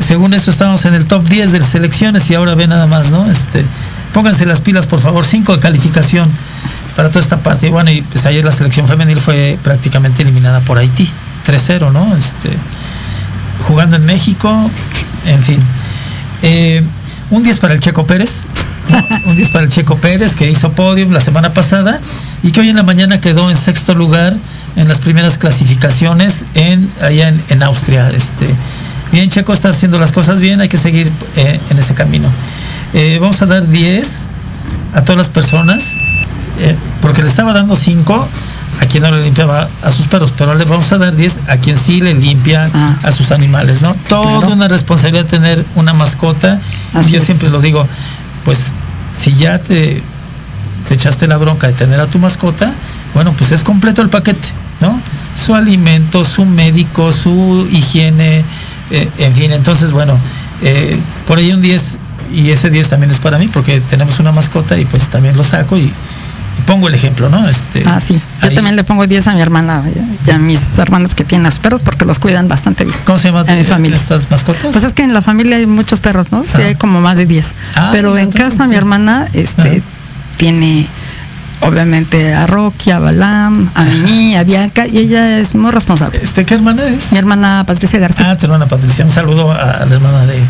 según 0.00 0.34
esto 0.34 0.50
estábamos 0.50 0.84
en 0.84 0.94
el 0.94 1.06
top 1.06 1.28
10 1.28 1.52
de 1.52 1.60
las 1.60 1.68
selecciones 1.68 2.30
y 2.30 2.34
ahora 2.34 2.54
ve 2.54 2.66
nada 2.66 2.86
más, 2.86 3.10
¿no? 3.10 3.30
Este, 3.30 3.64
pónganse 4.12 4.46
las 4.46 4.60
pilas, 4.60 4.86
por 4.86 5.00
favor, 5.00 5.24
5 5.24 5.54
de 5.56 5.60
calificación 5.60 6.30
para 6.96 7.08
toda 7.08 7.20
esta 7.20 7.38
parte. 7.38 7.68
Y 7.68 7.70
bueno, 7.70 7.90
y 7.90 8.02
pues 8.02 8.26
ayer 8.26 8.44
la 8.44 8.52
selección 8.52 8.86
femenil 8.86 9.20
fue 9.20 9.58
prácticamente 9.62 10.22
eliminada 10.22 10.60
por 10.60 10.78
Haití, 10.78 11.08
3-0, 11.46 11.92
¿no? 11.92 12.16
Este, 12.16 12.50
jugando 13.66 13.96
en 13.96 14.04
México, 14.04 14.70
en 15.26 15.42
fin. 15.42 15.60
Eh, 16.42 16.82
un 17.30 17.42
10 17.42 17.58
para 17.58 17.74
el 17.74 17.80
Checo 17.80 18.06
Pérez. 18.06 18.44
un 19.26 19.36
10 19.36 19.50
para 19.50 19.64
el 19.64 19.70
Checo 19.70 19.96
Pérez 19.96 20.34
que 20.34 20.50
hizo 20.50 20.72
podium 20.72 21.12
la 21.12 21.20
semana 21.20 21.52
pasada 21.54 22.00
y 22.42 22.50
que 22.50 22.60
hoy 22.60 22.68
en 22.68 22.76
la 22.76 22.82
mañana 22.82 23.20
quedó 23.20 23.50
en 23.50 23.56
sexto 23.56 23.94
lugar 23.94 24.34
en 24.76 24.88
las 24.88 24.98
primeras 24.98 25.38
clasificaciones 25.38 26.44
en 26.54 26.88
allá 27.00 27.28
en, 27.28 27.42
en 27.50 27.62
Austria. 27.62 28.10
Este, 28.10 28.46
bien, 29.12 29.28
Checo 29.30 29.52
está 29.52 29.68
haciendo 29.70 29.98
las 29.98 30.12
cosas 30.12 30.40
bien, 30.40 30.60
hay 30.60 30.68
que 30.68 30.78
seguir 30.78 31.10
eh, 31.36 31.60
en 31.70 31.78
ese 31.78 31.94
camino. 31.94 32.28
Eh, 32.94 33.18
vamos 33.20 33.40
a 33.42 33.46
dar 33.46 33.66
10 33.66 34.26
a 34.94 35.02
todas 35.02 35.16
las 35.18 35.28
personas, 35.28 35.94
eh, 36.60 36.76
porque 37.00 37.22
le 37.22 37.28
estaba 37.28 37.52
dando 37.52 37.76
5 37.76 38.28
a 38.80 38.86
quien 38.86 39.02
no 39.04 39.10
le 39.10 39.22
limpiaba 39.22 39.68
a 39.82 39.90
sus 39.92 40.06
perros, 40.06 40.32
pero 40.36 40.54
le 40.54 40.64
vamos 40.64 40.90
a 40.92 40.98
dar 40.98 41.14
10 41.14 41.40
a 41.48 41.56
quien 41.58 41.78
sí 41.78 42.00
le 42.00 42.14
limpia 42.14 42.70
Ah. 42.74 42.96
a 43.02 43.12
sus 43.12 43.30
animales, 43.30 43.80
¿no? 43.82 43.94
Toda 44.08 44.38
Claro. 44.40 44.54
una 44.54 44.68
responsabilidad 44.68 45.26
tener 45.26 45.64
una 45.76 45.92
mascota. 45.92 46.58
Así 46.94 47.10
y 47.10 47.12
yo 47.12 47.18
es. 47.18 47.24
siempre 47.24 47.48
lo 47.50 47.60
digo, 47.60 47.86
pues 48.44 48.72
si 49.14 49.34
ya 49.34 49.58
te, 49.58 50.02
te 50.88 50.94
echaste 50.94 51.26
la 51.26 51.36
bronca 51.36 51.66
de 51.66 51.72
tener 51.74 52.00
a 52.00 52.06
tu 52.06 52.18
mascota, 52.18 52.72
bueno, 53.14 53.32
pues 53.32 53.52
es 53.52 53.64
completo 53.64 54.02
el 54.02 54.08
paquete, 54.08 54.48
¿no? 54.80 54.98
Su 55.36 55.54
alimento, 55.54 56.24
su 56.24 56.44
médico, 56.44 57.12
su 57.12 57.68
higiene, 57.70 58.44
eh, 58.90 59.08
en 59.18 59.32
fin, 59.34 59.52
entonces, 59.52 59.92
bueno, 59.92 60.18
eh, 60.62 60.98
por 61.26 61.38
ahí 61.38 61.52
un 61.52 61.60
10, 61.60 61.98
y 62.32 62.50
ese 62.50 62.70
10 62.70 62.88
también 62.88 63.10
es 63.10 63.18
para 63.18 63.38
mí, 63.38 63.48
porque 63.48 63.80
tenemos 63.80 64.18
una 64.18 64.32
mascota 64.32 64.78
y 64.78 64.84
pues 64.84 65.08
también 65.08 65.36
lo 65.36 65.44
saco 65.44 65.76
y 65.76 65.92
pongo 66.66 66.88
el 66.88 66.94
ejemplo, 66.94 67.28
¿no? 67.28 67.48
Este, 67.48 67.82
Ah, 67.86 68.00
sí. 68.00 68.20
Yo 68.42 68.48
ahí- 68.48 68.54
también 68.54 68.76
le 68.76 68.84
pongo 68.84 69.06
10 69.06 69.26
a 69.26 69.34
mi 69.34 69.40
hermana 69.42 69.82
y 70.26 70.30
a 70.30 70.38
mis 70.38 70.78
hermanas 70.78 71.14
que 71.14 71.24
tienen 71.24 71.46
a 71.46 71.50
sus 71.50 71.60
perros 71.60 71.82
porque 71.82 72.04
los 72.04 72.18
cuidan 72.18 72.48
bastante 72.48 72.84
bien. 72.84 72.96
¿Cómo 73.04 73.18
se 73.18 73.28
llama 73.28 73.44
En 73.46 73.58
mi 73.58 73.64
familia. 73.64 73.96
estas 73.96 74.30
mascotas? 74.30 74.62
Pues 74.72 74.84
es 74.84 74.92
que 74.92 75.02
en 75.02 75.12
la 75.14 75.22
familia 75.22 75.56
hay 75.56 75.66
muchos 75.66 76.00
perros, 76.00 76.32
¿no? 76.32 76.42
Sí, 76.44 76.50
Ah. 76.54 76.66
hay 76.66 76.74
como 76.74 77.00
más 77.00 77.16
de 77.16 77.26
10. 77.26 77.52
Ah, 77.74 77.90
Pero 77.92 78.16
en 78.18 78.30
casa 78.32 78.66
mi 78.66 78.76
hermana 78.76 79.26
este, 79.32 79.60
Ajá. 79.68 79.80
tiene 80.36 80.86
obviamente 81.60 82.34
a 82.34 82.46
Rocky, 82.48 82.90
a 82.90 82.98
Balam, 82.98 83.70
a 83.74 83.84
Mimi, 83.84 84.34
a 84.36 84.42
Bianca 84.42 84.84
y 84.86 84.98
ella 84.98 85.38
es 85.38 85.54
muy 85.54 85.70
responsable. 85.70 86.18
Este, 86.22 86.44
¿Qué 86.44 86.54
hermana 86.54 86.86
es? 86.88 87.12
Mi 87.12 87.18
hermana 87.18 87.62
Patricia 87.66 87.98
García. 88.00 88.30
Ah, 88.30 88.36
tu 88.36 88.46
hermana 88.46 88.66
Patricia. 88.66 89.04
Un 89.04 89.12
saludo 89.12 89.52
a 89.52 89.84
la 89.86 89.94
hermana 89.94 90.26
de 90.26 90.42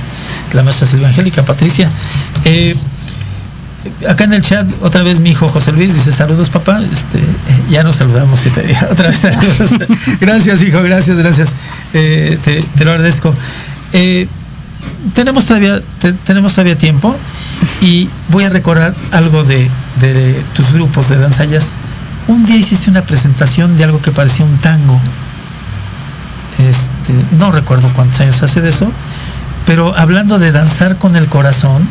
la 0.54 0.62
maestra 0.62 0.86
Silvia 0.86 1.08
Angélica, 1.08 1.44
Patricia. 1.44 1.90
Eh, 2.46 2.74
acá 4.08 4.24
en 4.24 4.32
el 4.34 4.42
chat, 4.42 4.66
otra 4.82 5.02
vez 5.02 5.20
mi 5.20 5.30
hijo 5.30 5.48
José 5.48 5.72
Luis 5.72 5.94
dice 5.94 6.12
saludos, 6.12 6.50
papá. 6.50 6.80
Este, 6.92 7.18
eh, 7.18 7.24
ya 7.70 7.82
nos 7.82 7.96
saludamos 7.96 8.40
siete 8.40 8.62
días. 8.62 8.82
Otra 8.90 9.08
vez 9.08 9.18
saludos. 9.18 9.70
gracias, 10.20 10.62
hijo, 10.62 10.82
gracias, 10.82 11.16
gracias. 11.16 11.52
Eh, 11.94 12.38
te, 12.44 12.62
te 12.62 12.84
lo 12.84 12.92
agradezco. 12.92 13.34
Eh, 13.92 14.26
tenemos 15.14 15.46
todavía, 15.46 15.80
te- 16.00 16.12
tenemos 16.12 16.52
todavía 16.52 16.76
tiempo 16.78 17.16
y 17.80 18.08
voy 18.28 18.44
a 18.44 18.48
recordar 18.50 18.94
algo 19.12 19.44
de, 19.44 19.68
de 20.00 20.42
tus 20.54 20.72
grupos 20.72 21.08
de 21.08 21.18
danza 21.18 21.44
jazz. 21.44 21.72
Un 22.28 22.44
día 22.46 22.56
hiciste 22.56 22.88
una 22.90 23.02
presentación 23.02 23.76
de 23.76 23.84
algo 23.84 24.00
que 24.00 24.12
parecía 24.12 24.44
un 24.46 24.56
tango. 24.58 25.00
Este, 26.58 27.12
no 27.38 27.50
recuerdo 27.50 27.88
cuántos 27.94 28.20
años 28.20 28.42
hace 28.42 28.60
de 28.60 28.68
eso, 28.68 28.90
pero 29.66 29.96
hablando 29.96 30.38
de 30.38 30.52
danzar 30.52 30.96
con 30.96 31.16
el 31.16 31.26
corazón, 31.26 31.88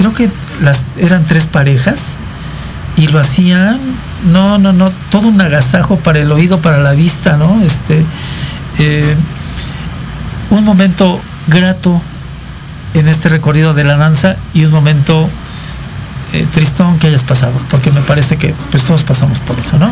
creo 0.00 0.14
que 0.14 0.30
las 0.62 0.82
eran 0.96 1.26
tres 1.26 1.46
parejas 1.46 2.16
y 2.96 3.08
lo 3.08 3.18
hacían, 3.18 3.78
no, 4.32 4.56
no, 4.56 4.72
no, 4.72 4.90
todo 5.10 5.28
un 5.28 5.38
agasajo 5.38 5.96
para 5.96 6.20
el 6.20 6.32
oído, 6.32 6.58
para 6.58 6.78
la 6.78 6.92
vista, 6.92 7.36
¿no? 7.36 7.60
Este, 7.62 8.02
eh, 8.78 9.14
un 10.48 10.64
momento 10.64 11.20
grato 11.48 12.00
en 12.94 13.08
este 13.08 13.28
recorrido 13.28 13.74
de 13.74 13.84
la 13.84 13.98
danza 13.98 14.36
y 14.54 14.64
un 14.64 14.72
momento 14.72 15.28
eh, 16.32 16.46
tristón 16.54 16.98
que 16.98 17.08
hayas 17.08 17.22
pasado, 17.22 17.60
porque 17.68 17.90
me 17.92 18.00
parece 18.00 18.38
que 18.38 18.54
pues 18.70 18.84
todos 18.84 19.04
pasamos 19.04 19.38
por 19.40 19.60
eso, 19.60 19.78
¿no? 19.78 19.90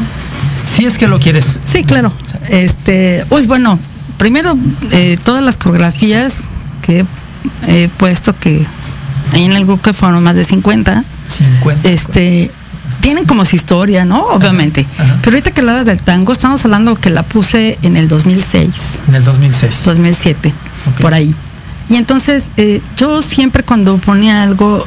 Si 0.64 0.86
es 0.86 0.96
que 0.96 1.06
lo 1.06 1.20
quieres. 1.20 1.60
Sí, 1.66 1.84
claro. 1.84 2.10
Este, 2.48 3.26
uy, 3.28 3.46
bueno, 3.46 3.78
primero 4.16 4.56
eh, 4.90 5.18
todas 5.22 5.42
las 5.42 5.58
coreografías 5.58 6.38
que 6.80 7.04
he 7.66 7.88
puesto 7.98 8.34
que 8.38 8.66
ahí 9.32 9.44
en 9.44 9.52
el 9.52 9.64
grupo 9.66 9.92
fueron 9.92 10.22
más 10.22 10.34
de 10.34 10.44
50, 10.44 11.04
50. 11.26 11.88
este 11.88 12.50
tienen 13.00 13.26
como 13.26 13.44
su 13.44 13.54
historia, 13.54 14.04
¿no? 14.04 14.22
Obviamente. 14.28 14.84
ajá. 14.98 15.16
Pero 15.22 15.36
ahorita 15.36 15.52
que 15.52 15.60
hablabas 15.60 15.84
del 15.84 15.98
tango, 15.98 16.32
estamos 16.32 16.64
hablando 16.64 16.96
que 16.96 17.10
la 17.10 17.22
puse 17.22 17.78
en 17.82 17.96
el 17.96 18.08
2006, 18.08 18.70
En 19.08 19.14
el 19.14 19.24
2006. 19.24 19.82
2007, 19.84 20.52
Ok. 20.94 21.00
por 21.00 21.14
ahí. 21.14 21.34
Y 21.88 21.96
entonces 21.96 22.44
eh, 22.56 22.82
yo 22.96 23.22
siempre 23.22 23.62
cuando 23.62 23.96
ponía 23.98 24.42
algo, 24.42 24.84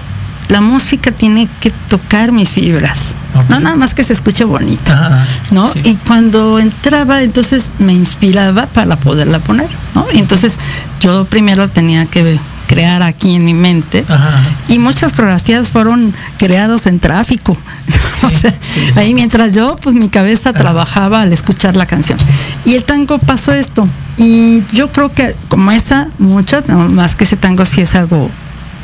la 0.49 0.59
música 0.61 1.11
tiene 1.11 1.47
que 1.61 1.71
tocar 1.89 2.31
mis 2.31 2.49
fibras. 2.49 2.99
No 3.47 3.61
nada 3.61 3.77
más 3.77 3.93
que 3.93 4.03
se 4.03 4.11
escuche 4.11 4.43
bonita. 4.43 4.91
Ajá, 4.93 5.27
¿no? 5.51 5.65
sí. 5.71 5.79
Y 5.85 5.95
cuando 6.05 6.59
entraba, 6.59 7.21
entonces 7.23 7.71
me 7.79 7.93
inspiraba 7.93 8.65
para 8.65 8.97
poderla 8.97 9.39
poner, 9.39 9.69
¿no? 9.95 10.05
Y 10.13 10.19
entonces 10.19 10.57
yo 10.99 11.23
primero 11.25 11.69
tenía 11.69 12.05
que 12.05 12.37
crear 12.71 13.03
aquí 13.03 13.35
en 13.35 13.43
mi 13.43 13.53
mente. 13.53 14.05
Ajá. 14.07 14.41
Y 14.69 14.79
muchas 14.79 15.11
coreografías 15.11 15.69
fueron 15.69 16.13
creadas 16.37 16.85
en 16.87 17.01
tráfico. 17.01 17.51
o 18.23 18.29
sea, 18.29 18.55
sí, 18.61 18.91
sí, 18.93 18.97
ahí 18.99 19.13
mientras 19.13 19.53
yo, 19.53 19.75
pues 19.75 19.93
mi 19.93 20.07
cabeza 20.07 20.53
trabajaba 20.53 21.21
al 21.21 21.33
escuchar 21.33 21.75
la 21.75 21.85
canción. 21.85 22.17
Y 22.63 22.75
el 22.75 22.85
tango 22.85 23.17
pasó 23.17 23.51
esto. 23.51 23.85
Y 24.17 24.63
yo 24.71 24.89
creo 24.89 25.11
que 25.11 25.35
como 25.49 25.71
esa, 25.71 26.07
muchas, 26.17 26.69
no, 26.69 26.87
más 26.87 27.13
que 27.15 27.25
ese 27.25 27.35
tango 27.35 27.65
sí 27.65 27.81
es 27.81 27.93
algo 27.93 28.29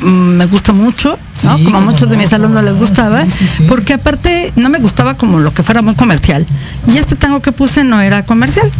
mm, 0.02 0.36
me 0.36 0.44
gusta 0.44 0.74
mucho, 0.74 1.18
¿no? 1.44 1.56
Sí, 1.56 1.64
como 1.64 1.78
a 1.78 1.80
muchos 1.80 2.10
de 2.10 2.18
mis 2.18 2.30
alumnos 2.34 2.62
les 2.64 2.74
gustaba, 2.74 3.24
sí, 3.24 3.30
sí, 3.30 3.48
sí. 3.48 3.62
porque 3.68 3.94
aparte 3.94 4.52
no 4.56 4.68
me 4.68 4.80
gustaba 4.80 5.14
como 5.14 5.40
lo 5.40 5.54
que 5.54 5.62
fuera 5.62 5.80
muy 5.80 5.94
comercial. 5.94 6.46
Y 6.86 6.98
este 6.98 7.16
tango 7.16 7.40
que 7.40 7.52
puse 7.52 7.84
no 7.84 8.02
era 8.02 8.22
comercial. 8.26 8.70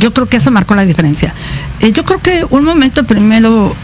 Yo 0.00 0.12
creo 0.12 0.26
que 0.26 0.38
eso 0.38 0.50
marcó 0.50 0.74
la 0.74 0.84
diferencia. 0.84 1.32
Eh, 1.80 1.92
yo 1.92 2.04
creo 2.04 2.20
que 2.20 2.44
un 2.50 2.64
momento 2.64 3.04
primero, 3.04 3.74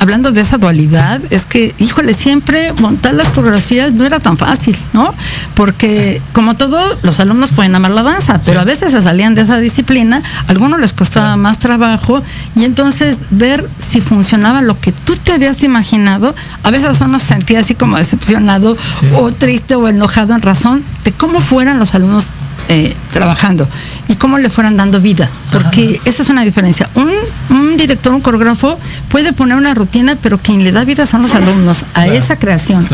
hablando 0.00 0.32
de 0.32 0.40
esa 0.40 0.56
dualidad, 0.58 1.20
es 1.30 1.44
que, 1.44 1.74
híjole, 1.78 2.14
siempre 2.14 2.72
montar 2.80 3.14
las 3.14 3.28
coreografías 3.28 3.92
no 3.92 4.04
era 4.04 4.18
tan 4.18 4.36
fácil, 4.36 4.76
¿no? 4.92 5.14
Porque, 5.54 6.20
como 6.32 6.54
todo, 6.54 6.80
los 7.02 7.20
alumnos 7.20 7.52
pueden 7.52 7.74
amar 7.74 7.92
la 7.92 8.02
danza, 8.02 8.40
pero 8.44 8.60
a 8.60 8.64
veces 8.64 8.92
se 8.92 9.02
salían 9.02 9.34
de 9.34 9.42
esa 9.42 9.58
disciplina, 9.58 10.22
a 10.48 10.50
algunos 10.50 10.80
les 10.80 10.92
costaba 10.92 11.36
más 11.36 11.58
trabajo, 11.58 12.22
y 12.56 12.64
entonces 12.64 13.18
ver 13.30 13.68
si 13.92 14.00
funcionaba 14.00 14.62
lo 14.62 14.78
que 14.80 14.90
tú 14.92 15.16
te 15.16 15.32
habías 15.32 15.62
imaginado, 15.62 16.34
a 16.64 16.70
veces 16.70 17.00
uno 17.00 17.18
se 17.18 17.26
sentía 17.26 17.60
así 17.60 17.74
como 17.74 17.96
decepcionado, 17.96 18.76
Sí. 18.98 19.06
o 19.14 19.30
triste 19.32 19.74
o 19.74 19.86
enojado 19.88 20.34
en 20.34 20.42
razón 20.42 20.82
de 21.04 21.12
cómo 21.12 21.40
fueran 21.40 21.78
los 21.78 21.94
alumnos 21.94 22.32
eh, 22.68 22.94
trabajando 23.12 23.68
y 24.08 24.16
cómo 24.16 24.38
le 24.38 24.48
fueran 24.48 24.76
dando 24.76 25.00
vida, 25.00 25.28
porque 25.52 26.00
esa 26.04 26.22
es 26.22 26.28
una 26.28 26.42
diferencia. 26.42 26.88
Un, 26.94 27.10
un, 27.50 27.76
director, 27.76 28.12
un 28.12 28.20
coreógrafo 28.20 28.78
puede 29.08 29.32
poner 29.32 29.56
una 29.56 29.74
rutina, 29.74 30.16
pero 30.22 30.38
quien 30.38 30.64
le 30.64 30.72
da 30.72 30.84
vida 30.84 31.06
son 31.06 31.22
los 31.22 31.34
alumnos 31.34 31.84
a 31.94 32.06
esa 32.06 32.38
creación. 32.38 32.88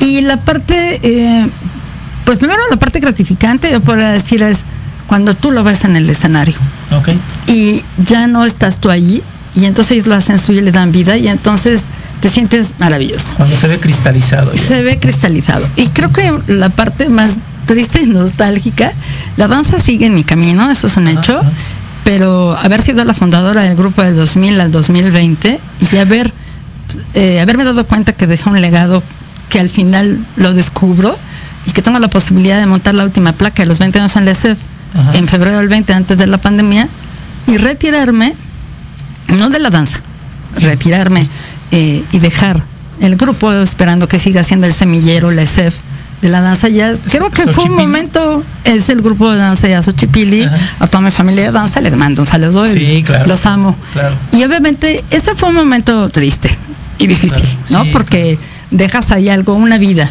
Y 0.00 0.20
la 0.22 0.38
parte, 0.38 1.00
eh, 1.02 1.48
pues 2.24 2.38
primero 2.38 2.60
la 2.70 2.76
parte 2.76 3.00
gratificante, 3.00 3.70
yo 3.70 3.80
podría 3.80 4.10
decir, 4.10 4.42
es 4.42 4.60
cuando 5.06 5.34
tú 5.34 5.50
lo 5.50 5.62
ves 5.64 5.84
en 5.84 5.96
el 5.96 6.08
escenario. 6.08 6.56
Y 7.46 7.82
ya 8.04 8.26
no 8.26 8.44
estás 8.44 8.78
tú 8.78 8.90
allí, 8.90 9.22
y 9.54 9.66
entonces 9.66 9.92
ellos 9.92 10.06
lo 10.06 10.14
hacen 10.14 10.38
suyo 10.38 10.60
y 10.60 10.64
le 10.64 10.72
dan 10.72 10.92
vida, 10.92 11.16
y 11.16 11.28
entonces 11.28 11.80
te 12.20 12.30
sientes 12.30 12.74
maravilloso. 12.78 13.34
Cuando 13.36 13.54
se 13.54 13.68
ve 13.68 13.78
cristalizado. 13.78 14.56
Se 14.56 14.82
ve 14.82 14.98
cristalizado. 14.98 15.68
Y 15.76 15.88
creo 15.88 16.10
que 16.10 16.32
la 16.46 16.70
parte 16.70 17.08
más 17.08 17.32
triste 17.66 18.02
y 18.02 18.06
nostálgica. 18.08 18.92
La 19.36 19.48
danza 19.48 19.80
sigue 19.80 20.06
en 20.06 20.14
mi 20.14 20.24
camino, 20.24 20.70
eso 20.70 20.86
es 20.86 20.96
un 20.96 21.08
hecho, 21.08 21.40
pero 22.04 22.56
haber 22.56 22.82
sido 22.82 23.04
la 23.04 23.14
fundadora 23.14 23.62
del 23.62 23.76
grupo 23.76 24.02
del 24.02 24.16
2000 24.16 24.60
al 24.60 24.72
2020 24.72 25.60
y 25.92 25.96
haber, 25.96 26.32
eh, 27.14 27.40
haberme 27.40 27.64
dado 27.64 27.84
cuenta 27.86 28.12
que 28.12 28.26
dejé 28.26 28.48
un 28.48 28.60
legado 28.60 29.02
que 29.48 29.60
al 29.60 29.70
final 29.70 30.18
lo 30.36 30.52
descubro 30.52 31.16
y 31.66 31.72
que 31.72 31.82
tengo 31.82 31.98
la 31.98 32.08
posibilidad 32.08 32.58
de 32.58 32.66
montar 32.66 32.94
la 32.94 33.04
última 33.04 33.32
placa 33.32 33.62
de 33.62 33.66
los 33.66 33.78
20 33.78 33.98
años 33.98 34.16
en 34.16 34.24
la 34.24 34.32
ESEF 34.32 34.58
en 35.14 35.26
febrero 35.26 35.58
del 35.58 35.68
20 35.68 35.92
antes 35.92 36.18
de 36.18 36.26
la 36.26 36.38
pandemia 36.38 36.88
y 37.48 37.56
retirarme, 37.56 38.32
no 39.28 39.50
de 39.50 39.58
la 39.58 39.70
danza, 39.70 40.00
retirarme 40.60 41.26
eh, 41.72 42.04
y 42.12 42.18
dejar 42.20 42.62
el 43.00 43.16
grupo 43.16 43.52
esperando 43.52 44.06
que 44.06 44.18
siga 44.18 44.44
siendo 44.44 44.66
el 44.66 44.72
semillero, 44.72 45.30
la 45.32 45.42
ESEF 45.42 45.76
de 46.24 46.30
la 46.30 46.40
danza 46.40 46.68
ya 46.70 46.94
Creo 47.10 47.30
que 47.30 47.46
fue 47.46 47.64
un 47.64 47.76
momento, 47.76 48.42
es 48.64 48.88
el 48.88 49.02
grupo 49.02 49.30
de 49.30 49.36
danza 49.36 49.68
ya 49.68 49.82
Xochipili, 49.82 50.48
a 50.80 50.86
toda 50.86 51.02
mi 51.02 51.10
familia 51.10 51.44
de 51.44 51.52
danza 51.52 51.82
les 51.82 51.94
mando 51.94 52.22
un 52.22 52.26
saludo 52.26 52.66
y 52.66 53.04
los 53.26 53.44
amo. 53.44 53.76
Y 54.32 54.42
obviamente 54.42 55.04
ese 55.10 55.34
fue 55.34 55.50
un 55.50 55.56
momento 55.56 56.08
triste 56.08 56.50
y 56.98 57.06
difícil, 57.06 57.44
¿no? 57.68 57.84
Porque 57.92 58.38
dejas 58.70 59.10
ahí 59.10 59.28
algo, 59.28 59.52
una 59.52 59.76
vida. 59.76 60.08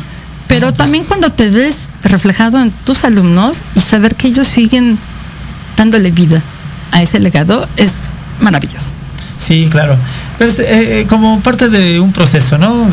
Pero 0.47 0.72
también 0.72 1.03
cuando 1.03 1.32
te 1.32 1.49
ves 1.49 1.88
reflejado 2.03 2.61
en 2.61 2.70
tus 2.70 3.05
alumnos 3.05 3.57
y 3.76 3.80
saber 3.80 4.14
que 4.14 4.28
ellos 4.28 4.47
siguen 4.47 4.99
dándole 5.78 6.11
vida 6.11 6.43
a 6.91 7.01
ese 7.01 7.20
legado 7.20 7.68
es 7.76 8.11
maravilloso. 8.39 8.91
Sí, 9.39 9.68
claro. 9.72 9.97
Pues 10.43 10.59
eh, 10.59 11.05
como 11.07 11.39
parte 11.39 11.69
de 11.69 12.01
un 12.01 12.11
proceso, 12.11 12.57
¿no? 12.57 12.85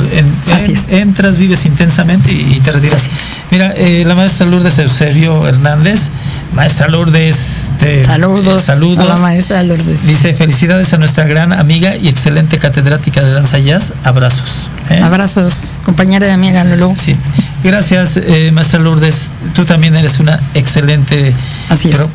entras, 0.91 1.37
vives 1.37 1.65
intensamente 1.65 2.31
y, 2.31 2.61
te 2.61 2.71
retiras. 2.71 3.09
Mira, 3.51 3.75
eh, 3.77 4.05
la 4.07 4.15
maestra 4.15 4.47
Lourdes 4.47 4.79
Eusebio 4.79 5.49
Hernández, 5.49 6.11
maestra 6.55 6.89
Lourdes, 6.89 7.73
te, 7.79 8.05
saludos, 8.05 8.63
saludos. 8.63 9.05
A 9.05 9.15
la 9.15 9.17
maestra 9.17 9.63
Lourdes. 9.63 10.05
Dice 10.05 10.35
felicidades 10.35 10.93
a 10.93 10.99
nuestra 10.99 11.25
gran 11.25 11.53
amiga 11.53 11.97
y 11.97 12.09
excelente 12.09 12.59
catedrática 12.59 13.23
de 13.23 13.33
danza 13.33 13.59
jazz. 13.59 13.93
Abrazos. 14.05 14.71
¿eh? 14.91 15.01
Abrazos, 15.03 15.65
compañera 15.85 16.27
de 16.27 16.33
amiga 16.33 16.65
Lulu. 16.65 16.95
Sí. 16.97 17.17
Gracias, 17.63 18.19
maestra 18.53 18.81
Lourdes. 18.81 19.33
Tú 19.55 19.65
también 19.65 19.95
eres 19.97 20.19
una 20.19 20.41
excelente 20.55 21.35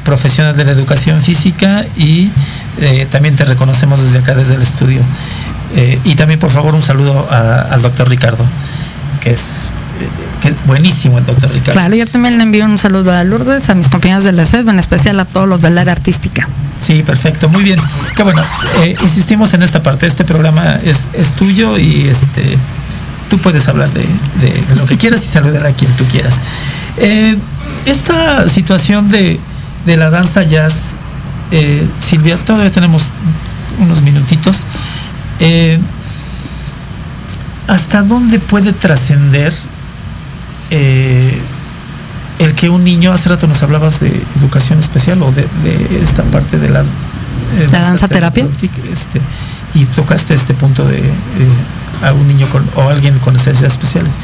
profesional 0.03 0.57
de 0.57 0.65
la 0.65 0.71
educación 0.71 1.21
física 1.21 1.85
y 1.95 2.31
eh, 2.81 3.07
también 3.09 3.35
te 3.35 3.45
reconocemos 3.45 4.03
desde 4.03 4.19
acá, 4.19 4.35
desde 4.35 4.55
el 4.55 4.61
estudio. 4.61 5.01
Eh, 5.75 5.99
y 6.03 6.15
también, 6.15 6.39
por 6.39 6.51
favor, 6.51 6.75
un 6.75 6.81
saludo 6.81 7.27
al 7.29 7.81
doctor 7.81 8.09
Ricardo, 8.09 8.45
que 9.21 9.31
es, 9.31 9.69
eh, 10.01 10.07
es 10.45 10.55
buenísimo 10.65 11.17
el 11.17 11.25
doctor 11.25 11.51
Ricardo. 11.51 11.73
Claro, 11.73 11.95
yo 11.95 12.05
también 12.05 12.37
le 12.37 12.43
envío 12.43 12.65
un 12.65 12.77
saludo 12.77 13.11
a 13.11 13.23
Lourdes, 13.23 13.69
a 13.69 13.75
mis 13.75 13.89
compañeros 13.89 14.23
de 14.23 14.31
la 14.31 14.45
SED, 14.45 14.67
en 14.67 14.79
especial 14.79 15.19
a 15.19 15.25
todos 15.25 15.47
los 15.47 15.61
del 15.61 15.77
área 15.77 15.93
artística. 15.93 16.47
Sí, 16.79 17.03
perfecto, 17.03 17.49
muy 17.49 17.63
bien. 17.63 17.79
Que 18.15 18.23
bueno, 18.23 18.41
insistimos 19.03 19.53
en 19.53 19.63
esta 19.63 19.81
parte, 19.81 20.05
este 20.05 20.23
programa 20.23 20.79
es, 20.83 21.07
es 21.13 21.33
tuyo 21.33 21.77
y 21.77 22.07
este 22.07 22.57
tú 23.29 23.39
puedes 23.39 23.67
hablar 23.67 23.89
de, 23.91 24.05
lo 24.75 24.85
que 24.85 24.97
quieras 24.97 25.23
y 25.23 25.27
saludar 25.27 25.65
a 25.65 25.71
quien 25.71 25.91
tú 25.95 26.05
quieras. 26.05 26.41
esta 27.85 28.47
situación 28.49 29.09
de, 29.09 29.39
de 29.85 29.97
la 29.97 30.09
danza 30.09 30.43
jazz 30.43 30.95
eh, 31.51 31.87
Silvia, 31.99 32.37
todavía 32.37 32.71
tenemos 32.71 33.03
unos 33.79 34.01
minutitos. 34.01 34.63
Eh, 35.39 35.79
¿Hasta 37.67 38.03
dónde 38.03 38.39
puede 38.39 38.73
trascender 38.73 39.53
eh, 40.71 41.37
el 42.39 42.53
que 42.53 42.69
un 42.69 42.83
niño, 42.83 43.11
hace 43.11 43.29
rato 43.29 43.47
nos 43.47 43.61
hablabas 43.63 43.99
de 43.99 44.11
educación 44.37 44.79
especial 44.79 45.21
o 45.21 45.31
de, 45.31 45.47
esta 46.01 46.23
parte 46.23 46.57
de 46.57 46.69
la, 46.69 46.83
danza 47.71 48.07
terapia? 48.07 48.47
Este, 48.91 49.21
y 49.73 49.85
tocaste 49.85 50.33
este 50.33 50.53
punto 50.53 50.85
de 50.85 51.01
a 52.03 52.13
un 52.13 52.27
niño 52.27 52.47
con, 52.49 52.67
o 52.75 52.89
alguien 52.89 53.17
con 53.19 53.33
necesidades 53.33 53.73
especiales. 53.73 54.17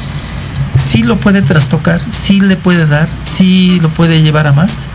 ¿Sí 0.74 1.02
lo 1.02 1.16
puede 1.16 1.42
trastocar? 1.42 2.00
¿Sí 2.10 2.40
le 2.40 2.56
puede 2.56 2.86
dar? 2.86 3.08
¿Sí 3.24 3.78
lo 3.80 3.88
puede 3.90 4.22
llevar 4.22 4.46
a 4.46 4.52
más? 4.52 4.88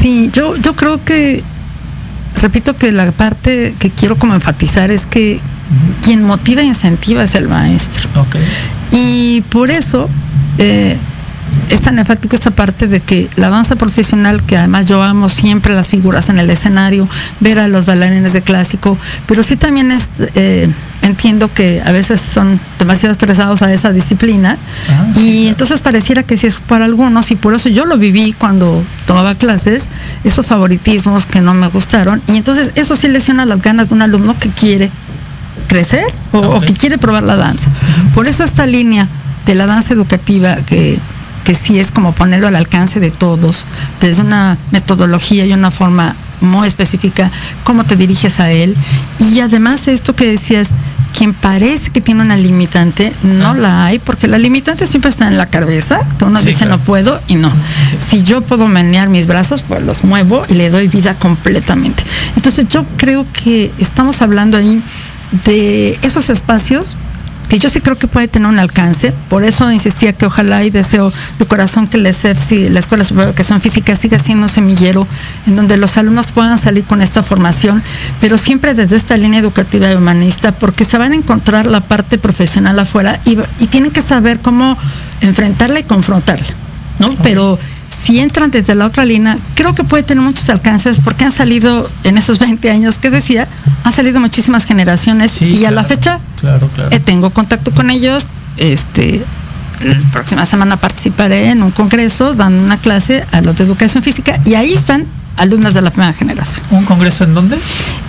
Sí, 0.00 0.30
yo, 0.32 0.56
yo 0.56 0.74
creo 0.74 1.02
que, 1.04 1.42
repito 2.40 2.76
que 2.76 2.92
la 2.92 3.10
parte 3.12 3.74
que 3.78 3.90
quiero 3.90 4.16
como 4.16 4.34
enfatizar 4.34 4.90
es 4.90 5.06
que 5.06 5.40
quien 6.04 6.24
motiva 6.24 6.62
e 6.62 6.64
incentiva 6.64 7.22
es 7.22 7.34
el 7.34 7.48
maestro. 7.48 8.08
Y 8.90 9.42
por 9.50 9.70
eso 9.70 10.08
eh, 10.58 10.96
es 11.70 11.80
tan 11.82 11.98
enfático 11.98 12.36
esta 12.36 12.50
parte 12.50 12.86
de 12.86 13.00
que 13.00 13.28
la 13.36 13.50
danza 13.50 13.76
profesional, 13.76 14.42
que 14.42 14.56
además 14.56 14.86
yo 14.86 15.02
amo 15.02 15.28
siempre 15.28 15.74
las 15.74 15.88
figuras 15.88 16.28
en 16.28 16.38
el 16.38 16.50
escenario, 16.50 17.08
ver 17.40 17.58
a 17.58 17.68
los 17.68 17.86
bailarines 17.86 18.32
de 18.32 18.42
clásico, 18.42 18.98
pero 19.26 19.42
sí 19.42 19.56
también 19.56 19.90
es... 19.90 20.08
Eh, 20.34 20.68
entiendo 21.00 21.50
que 21.52 21.80
a 21.84 21.92
veces 21.92 22.20
son 22.20 22.60
demasiado 22.78 23.12
estresados 23.12 23.62
a 23.62 23.72
esa 23.72 23.92
disciplina. 23.92 24.58
Ah, 24.90 25.20
y 25.20 25.46
entonces 25.46 25.80
pareciera 25.80 26.22
que 26.22 26.36
si 26.36 26.46
es 26.46 26.56
para 26.56 26.84
algunos 26.84 27.30
y 27.30 27.36
por 27.36 27.54
eso 27.54 27.68
yo 27.68 27.84
lo 27.86 27.96
viví 27.96 28.34
cuando 28.36 28.82
tomaba 29.06 29.34
clases, 29.34 29.84
esos 30.24 30.46
favoritismos 30.46 31.24
que 31.24 31.40
no 31.40 31.54
me 31.54 31.68
gustaron 31.68 32.20
y 32.28 32.36
entonces 32.36 32.72
eso 32.74 32.96
sí 32.96 33.08
lesiona 33.08 33.46
las 33.46 33.62
ganas 33.62 33.88
de 33.88 33.94
un 33.94 34.02
alumno 34.02 34.38
que 34.38 34.50
quiere 34.50 34.90
crecer 35.68 36.04
o, 36.32 36.60
que 36.60 36.74
quiere 36.74 36.98
probar 36.98 37.22
la 37.22 37.36
danza. 37.36 37.68
Por 38.14 38.26
eso 38.26 38.44
esta 38.44 38.66
línea 38.66 39.08
de 39.48 39.56
la 39.56 39.66
danza 39.66 39.94
educativa 39.94 40.54
que 40.56 41.00
que 41.48 41.54
sí 41.54 41.78
es 41.78 41.90
como 41.90 42.12
ponerlo 42.12 42.46
al 42.46 42.56
alcance 42.56 43.00
de 43.00 43.10
todos, 43.10 43.64
desde 44.02 44.20
una 44.20 44.58
metodología 44.70 45.46
y 45.46 45.54
una 45.54 45.70
forma 45.70 46.14
muy 46.42 46.68
específica, 46.68 47.30
cómo 47.64 47.84
te 47.84 47.96
diriges 47.96 48.38
a 48.38 48.50
él. 48.50 48.76
Y 49.18 49.40
además 49.40 49.88
esto 49.88 50.14
que 50.14 50.26
decías, 50.26 50.68
quien 51.16 51.32
parece 51.32 51.88
que 51.88 52.02
tiene 52.02 52.20
una 52.20 52.36
limitante, 52.36 53.14
no 53.22 53.54
la 53.54 53.86
hay, 53.86 53.98
porque 53.98 54.28
la 54.28 54.36
limitante 54.36 54.86
siempre 54.86 55.10
está 55.10 55.26
en 55.26 55.38
la 55.38 55.46
cabeza, 55.46 56.00
uno 56.20 56.38
dice 56.42 56.66
no 56.66 56.80
puedo 56.80 57.18
y 57.28 57.36
no. 57.36 57.50
Si 58.10 58.22
yo 58.22 58.42
puedo 58.42 58.68
menear 58.68 59.08
mis 59.08 59.26
brazos, 59.26 59.64
pues 59.66 59.82
los 59.82 60.04
muevo 60.04 60.44
y 60.50 60.52
le 60.52 60.68
doy 60.68 60.88
vida 60.88 61.14
completamente. 61.14 62.02
Entonces 62.36 62.66
yo 62.68 62.84
creo 62.98 63.24
que 63.32 63.72
estamos 63.78 64.20
hablando 64.20 64.58
ahí 64.58 64.82
de 65.46 65.98
esos 66.02 66.28
espacios 66.28 66.98
que 67.48 67.58
yo 67.58 67.68
sí 67.68 67.80
creo 67.80 67.96
que 67.96 68.06
puede 68.06 68.28
tener 68.28 68.48
un 68.48 68.58
alcance. 68.58 69.12
Por 69.28 69.44
eso 69.44 69.70
insistía 69.72 70.12
que 70.12 70.26
ojalá 70.26 70.64
y 70.64 70.70
deseo 70.70 71.12
de 71.38 71.44
corazón 71.46 71.86
que 71.86 71.98
la 71.98 72.10
ESEF, 72.10 72.50
la 72.70 72.78
Escuela 72.78 73.04
Superior 73.04 73.26
de 73.26 73.30
Educación 73.30 73.60
Física, 73.60 73.96
siga 73.96 74.18
siendo 74.18 74.44
un 74.44 74.48
semillero 74.48 75.06
en 75.46 75.56
donde 75.56 75.76
los 75.76 75.96
alumnos 75.96 76.32
puedan 76.32 76.58
salir 76.58 76.84
con 76.84 77.02
esta 77.02 77.22
formación, 77.22 77.82
pero 78.20 78.38
siempre 78.38 78.74
desde 78.74 78.96
esta 78.96 79.16
línea 79.16 79.40
educativa 79.40 79.90
y 79.90 79.94
humanista, 79.94 80.52
porque 80.52 80.84
se 80.84 80.98
van 80.98 81.12
a 81.12 81.16
encontrar 81.16 81.66
la 81.66 81.80
parte 81.80 82.18
profesional 82.18 82.78
afuera 82.78 83.18
y, 83.24 83.38
tienen 83.68 83.90
que 83.90 84.02
saber 84.02 84.40
cómo 84.40 84.76
enfrentarla 85.20 85.80
y 85.80 85.82
confrontarla, 85.84 86.46
¿no? 86.98 87.14
Pero 87.22 87.58
si 87.88 88.18
entran 88.20 88.50
desde 88.50 88.74
la 88.74 88.86
otra 88.86 89.04
línea, 89.04 89.38
creo 89.54 89.74
que 89.74 89.84
puede 89.84 90.02
tener 90.02 90.22
muchos 90.22 90.48
alcances 90.48 91.00
porque 91.00 91.24
han 91.24 91.32
salido 91.32 91.90
en 92.04 92.18
esos 92.18 92.38
20 92.40 92.70
años 92.70 92.98
que 92.98 93.10
decía, 93.10 93.48
han 93.84 93.92
salido 93.92 94.20
muchísimas 94.20 94.64
generaciones 94.64 95.40
y 95.42 95.64
a 95.64 95.70
la 95.70 95.84
fecha 95.84 96.20
eh, 96.90 97.00
tengo 97.00 97.30
contacto 97.30 97.70
con 97.72 97.90
ellos. 97.90 98.26
Este, 98.56 99.22
la 99.82 100.10
próxima 100.10 100.44
semana 100.44 100.76
participaré 100.76 101.50
en 101.50 101.62
un 101.62 101.70
congreso 101.70 102.34
dando 102.34 102.64
una 102.64 102.78
clase 102.78 103.24
a 103.30 103.40
los 103.40 103.56
de 103.56 103.64
educación 103.64 104.02
física 104.02 104.40
y 104.44 104.54
ahí 104.54 104.72
están 104.72 105.06
alumnas 105.38 105.74
de 105.74 105.82
la 105.82 105.90
primera 105.90 106.12
generación. 106.12 106.64
¿Un 106.70 106.84
congreso 106.84 107.24
en 107.24 107.34
dónde? 107.34 107.58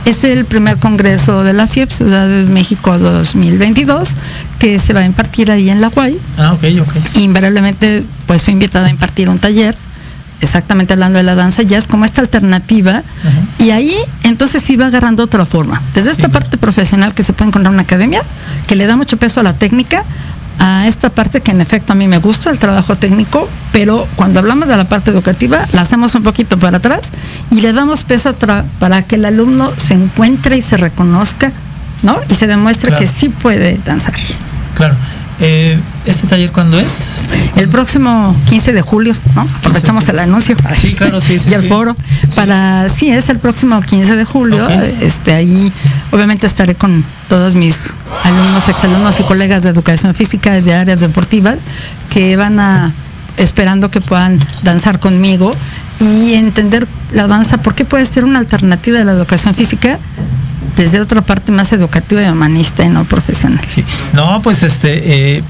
Es 0.05 0.23
el 0.23 0.45
primer 0.45 0.77
congreso 0.77 1.43
de 1.43 1.53
la 1.53 1.67
FIEP, 1.67 1.89
Ciudad 1.89 2.27
de 2.27 2.43
México 2.45 2.97
2022, 2.97 4.15
que 4.57 4.79
se 4.79 4.93
va 4.93 5.01
a 5.01 5.05
impartir 5.05 5.51
ahí 5.51 5.69
en 5.69 5.81
la 5.81 5.91
UAI. 5.95 6.17
Ah, 6.37 6.53
ok, 6.53 6.63
ok. 6.81 7.17
Invariablemente, 7.17 8.03
pues 8.25 8.41
fui 8.41 8.53
invitada 8.53 8.87
a 8.87 8.89
impartir 8.89 9.29
un 9.29 9.39
taller 9.39 9.75
exactamente 10.41 10.93
hablando 10.93 11.17
de 11.17 11.23
la 11.23 11.35
danza 11.35 11.63
es 11.63 11.87
como 11.87 12.05
esta 12.05 12.21
alternativa 12.21 13.03
y 13.57 13.71
ahí 13.71 13.93
entonces 14.23 14.63
va 14.79 14.87
agarrando 14.87 15.23
otra 15.23 15.45
forma. 15.45 15.81
Desde 15.93 16.11
esta 16.11 16.29
parte 16.29 16.57
profesional 16.57 17.13
que 17.13 17.23
se 17.23 17.33
puede 17.33 17.49
encontrar 17.49 17.71
en 17.71 17.75
una 17.75 17.83
academia, 17.83 18.21
que 18.67 18.75
le 18.75 18.85
da 18.85 18.95
mucho 18.95 19.17
peso 19.17 19.39
a 19.39 19.43
la 19.43 19.53
técnica, 19.53 20.03
a 20.59 20.87
esta 20.87 21.09
parte 21.09 21.41
que 21.41 21.51
en 21.51 21.61
efecto 21.61 21.93
a 21.93 21.95
mí 21.95 22.07
me 22.07 22.17
gusta, 22.17 22.49
el 22.49 22.59
trabajo 22.59 22.95
técnico, 22.95 23.49
pero 23.71 24.07
cuando 24.15 24.39
hablamos 24.39 24.67
de 24.67 24.77
la 24.77 24.85
parte 24.85 25.11
educativa 25.11 25.65
la 25.73 25.81
hacemos 25.81 26.13
un 26.15 26.23
poquito 26.23 26.59
para 26.59 26.77
atrás 26.77 27.01
y 27.49 27.61
le 27.61 27.73
damos 27.73 28.03
peso 28.03 28.35
para 28.79 29.03
que 29.03 29.15
el 29.15 29.25
alumno 29.25 29.71
se 29.77 29.93
encuentre 29.93 30.57
y 30.57 30.61
se 30.61 30.77
reconozca, 30.77 31.51
¿no? 32.03 32.19
Y 32.29 32.35
se 32.35 32.47
demuestre 32.47 32.95
que 32.95 33.07
sí 33.07 33.29
puede 33.29 33.79
danzar. 33.85 34.13
Claro. 34.75 34.95
Eh, 35.41 35.79
¿Este 36.05 36.27
taller 36.27 36.51
cuándo 36.51 36.79
es? 36.79 37.21
El 37.55 37.69
próximo 37.69 38.35
15 38.49 38.73
de 38.73 38.81
julio, 38.81 39.13
¿no? 39.35 39.41
Aprovechamos 39.41 40.07
el 40.09 40.19
anuncio. 40.19 40.55
Sí, 40.73 40.95
claro, 40.95 41.21
sí, 41.21 41.39
sí 41.39 41.49
Y 41.51 41.53
el 41.53 41.67
foro. 41.67 41.95
Para, 42.35 42.89
sí, 42.89 43.09
es 43.09 43.29
el 43.29 43.39
próximo 43.39 43.81
15 43.81 44.15
de 44.15 44.25
julio. 44.25 44.67
Este, 45.01 45.33
ahí 45.33 45.71
obviamente 46.11 46.47
estaré 46.47 46.75
con 46.75 47.05
todos 47.29 47.55
mis 47.55 47.93
alumnos, 48.23 48.67
exalumnos 48.67 49.19
y 49.19 49.23
colegas 49.23 49.63
de 49.63 49.69
educación 49.69 50.13
física 50.13 50.57
y 50.57 50.61
de 50.61 50.73
áreas 50.73 50.99
deportivas 50.99 51.57
que 52.11 52.35
van 52.35 52.59
a 52.59 52.91
esperando 53.37 53.89
que 53.89 54.01
puedan 54.01 54.37
danzar 54.63 54.99
conmigo 54.99 55.51
y 55.99 56.33
entender 56.33 56.87
la 57.13 57.27
danza, 57.27 57.57
porque 57.61 57.85
puede 57.85 58.05
ser 58.05 58.25
una 58.25 58.39
alternativa 58.39 58.99
de 58.99 59.05
la 59.05 59.13
educación 59.13 59.55
física 59.55 59.97
desde 60.79 61.01
otra 61.01 61.21
parte 61.21 61.51
más 61.51 61.73
educativa 61.73 62.23
y 62.23 62.29
humanista 62.29 62.85
y 62.85 62.89
no 62.89 63.03
profesional. 63.03 63.65
Sí. 63.67 63.83
No, 64.13 64.41
pues 64.41 64.63
este 64.63 65.37
eh, 65.37 65.43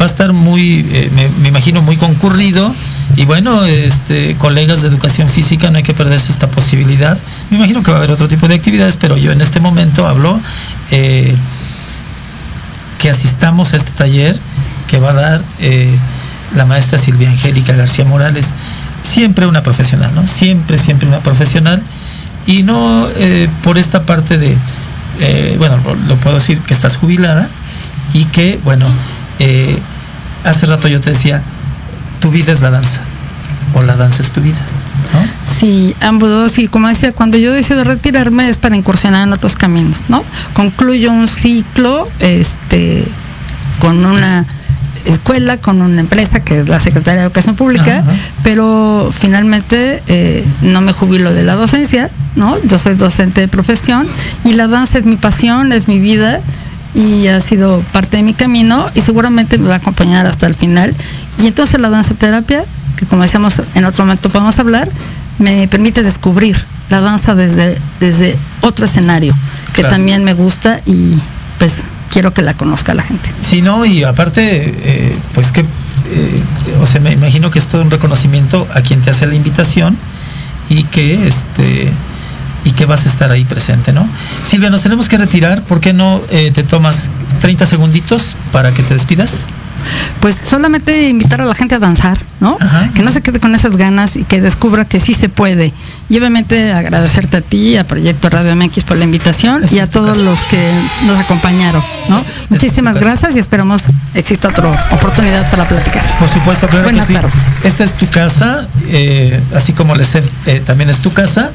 va 0.00 0.04
a 0.04 0.08
estar 0.08 0.32
muy, 0.32 0.86
eh, 0.92 1.10
me, 1.40 1.48
imagino, 1.48 1.82
muy 1.82 1.96
concurrido. 1.96 2.72
Y 3.16 3.24
bueno, 3.24 3.64
este, 3.64 4.36
colegas 4.36 4.82
de 4.82 4.88
educación 4.88 5.28
física, 5.28 5.72
no 5.72 5.78
hay 5.78 5.82
que 5.82 5.94
perderse 5.94 6.30
esta 6.30 6.48
posibilidad. 6.48 7.18
Me 7.50 7.56
imagino 7.56 7.82
que 7.82 7.90
va 7.90 7.96
a 7.96 7.98
haber 7.98 8.12
otro 8.12 8.28
tipo 8.28 8.46
de 8.46 8.54
actividades, 8.54 8.96
pero 8.96 9.16
yo 9.16 9.32
en 9.32 9.40
este 9.40 9.58
momento 9.58 10.06
hablo 10.06 10.40
eh, 10.92 11.34
que 13.00 13.10
asistamos 13.10 13.74
a 13.74 13.78
este 13.78 13.90
taller 13.90 14.38
que 14.86 15.00
va 15.00 15.10
a 15.10 15.14
dar 15.14 15.42
la 16.54 16.64
maestra 16.66 16.98
Silvia 16.98 17.30
Angélica 17.30 17.72
García 17.72 18.04
Morales. 18.04 18.54
Siempre 19.02 19.46
una 19.46 19.64
profesional, 19.64 20.12
¿no? 20.14 20.28
Siempre, 20.28 20.78
siempre 20.78 21.08
una 21.08 21.18
profesional 21.18 21.82
y 22.46 22.62
no 22.62 23.08
eh, 23.16 23.48
por 23.62 23.78
esta 23.78 24.04
parte 24.04 24.38
de, 24.38 24.56
eh, 25.20 25.54
bueno, 25.58 25.78
lo, 26.08 26.16
puedo 26.16 26.36
decir 26.36 26.60
que 26.60 26.74
estás 26.74 26.96
jubilada 26.96 27.48
y 28.12 28.24
que, 28.26 28.58
bueno, 28.64 28.86
eh, 29.38 29.78
hace 30.44 30.66
rato 30.66 30.88
yo 30.88 31.00
te 31.00 31.10
decía, 31.10 31.42
tu 32.20 32.30
vida 32.30 32.52
es 32.52 32.60
la 32.60 32.70
danza 32.70 33.00
o 33.74 33.82
la 33.82 33.96
danza 33.96 34.22
es 34.22 34.30
tu 34.30 34.40
vida. 34.40 34.58
¿no? 35.12 35.20
Sí, 35.58 35.94
ambos 36.00 36.30
dos, 36.30 36.58
y 36.58 36.68
como 36.68 36.88
decía, 36.88 37.12
cuando 37.12 37.38
yo 37.38 37.52
decido 37.52 37.84
retirarme 37.84 38.48
es 38.48 38.56
para 38.56 38.76
incursionar 38.76 39.26
en 39.26 39.32
otros 39.32 39.56
caminos, 39.56 39.98
¿no? 40.08 40.24
Concluyo 40.54 41.10
un 41.10 41.28
ciclo, 41.28 42.08
este, 42.20 43.04
con 43.80 44.04
una 44.04 44.46
escuela 45.04 45.56
con 45.56 45.80
una 45.82 46.00
empresa 46.00 46.40
que 46.40 46.60
es 46.60 46.68
la 46.68 46.80
Secretaría 46.80 47.20
de 47.20 47.26
Educación 47.26 47.56
Pública, 47.56 48.04
pero 48.42 49.10
finalmente 49.12 50.02
eh, 50.06 50.44
no 50.62 50.80
me 50.80 50.92
jubilo 50.92 51.32
de 51.32 51.42
la 51.42 51.54
docencia, 51.54 52.10
¿no? 52.36 52.56
Yo 52.64 52.78
soy 52.78 52.94
docente 52.94 53.40
de 53.40 53.48
profesión 53.48 54.06
y 54.44 54.54
la 54.54 54.68
danza 54.68 54.98
es 54.98 55.04
mi 55.04 55.16
pasión, 55.16 55.72
es 55.72 55.88
mi 55.88 55.98
vida 55.98 56.40
y 56.94 57.28
ha 57.28 57.40
sido 57.40 57.82
parte 57.92 58.16
de 58.16 58.22
mi 58.22 58.34
camino 58.34 58.86
y 58.94 59.00
seguramente 59.00 59.58
me 59.58 59.68
va 59.68 59.74
a 59.74 59.78
acompañar 59.78 60.26
hasta 60.26 60.46
el 60.46 60.54
final. 60.54 60.94
Y 61.42 61.46
entonces 61.46 61.80
la 61.80 61.88
danza 61.88 62.14
terapia, 62.14 62.64
que 62.96 63.06
como 63.06 63.22
decíamos 63.22 63.60
en 63.74 63.84
otro 63.84 64.04
momento 64.04 64.28
podemos 64.30 64.58
hablar, 64.58 64.88
me 65.38 65.68
permite 65.68 66.02
descubrir 66.02 66.56
la 66.90 67.00
danza 67.00 67.34
desde, 67.34 67.78
desde 68.00 68.36
otro 68.60 68.84
escenario, 68.84 69.34
que 69.72 69.84
también 69.84 70.24
me 70.24 70.34
gusta 70.34 70.80
y 70.84 71.14
pues 71.58 71.74
quiero 72.10 72.34
que 72.34 72.42
la 72.42 72.54
conozca 72.54 72.92
la 72.92 73.02
gente. 73.02 73.32
Sí, 73.40 73.62
no, 73.62 73.86
y 73.86 74.04
aparte, 74.04 74.42
eh, 74.42 75.16
pues 75.32 75.52
que, 75.52 75.60
eh, 75.60 76.42
o 76.80 76.86
sea, 76.86 77.00
me 77.00 77.12
imagino 77.12 77.50
que 77.50 77.58
es 77.58 77.68
todo 77.68 77.82
un 77.82 77.90
reconocimiento 77.90 78.66
a 78.74 78.82
quien 78.82 79.00
te 79.00 79.10
hace 79.10 79.26
la 79.26 79.34
invitación 79.34 79.96
y 80.68 80.84
que 80.84 81.26
este 81.26 81.90
y 82.62 82.72
que 82.72 82.84
vas 82.84 83.06
a 83.06 83.08
estar 83.08 83.30
ahí 83.30 83.44
presente, 83.44 83.92
¿no? 83.92 84.06
Silvia, 84.44 84.68
nos 84.68 84.82
tenemos 84.82 85.08
que 85.08 85.16
retirar, 85.16 85.62
¿por 85.62 85.80
qué 85.80 85.94
no 85.94 86.20
eh, 86.30 86.50
te 86.52 86.62
tomas 86.62 87.08
30 87.40 87.64
segunditos 87.64 88.36
para 88.52 88.72
que 88.72 88.82
te 88.82 88.92
despidas? 88.92 89.46
Pues 90.20 90.36
solamente 90.48 91.08
invitar 91.08 91.40
a 91.40 91.44
la 91.44 91.54
gente 91.54 91.74
a 91.74 91.78
danzar, 91.78 92.18
¿no? 92.40 92.58
Que 92.94 93.02
no 93.02 93.10
se 93.10 93.22
quede 93.22 93.40
con 93.40 93.54
esas 93.54 93.76
ganas 93.76 94.16
y 94.16 94.24
que 94.24 94.40
descubra 94.40 94.84
que 94.84 95.00
sí 95.00 95.14
se 95.14 95.28
puede. 95.28 95.72
Y 96.08 96.18
obviamente 96.18 96.72
agradecerte 96.72 97.38
a 97.38 97.40
ti, 97.40 97.76
a 97.76 97.84
Proyecto 97.84 98.28
Radio 98.28 98.54
MX 98.56 98.84
por 98.84 98.96
la 98.96 99.04
invitación 99.04 99.64
y 99.70 99.78
a 99.78 99.88
todos 99.88 100.18
los 100.18 100.42
que 100.44 100.72
nos 101.06 101.18
acompañaron, 101.18 101.82
¿no? 102.08 102.20
Muchísimas 102.48 102.96
gracias 102.96 103.36
y 103.36 103.38
esperamos 103.38 103.84
exista 104.14 104.48
otra 104.48 104.70
oportunidad 104.92 105.48
para 105.50 105.64
platicar. 105.64 106.02
Por 106.18 106.28
supuesto, 106.28 106.66
claro 106.68 106.88
que 106.88 107.00
sí. 107.00 107.14
Esta 107.64 107.84
es 107.84 107.94
tu 107.94 108.08
casa, 108.08 108.68
eh, 108.88 109.40
así 109.54 109.72
como 109.72 109.94
les 109.94 110.14
eh, 110.14 110.22
también 110.64 110.90
es 110.90 111.00
tu 111.00 111.12
casa. 111.12 111.50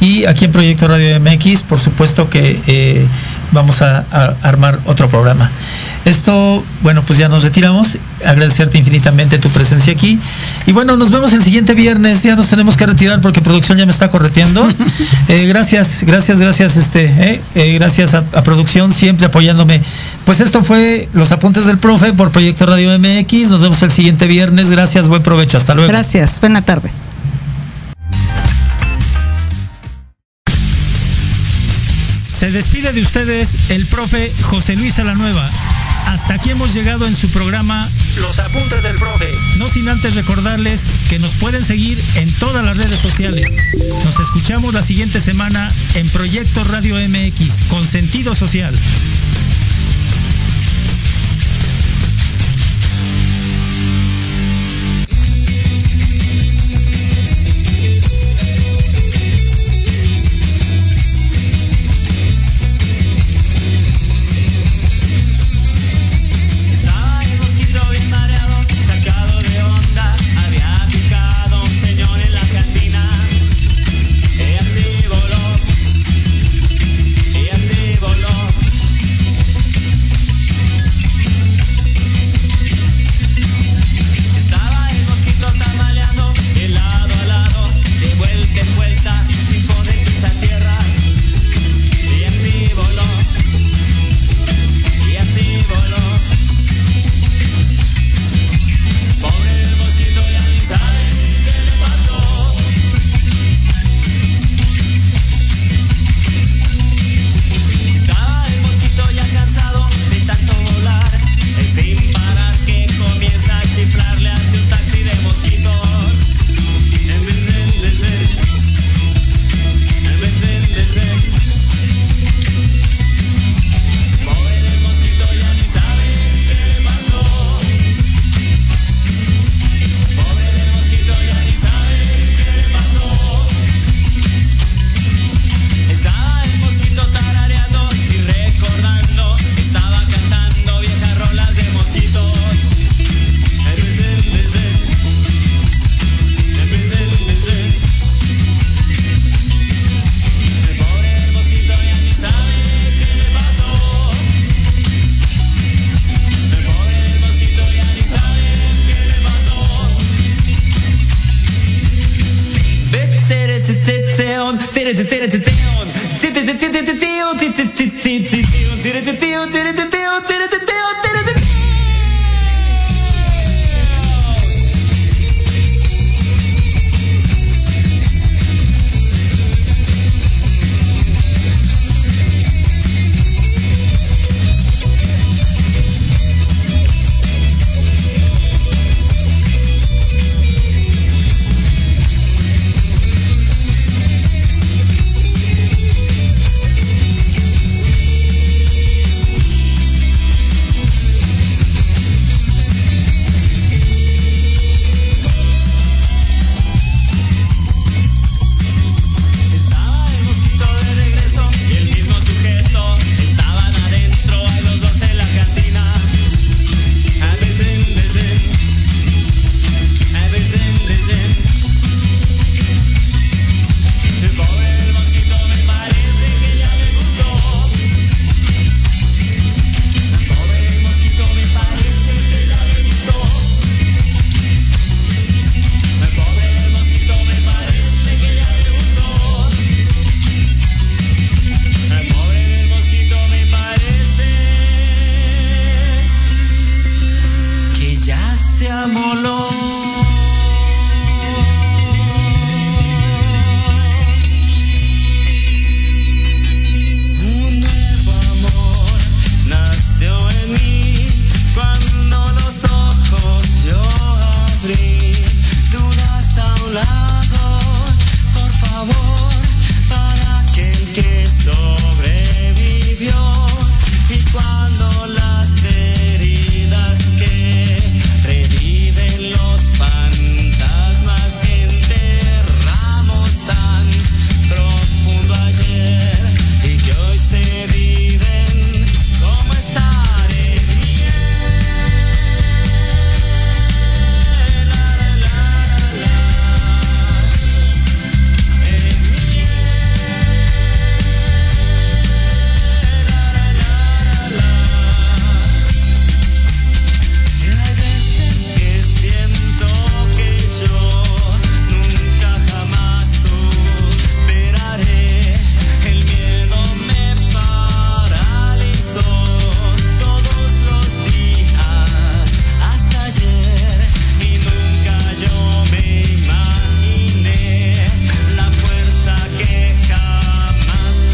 Y 0.00 0.24
aquí 0.24 0.46
en 0.46 0.52
Proyecto 0.52 0.88
Radio 0.88 1.20
MX, 1.20 1.62
por 1.62 1.78
supuesto 1.78 2.30
que 2.30 2.58
eh, 2.66 3.06
vamos 3.52 3.82
a, 3.82 4.04
armar 4.42 4.78
otro 4.86 5.08
programa. 5.08 5.50
Esto, 6.04 6.64
bueno, 6.82 7.02
pues 7.02 7.18
ya 7.18 7.28
nos 7.28 7.42
retiramos. 7.42 7.98
Agradecerte 8.24 8.78
infinitamente 8.78 9.38
tu 9.38 9.48
presencia 9.50 9.92
aquí. 9.92 10.18
Y 10.66 10.72
bueno, 10.72 10.96
nos 10.96 11.10
vemos 11.10 11.32
el 11.32 11.42
siguiente 11.42 11.74
viernes. 11.74 12.22
Ya 12.22 12.36
nos 12.36 12.48
tenemos 12.48 12.76
que 12.76 12.86
retirar 12.86 13.20
porque 13.20 13.40
producción 13.40 13.78
ya 13.78 13.86
me 13.86 13.92
está 13.92 14.08
correteando. 14.08 14.66
Eh, 15.28 15.46
gracias, 15.46 16.02
gracias, 16.02 16.38
gracias, 16.40 16.76
este, 16.76 17.04
eh, 17.04 17.40
eh, 17.54 17.74
gracias 17.74 18.14
a, 18.14 18.24
a, 18.32 18.42
producción 18.42 18.92
siempre 18.92 19.26
apoyándome. 19.26 19.80
Pues 20.24 20.40
esto 20.40 20.64
fue 20.64 21.08
los 21.12 21.30
apuntes 21.30 21.66
del 21.66 21.78
profe 21.78 22.12
por 22.12 22.32
Proyecto 22.32 22.66
Radio 22.66 22.98
MX. 22.98 23.48
Nos 23.48 23.60
vemos 23.60 23.80
el 23.82 23.92
siguiente 23.92 24.26
viernes. 24.26 24.70
Gracias, 24.70 25.06
buen 25.06 25.22
provecho. 25.22 25.56
Hasta 25.56 25.74
luego. 25.74 25.92
Gracias, 25.92 26.40
buena 26.40 26.62
tarde. 26.62 26.90
Se 32.40 32.50
despide 32.50 32.94
de 32.94 33.02
ustedes 33.02 33.50
el 33.68 33.84
profe 33.84 34.32
José 34.40 34.74
Luis 34.74 34.98
Alanueva. 34.98 35.50
Hasta 36.06 36.32
aquí 36.32 36.48
hemos 36.48 36.72
llegado 36.72 37.06
en 37.06 37.14
su 37.14 37.28
programa 37.28 37.86
Los 38.16 38.38
Apuntes 38.38 38.82
del 38.82 38.94
Profe. 38.94 39.30
No 39.58 39.68
sin 39.68 39.86
antes 39.90 40.14
recordarles 40.14 40.84
que 41.10 41.18
nos 41.18 41.32
pueden 41.34 41.62
seguir 41.62 42.02
en 42.14 42.32
todas 42.32 42.64
las 42.64 42.78
redes 42.78 42.98
sociales. 42.98 43.46
Nos 44.06 44.18
escuchamos 44.18 44.72
la 44.72 44.82
siguiente 44.82 45.20
semana 45.20 45.70
en 45.92 46.08
Proyecto 46.08 46.64
Radio 46.64 46.96
MX 46.96 47.66
con 47.68 47.86
sentido 47.86 48.34
social. 48.34 48.74